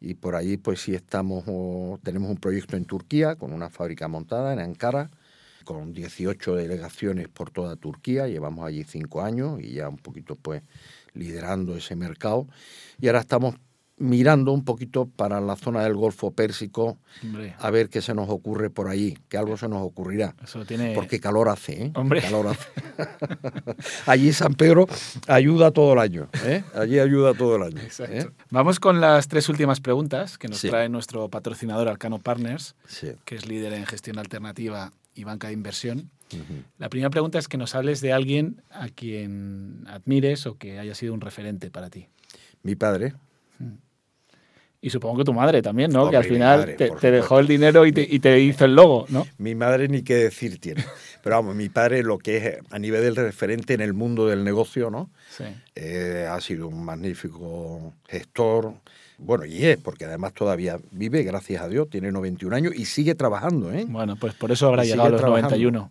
Y 0.00 0.14
por 0.14 0.34
allí 0.34 0.56
pues 0.56 0.80
sí 0.80 0.94
estamos, 0.94 1.44
tenemos 2.02 2.30
un 2.30 2.38
proyecto 2.38 2.76
en 2.76 2.86
Turquía 2.86 3.36
con 3.36 3.52
una 3.52 3.68
fábrica 3.68 4.08
montada 4.08 4.52
en 4.52 4.58
Ankara, 4.58 5.10
con 5.64 5.92
18 5.92 6.56
delegaciones 6.56 7.28
por 7.28 7.50
toda 7.50 7.76
Turquía, 7.76 8.26
llevamos 8.26 8.66
allí 8.66 8.82
cinco 8.84 9.20
años 9.20 9.60
y 9.60 9.74
ya 9.74 9.90
un 9.90 9.98
poquito 9.98 10.34
pues 10.36 10.62
liderando 11.12 11.76
ese 11.76 11.96
mercado. 11.96 12.46
Y 12.98 13.08
ahora 13.08 13.20
estamos 13.20 13.56
mirando 14.00 14.50
un 14.52 14.64
poquito 14.64 15.06
para 15.06 15.40
la 15.40 15.54
zona 15.56 15.84
del 15.84 15.94
Golfo 15.94 16.32
Pérsico 16.32 16.98
Hombre, 17.22 17.54
a 17.58 17.70
ver 17.70 17.88
qué 17.88 18.00
se 18.02 18.14
nos 18.14 18.28
ocurre 18.28 18.70
por 18.70 18.88
allí, 18.88 19.16
que 19.28 19.36
algo 19.36 19.56
se 19.56 19.68
nos 19.68 19.82
ocurrirá. 19.82 20.34
eso 20.42 20.64
tiene... 20.64 20.94
Porque 20.94 21.20
calor 21.20 21.48
hace, 21.48 21.84
¿eh? 21.84 21.92
Hombre. 21.94 22.22
Calor 22.22 22.48
hace. 22.48 22.66
Allí 24.06 24.32
San 24.32 24.54
Pedro 24.54 24.86
ayuda 25.28 25.70
todo 25.70 25.92
el 25.92 25.98
año, 25.98 26.28
¿eh? 26.44 26.64
Allí 26.74 26.98
ayuda 26.98 27.34
todo 27.34 27.56
el 27.56 27.62
año. 27.62 27.78
Exacto. 27.80 28.12
¿eh? 28.14 28.30
Vamos 28.50 28.80
con 28.80 29.00
las 29.00 29.28
tres 29.28 29.48
últimas 29.48 29.80
preguntas 29.80 30.38
que 30.38 30.48
nos 30.48 30.58
Sí. 30.58 30.68
trae 30.68 30.88
nuestro 30.88 31.28
patrocinador 31.28 31.88
Arcano 31.88 32.18
Partners, 32.18 32.74
Sí. 32.86 33.08
que 33.24 33.36
es 33.36 33.46
líder 33.46 33.72
en 33.74 33.86
gestión 33.86 34.18
alternativa 34.18 34.92
y 35.14 35.24
banca 35.24 35.48
de 35.48 35.54
inversión. 35.54 36.10
La 36.78 36.88
primera 36.88 37.10
pregunta 37.10 37.38
es 37.40 37.48
que 37.48 37.56
nos 37.58 37.74
hables 37.74 38.00
de 38.00 38.12
alguien 38.12 38.62
a 38.70 38.88
quien 38.88 39.84
admires 39.88 40.46
o 40.46 40.56
que 40.56 40.78
haya 40.78 40.94
sido 40.94 41.12
un 41.12 41.20
referente 41.20 41.70
para 41.72 41.90
ti. 41.90 42.06
Mi 42.62 42.76
padre, 42.76 43.14
Y 44.82 44.88
supongo 44.88 45.18
que 45.18 45.24
tu 45.24 45.34
madre 45.34 45.60
también, 45.60 45.90
¿no? 45.90 46.08
que 46.08 46.16
al 46.16 46.24
final 46.24 46.60
madre, 46.60 46.74
te, 46.74 47.10
dejó 47.10 47.38
el 47.38 47.46
dinero 47.46 47.84
y 47.84 47.92
te, 47.92 48.06
y 48.08 48.18
te 48.18 48.40
hizo 48.40 48.64
el 48.64 48.74
logo, 48.74 49.04
¿no? 49.10 49.26
mi 49.36 49.54
madre 49.54 49.88
ni 49.88 50.02
qué 50.02 50.14
decir 50.14 50.58
tiene. 50.58 50.82
Pero 51.22 51.36
vamos, 51.36 51.54
mi 51.54 51.68
padre 51.68 52.02
lo 52.02 52.16
que 52.16 52.36
es 52.38 52.58
a 52.70 52.78
nivel 52.78 53.02
del 53.02 53.16
referente 53.16 53.74
en 53.74 53.82
el 53.82 53.92
mundo 53.92 54.26
del 54.26 54.42
negocio, 54.42 54.90
¿no? 54.90 55.10
Sí. 55.28 55.44
Eh, 55.74 56.26
ha 56.30 56.40
sido 56.40 56.68
un 56.68 56.82
magnífico 56.82 57.92
gestor. 58.08 58.72
Bueno, 59.18 59.44
y 59.44 59.66
es, 59.66 59.76
porque 59.76 60.06
además 60.06 60.32
todavía 60.32 60.78
vive, 60.92 61.24
gracias 61.24 61.60
a 61.60 61.68
Dios, 61.68 61.90
tiene 61.90 62.10
91 62.10 62.56
años 62.56 62.72
y 62.74 62.86
sigue 62.86 63.14
trabajando, 63.14 63.70
¿eh? 63.72 63.84
Bueno, 63.86 64.16
pues 64.16 64.32
por 64.32 64.50
eso 64.50 64.68
habrá 64.68 64.84
Y 64.84 64.88
llegado 64.88 65.08
a 65.08 65.10
los 65.10 65.20
trabajando. 65.20 65.50
91. 65.50 65.90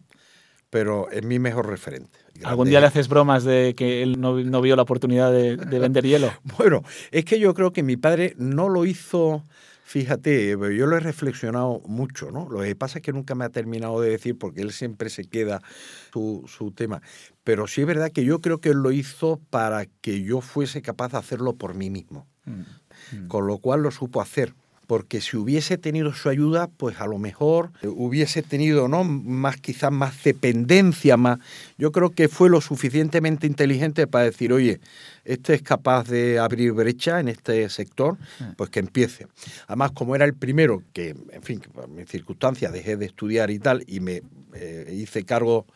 Pero 0.72 1.12
es 1.12 1.24
mi 1.24 1.38
mejor 1.38 1.68
referente. 1.68 2.18
¿Algún 2.44 2.66
Grande. 2.66 2.70
día 2.70 2.80
le 2.82 2.88
haces 2.88 3.08
bromas 3.08 3.44
de 3.44 3.74
que 3.76 4.04
él 4.04 4.20
no, 4.20 4.40
no 4.40 4.62
vio 4.62 4.76
la 4.76 4.84
oportunidad 4.84 5.32
de, 5.32 5.58
de 5.58 5.80
vender 5.80 6.06
hielo? 6.06 6.32
Bueno, 6.58 6.84
es 7.12 7.26
que 7.26 7.40
yo 7.40 7.54
creo 7.54 7.72
que 7.72 7.84
mi 7.84 7.98
padre 7.98 8.34
no 8.38 8.70
lo 8.70 8.86
hizo 8.86 9.46
Fíjate, 9.90 10.50
yo 10.52 10.86
lo 10.86 10.98
he 10.98 11.00
reflexionado 11.00 11.82
mucho, 11.88 12.30
¿no? 12.30 12.48
Lo 12.48 12.62
que 12.62 12.76
pasa 12.76 13.00
es 13.00 13.02
que 13.02 13.12
nunca 13.12 13.34
me 13.34 13.44
ha 13.46 13.50
terminado 13.50 14.00
de 14.02 14.12
decir 14.12 14.38
porque 14.38 14.62
él 14.62 14.72
siempre 14.72 15.10
se 15.10 15.24
queda 15.24 15.64
su, 16.14 16.46
su 16.48 16.70
tema. 16.70 17.02
Pero 17.44 17.66
sí 17.66 17.82
es 17.82 17.88
verdad 17.88 18.12
que 18.12 18.24
yo 18.24 18.40
creo 18.40 18.62
que 18.62 18.70
él 18.70 18.84
lo 18.84 18.92
hizo 18.92 19.42
para 19.50 19.88
que 19.88 20.22
yo 20.22 20.42
fuese 20.42 20.84
capaz 20.84 21.14
de 21.14 21.18
hacerlo 21.18 21.56
por 21.56 21.74
mí 21.74 21.90
mismo. 21.90 22.28
Mm. 22.46 23.28
Con 23.30 23.48
lo 23.48 23.58
cual 23.58 23.82
lo 23.82 23.90
supo 23.90 24.22
hacer 24.22 24.54
porque 24.90 25.22
si 25.22 25.38
hubiese 25.38 25.78
tenido 25.78 26.12
su 26.16 26.30
ayuda, 26.30 26.66
pues 26.66 27.00
a 27.00 27.06
lo 27.06 27.20
mejor 27.20 27.70
hubiese 27.84 28.42
tenido 28.42 28.88
¿no? 28.88 29.04
más 29.04 29.58
quizás 29.58 29.92
más 29.92 30.24
dependencia, 30.24 31.16
más. 31.16 31.38
Yo 31.78 31.92
creo 31.92 32.10
que 32.10 32.28
fue 32.28 32.50
lo 32.50 32.60
suficientemente 32.60 33.46
inteligente 33.46 34.08
para 34.08 34.26
decir, 34.26 34.52
oye, 34.52 34.80
este 35.26 35.54
es 35.54 35.62
capaz 35.62 36.08
de 36.08 36.40
abrir 36.40 36.72
brecha 36.72 37.20
en 37.20 37.28
este 37.28 37.70
sector, 37.70 38.18
pues 38.58 38.72
que 38.72 38.80
empiece. 38.80 39.28
Además, 39.68 39.92
como 39.92 40.16
era 40.16 40.26
el 40.26 40.34
primero 40.34 40.82
que, 40.92 41.10
en 41.10 41.44
fin, 41.44 41.62
por 41.72 41.88
mis 41.88 42.10
circunstancias 42.10 42.74
dejé 42.74 42.98
de 42.98 43.06
estudiar 43.06 43.52
y 43.52 43.60
tal, 43.60 43.84
y 43.86 44.00
me 44.00 44.24
eh, 44.56 44.92
hice 44.98 45.24
cargo 45.24 45.68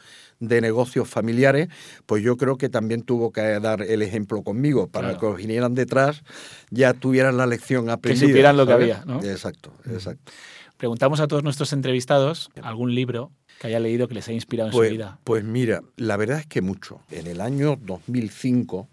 de 0.48 0.62
negocios 0.62 1.08
familiares, 1.08 1.70
pues 2.06 2.24
yo 2.24 2.38
creo 2.38 2.58
que 2.58 2.70
también 2.70 3.02
tuvo 3.02 3.32
que 3.32 3.42
dar 3.60 3.82
el 3.82 4.02
ejemplo 4.02 4.44
conmigo 4.44 4.88
para 4.88 5.18
que 5.18 5.26
los 5.26 5.38
vinieran 5.38 5.76
detrás 5.76 6.24
ya 6.70 6.94
tuvieran 6.94 7.38
la 7.38 7.46
lección 7.46 7.90
aprendida. 7.90 8.26
Que 8.26 8.32
supieran 8.32 8.58
lo 8.58 8.66
que 8.66 8.74
había, 8.74 9.04
¿no? 9.06 9.24
Exacto, 9.24 9.74
exacto. 9.86 10.32
Preguntamos 10.78 11.20
a 11.20 11.28
todos 11.28 11.44
nuestros 11.44 11.72
entrevistados 11.72 12.50
algún 12.62 12.94
libro 12.94 13.32
que 13.60 13.68
haya 13.68 13.80
leído 13.80 14.08
que 14.08 14.16
les 14.16 14.28
haya 14.28 14.36
inspirado 14.36 14.70
en 14.70 14.74
pues, 14.74 14.90
su 14.90 14.94
vida. 14.94 15.20
Pues 15.24 15.44
mira, 15.44 15.82
la 15.96 16.18
verdad 16.18 16.40
es 16.40 16.46
que 16.46 16.62
mucho. 16.62 17.00
En 17.10 17.28
el 17.28 17.40
año 17.40 17.78
2005 17.82 18.90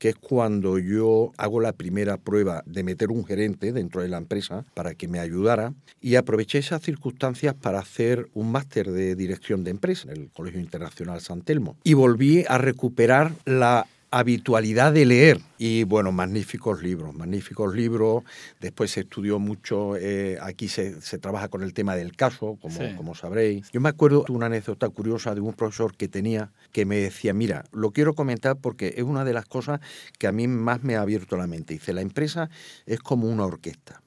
que 0.00 0.08
es 0.08 0.16
cuando 0.16 0.78
yo 0.78 1.30
hago 1.36 1.60
la 1.60 1.74
primera 1.74 2.16
prueba 2.16 2.64
de 2.64 2.82
meter 2.82 3.10
un 3.10 3.24
gerente 3.24 3.70
dentro 3.70 4.00
de 4.00 4.08
la 4.08 4.16
empresa 4.16 4.64
para 4.72 4.94
que 4.94 5.08
me 5.08 5.20
ayudara 5.20 5.74
y 6.00 6.14
aproveché 6.16 6.58
esas 6.58 6.80
circunstancias 6.80 7.54
para 7.54 7.80
hacer 7.80 8.30
un 8.32 8.50
máster 8.50 8.90
de 8.90 9.14
dirección 9.14 9.62
de 9.62 9.72
empresa 9.72 10.10
en 10.10 10.22
el 10.22 10.30
Colegio 10.30 10.58
Internacional 10.58 11.20
San 11.20 11.42
Telmo. 11.42 11.76
Y 11.84 11.92
volví 11.92 12.44
a 12.48 12.56
recuperar 12.56 13.32
la 13.44 13.86
habitualidad 14.10 14.92
de 14.92 15.06
leer. 15.06 15.40
Y 15.56 15.84
bueno, 15.84 16.10
magníficos 16.10 16.82
libros, 16.82 17.14
magníficos 17.14 17.74
libros. 17.74 18.24
Después 18.60 18.90
se 18.90 19.00
estudió 19.00 19.38
mucho, 19.38 19.96
eh, 19.96 20.38
aquí 20.42 20.68
se, 20.68 20.96
trabaja 21.18 21.48
con 21.48 21.62
el 21.62 21.74
tema 21.74 21.94
del 21.94 22.16
caso, 22.16 22.58
como, 22.60 22.96
como 22.96 23.14
sabréis. 23.14 23.70
Yo 23.70 23.80
me 23.80 23.88
acuerdo 23.88 24.24
de 24.26 24.32
una 24.32 24.46
anécdota 24.46 24.88
curiosa 24.88 25.34
de 25.34 25.40
un 25.40 25.54
profesor 25.54 25.96
que 25.96 26.08
tenía 26.08 26.50
que 26.72 26.84
me 26.84 26.96
decía, 26.96 27.32
mira, 27.32 27.64
lo 27.72 27.92
quiero 27.92 28.14
comentar 28.14 28.56
porque 28.56 28.94
es 28.96 29.04
una 29.04 29.24
de 29.24 29.32
las 29.32 29.46
cosas 29.46 29.80
que 30.18 30.26
a 30.26 30.32
mí 30.32 30.48
más 30.48 30.82
me 30.82 30.96
ha 30.96 31.02
abierto 31.02 31.36
la 31.36 31.46
mente. 31.46 31.74
Dice, 31.74 31.92
la 31.92 32.00
empresa 32.00 32.50
es 32.86 33.00
como 33.00 33.28
una 33.28 33.44
orquesta. 33.44 34.02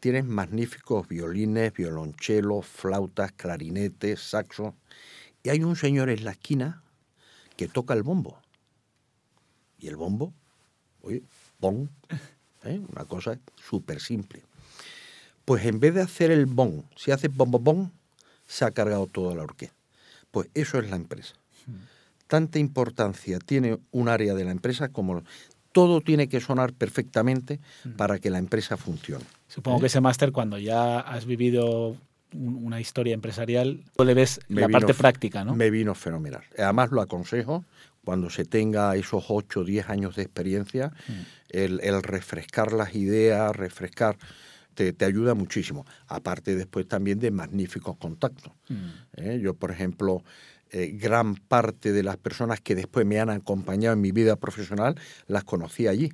Tienes 0.00 0.24
magníficos 0.24 1.08
violines, 1.08 1.72
violonchelos, 1.72 2.66
flautas, 2.66 3.32
clarinetes, 3.32 4.20
saxos. 4.20 4.74
Y 5.42 5.48
hay 5.48 5.62
un 5.62 5.76
señor 5.76 6.10
en 6.10 6.24
la 6.24 6.32
esquina 6.32 6.82
que 7.56 7.68
toca 7.68 7.94
el 7.94 8.02
bombo 8.02 8.43
y 9.84 9.88
el 9.88 9.96
bombo, 9.96 10.32
oye, 11.02 11.22
bon, 11.60 11.90
¿eh? 12.64 12.80
una 12.90 13.04
cosa 13.04 13.38
súper 13.54 14.00
simple. 14.00 14.42
Pues 15.44 15.66
en 15.66 15.78
vez 15.78 15.94
de 15.94 16.00
hacer 16.00 16.30
el 16.30 16.46
bon, 16.46 16.86
si 16.96 17.10
hace 17.10 17.28
bom, 17.28 17.50
bom, 17.50 17.62
bom, 17.62 17.90
se 18.46 18.64
ha 18.64 18.70
cargado 18.70 19.06
toda 19.06 19.34
la 19.34 19.42
orquesta. 19.42 19.76
Pues 20.30 20.48
eso 20.54 20.78
es 20.78 20.88
la 20.88 20.96
empresa. 20.96 21.34
Tanta 22.26 22.58
importancia 22.58 23.38
tiene 23.38 23.78
un 23.90 24.08
área 24.08 24.32
de 24.32 24.44
la 24.44 24.52
empresa 24.52 24.88
como 24.88 25.22
todo 25.72 26.00
tiene 26.00 26.28
que 26.28 26.40
sonar 26.40 26.72
perfectamente 26.72 27.60
para 27.98 28.18
que 28.18 28.30
la 28.30 28.38
empresa 28.38 28.78
funcione. 28.78 29.24
Supongo 29.48 29.80
que 29.80 29.86
ese 29.86 30.00
máster, 30.00 30.32
cuando 30.32 30.56
ya 30.56 31.00
has 31.00 31.26
vivido 31.26 31.96
una 32.32 32.80
historia 32.80 33.12
empresarial, 33.12 33.84
le 34.02 34.14
ves 34.14 34.40
la 34.48 34.68
parte 34.68 34.94
práctica, 34.94 35.44
¿no? 35.44 35.54
Me 35.54 35.70
vino 35.70 35.94
fenomenal. 35.94 36.42
Además 36.56 36.90
lo 36.90 37.02
aconsejo 37.02 37.64
cuando 38.04 38.30
se 38.30 38.44
tenga 38.44 38.94
esos 38.96 39.24
8 39.28 39.60
o 39.60 39.64
10 39.64 39.88
años 39.88 40.16
de 40.16 40.22
experiencia, 40.22 40.92
mm. 41.08 41.12
el, 41.50 42.02
refrescar 42.02 42.72
las 42.72 42.94
ideas, 42.94 43.54
refrescar, 43.54 44.16
te, 44.74 44.94
ayuda 45.04 45.34
muchísimo. 45.34 45.86
Aparte 46.06 46.56
después 46.56 46.86
también 46.86 47.18
de 47.18 47.30
magníficos 47.30 47.96
contactos. 47.96 48.52
Mm. 48.68 48.88
¿eh? 49.16 49.40
Yo, 49.40 49.54
por 49.54 49.70
ejemplo, 49.70 50.22
eh, 50.70 50.92
gran 50.94 51.36
parte 51.36 51.92
de 51.92 52.02
las 52.02 52.16
personas 52.16 52.60
que 52.60 52.74
después 52.74 53.06
me 53.06 53.20
han 53.20 53.30
acompañado 53.30 53.94
en 53.94 54.00
mi 54.00 54.12
vida 54.12 54.36
profesional, 54.36 54.96
las 55.26 55.44
conocí 55.44 55.86
allí. 55.86 56.12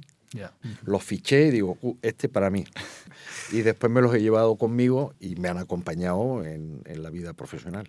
Los 0.84 1.02
fiché 1.02 1.48
y 1.48 1.50
digo, 1.50 1.76
uh, 1.82 1.96
este 2.02 2.28
para 2.28 2.50
mí. 2.50 2.64
y 3.52 3.62
después 3.62 3.92
me 3.92 4.00
los 4.00 4.14
he 4.14 4.20
llevado 4.20 4.56
conmigo 4.56 5.14
y 5.18 5.36
me 5.36 5.48
han 5.48 5.58
acompañado 5.58 6.44
en, 6.44 6.82
la 6.84 7.10
vida 7.10 7.32
profesional. 7.32 7.88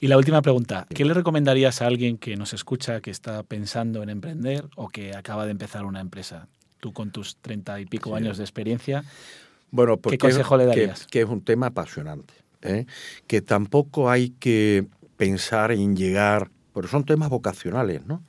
Y 0.00 0.08
la 0.08 0.16
última 0.16 0.42
pregunta, 0.42 0.86
¿qué 0.94 1.04
le 1.04 1.14
recomendarías 1.14 1.80
a 1.80 1.86
alguien 1.86 2.18
que 2.18 2.36
nos 2.36 2.52
escucha, 2.52 3.00
que 3.00 3.10
está 3.10 3.42
pensando 3.42 4.02
en 4.02 4.10
emprender 4.10 4.68
o 4.76 4.88
que 4.88 5.14
acaba 5.14 5.44
de 5.44 5.52
empezar 5.52 5.84
una 5.84 6.00
empresa? 6.00 6.48
Tú 6.80 6.92
con 6.92 7.10
tus 7.10 7.36
treinta 7.36 7.80
y 7.80 7.86
pico 7.86 8.14
años 8.14 8.38
de 8.38 8.44
experiencia, 8.44 9.04
bueno, 9.70 9.96
pues 9.96 10.12
¿qué 10.12 10.18
consejo 10.18 10.56
le 10.56 10.66
darías? 10.66 11.06
Que, 11.06 11.22
es 11.22 11.28
un 11.28 11.42
tema 11.42 11.66
apasionante, 11.66 12.34
¿eh? 12.62 12.86
que 13.26 13.42
tampoco 13.42 14.10
hay 14.10 14.30
que 14.30 14.86
pensar 15.16 15.72
en 15.72 15.96
llegar, 15.96 16.50
pero 16.74 16.88
son 16.88 17.04
temas 17.04 17.28
vocacionales, 17.28 18.06
¿no? 18.06 18.22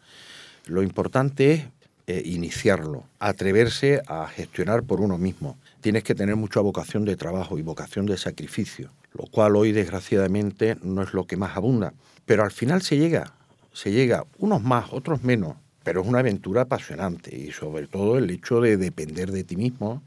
Lo 0.65 0.83
importante 0.83 1.53
es 1.53 1.65
eh, 2.11 2.23
iniciarlo, 2.25 3.03
atreverse 3.19 4.01
a 4.07 4.27
gestionar 4.27 4.81
por 4.81 4.99
uno 4.99 5.19
mismo. 5.19 5.59
Tienes 5.79 6.03
que 6.03 6.15
tener 6.15 6.35
mucha 6.35 6.59
vocación 6.59 7.05
de 7.05 7.15
trabajo 7.15 7.59
y 7.59 7.61
vocación 7.61 8.07
de 8.07 8.17
sacrificio, 8.17 8.89
lo 9.13 9.25
cual 9.25 9.55
hoy 9.55 9.73
desgraciadamente 9.73 10.75
no 10.81 11.03
es 11.03 11.13
lo 11.13 11.27
que 11.27 11.37
más 11.37 11.55
abunda. 11.55 11.93
Pero 12.25 12.43
al 12.43 12.49
final 12.49 12.81
se 12.81 12.97
llega, 12.97 13.33
se 13.73 13.91
llega, 13.91 14.25
unos 14.39 14.63
más, 14.63 14.91
otros 14.91 15.23
menos, 15.23 15.57
pero 15.83 16.01
es 16.01 16.07
una 16.07 16.21
aventura 16.21 16.61
apasionante 16.63 17.35
y 17.37 17.51
sobre 17.51 17.85
todo 17.85 18.17
el 18.17 18.27
hecho 18.31 18.59
de 18.59 18.77
depender 18.77 19.31
de 19.31 19.43
ti 19.43 19.55
mismo 19.55 20.01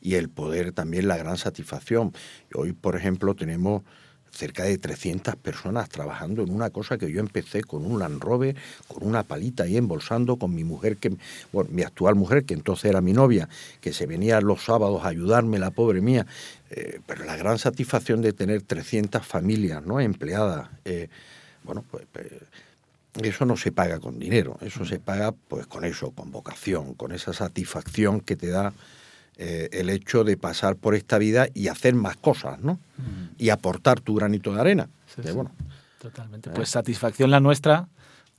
y 0.00 0.14
el 0.14 0.30
poder 0.30 0.72
también 0.72 1.08
la 1.08 1.18
gran 1.18 1.36
satisfacción. 1.36 2.14
Hoy, 2.54 2.72
por 2.72 2.96
ejemplo, 2.96 3.34
tenemos 3.34 3.82
cerca 4.34 4.64
de 4.64 4.78
300 4.78 5.36
personas 5.36 5.88
trabajando 5.88 6.42
en 6.42 6.50
una 6.50 6.70
cosa 6.70 6.98
que 6.98 7.10
yo 7.10 7.20
empecé 7.20 7.62
con 7.62 7.86
un 7.86 7.98
Land 7.98 8.20
Rover, 8.22 8.56
con 8.88 9.06
una 9.06 9.22
palita 9.22 9.64
ahí 9.64 9.76
embolsando, 9.76 10.36
con 10.36 10.54
mi 10.54 10.64
mujer, 10.64 10.96
que, 10.96 11.16
bueno, 11.52 11.70
mi 11.72 11.82
actual 11.82 12.16
mujer, 12.16 12.44
que 12.44 12.54
entonces 12.54 12.86
era 12.86 13.00
mi 13.00 13.12
novia, 13.12 13.48
que 13.80 13.92
se 13.92 14.06
venía 14.06 14.40
los 14.40 14.64
sábados 14.64 15.04
a 15.04 15.08
ayudarme, 15.08 15.58
la 15.58 15.70
pobre 15.70 16.00
mía. 16.00 16.26
Eh, 16.70 17.00
pero 17.06 17.24
la 17.24 17.36
gran 17.36 17.58
satisfacción 17.58 18.20
de 18.20 18.32
tener 18.32 18.62
300 18.62 19.24
familias 19.24 19.84
¿no? 19.84 20.00
empleadas, 20.00 20.68
eh, 20.84 21.08
bueno, 21.62 21.84
pues, 21.90 22.04
pues, 22.12 22.26
eso 23.22 23.46
no 23.46 23.56
se 23.56 23.70
paga 23.70 24.00
con 24.00 24.18
dinero, 24.18 24.58
eso 24.60 24.84
se 24.84 24.98
paga 24.98 25.32
pues 25.32 25.66
con 25.68 25.84
eso, 25.84 26.10
con 26.10 26.32
vocación, 26.32 26.94
con 26.94 27.12
esa 27.12 27.32
satisfacción 27.32 28.20
que 28.20 28.34
te 28.34 28.48
da 28.48 28.72
eh, 29.36 29.68
el 29.72 29.90
hecho 29.90 30.24
de 30.24 30.36
pasar 30.36 30.76
por 30.76 30.94
esta 30.94 31.18
vida 31.18 31.48
y 31.54 31.68
hacer 31.68 31.94
más 31.94 32.16
cosas, 32.16 32.60
¿no? 32.60 32.78
Y 33.36 33.50
aportar 33.50 34.00
tu 34.00 34.14
granito 34.14 34.54
de 34.54 34.60
arena. 34.60 34.88
Bueno, 35.34 35.50
Totalmente. 36.04 36.50
Pues 36.50 36.68
satisfacción 36.68 37.30
la 37.30 37.40
nuestra 37.40 37.88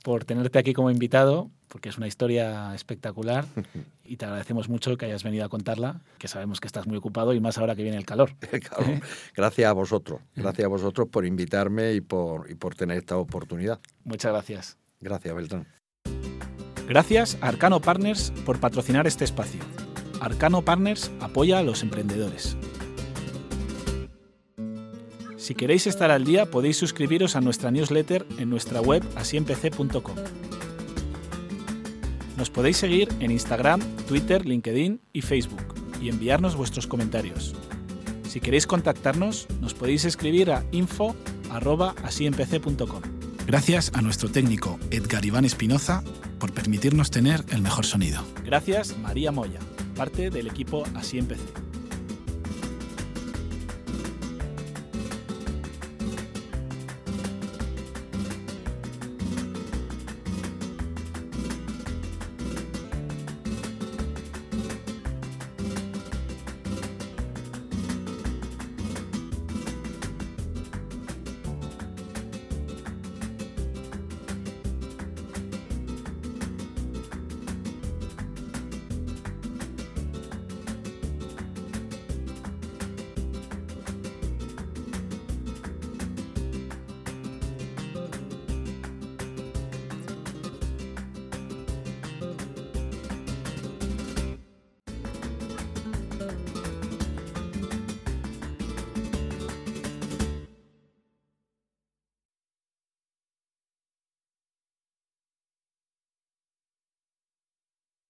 por 0.04 0.24
tenerte 0.24 0.56
aquí 0.60 0.72
como 0.72 0.88
invitado, 0.88 1.50
porque 1.66 1.88
es 1.88 1.98
una 1.98 2.06
historia 2.06 2.72
espectacular 2.76 3.44
y 4.04 4.18
te 4.18 4.24
agradecemos 4.24 4.68
mucho 4.68 4.96
que 4.96 5.06
hayas 5.06 5.24
venido 5.24 5.44
a 5.44 5.48
contarla, 5.48 6.00
que 6.18 6.28
sabemos 6.28 6.60
que 6.60 6.68
estás 6.68 6.86
muy 6.86 6.96
ocupado 6.96 7.34
y 7.34 7.40
más 7.40 7.58
ahora 7.58 7.74
que 7.74 7.82
viene 7.82 7.98
el 7.98 8.06
calor. 8.06 8.30
Gracias 9.36 9.68
a 9.68 9.72
vosotros, 9.72 10.20
gracias 10.36 10.64
a 10.64 10.68
vosotros 10.68 11.08
por 11.08 11.26
invitarme 11.26 11.92
y 11.94 12.00
por, 12.00 12.48
y 12.48 12.54
por 12.54 12.76
tener 12.76 12.98
esta 12.98 13.16
oportunidad. 13.16 13.80
Muchas 14.04 14.30
gracias. 14.32 14.78
Gracias, 15.00 15.34
Beltrán. 15.34 15.66
Gracias 16.88 17.36
a 17.40 17.48
Arcano 17.48 17.80
Partners 17.80 18.32
por 18.44 18.60
patrocinar 18.60 19.08
este 19.08 19.24
espacio. 19.24 19.60
Arcano 20.20 20.62
Partners 20.62 21.10
apoya 21.20 21.58
a 21.58 21.62
los 21.62 21.82
emprendedores. 21.82 22.56
Si 25.36 25.54
queréis 25.54 25.86
estar 25.86 26.10
al 26.10 26.24
día, 26.24 26.46
podéis 26.46 26.76
suscribiros 26.76 27.36
a 27.36 27.40
nuestra 27.40 27.70
newsletter 27.70 28.26
en 28.38 28.50
nuestra 28.50 28.80
web 28.80 29.04
asiempc.com. 29.14 30.16
Nos 32.36 32.50
podéis 32.50 32.78
seguir 32.78 33.08
en 33.20 33.30
Instagram, 33.30 33.80
Twitter, 34.08 34.44
LinkedIn 34.44 35.00
y 35.12 35.22
Facebook 35.22 35.62
y 36.00 36.08
enviarnos 36.08 36.56
vuestros 36.56 36.88
comentarios. 36.88 37.54
Si 38.28 38.40
queréis 38.40 38.66
contactarnos, 38.66 39.46
nos 39.60 39.72
podéis 39.72 40.04
escribir 40.04 40.50
a 40.50 40.64
info.asiempc.com. 40.72 43.02
Gracias 43.46 43.92
a 43.94 44.02
nuestro 44.02 44.28
técnico 44.28 44.80
Edgar 44.90 45.24
Iván 45.24 45.44
Espinoza 45.44 46.02
por 46.40 46.52
permitirnos 46.52 47.12
tener 47.12 47.44
el 47.50 47.62
mejor 47.62 47.86
sonido. 47.86 48.24
Gracias, 48.44 48.98
María 48.98 49.30
Moya 49.30 49.60
parte 49.96 50.30
del 50.30 50.46
equipo 50.46 50.84
Así 50.94 51.18
Empecé. 51.18 51.65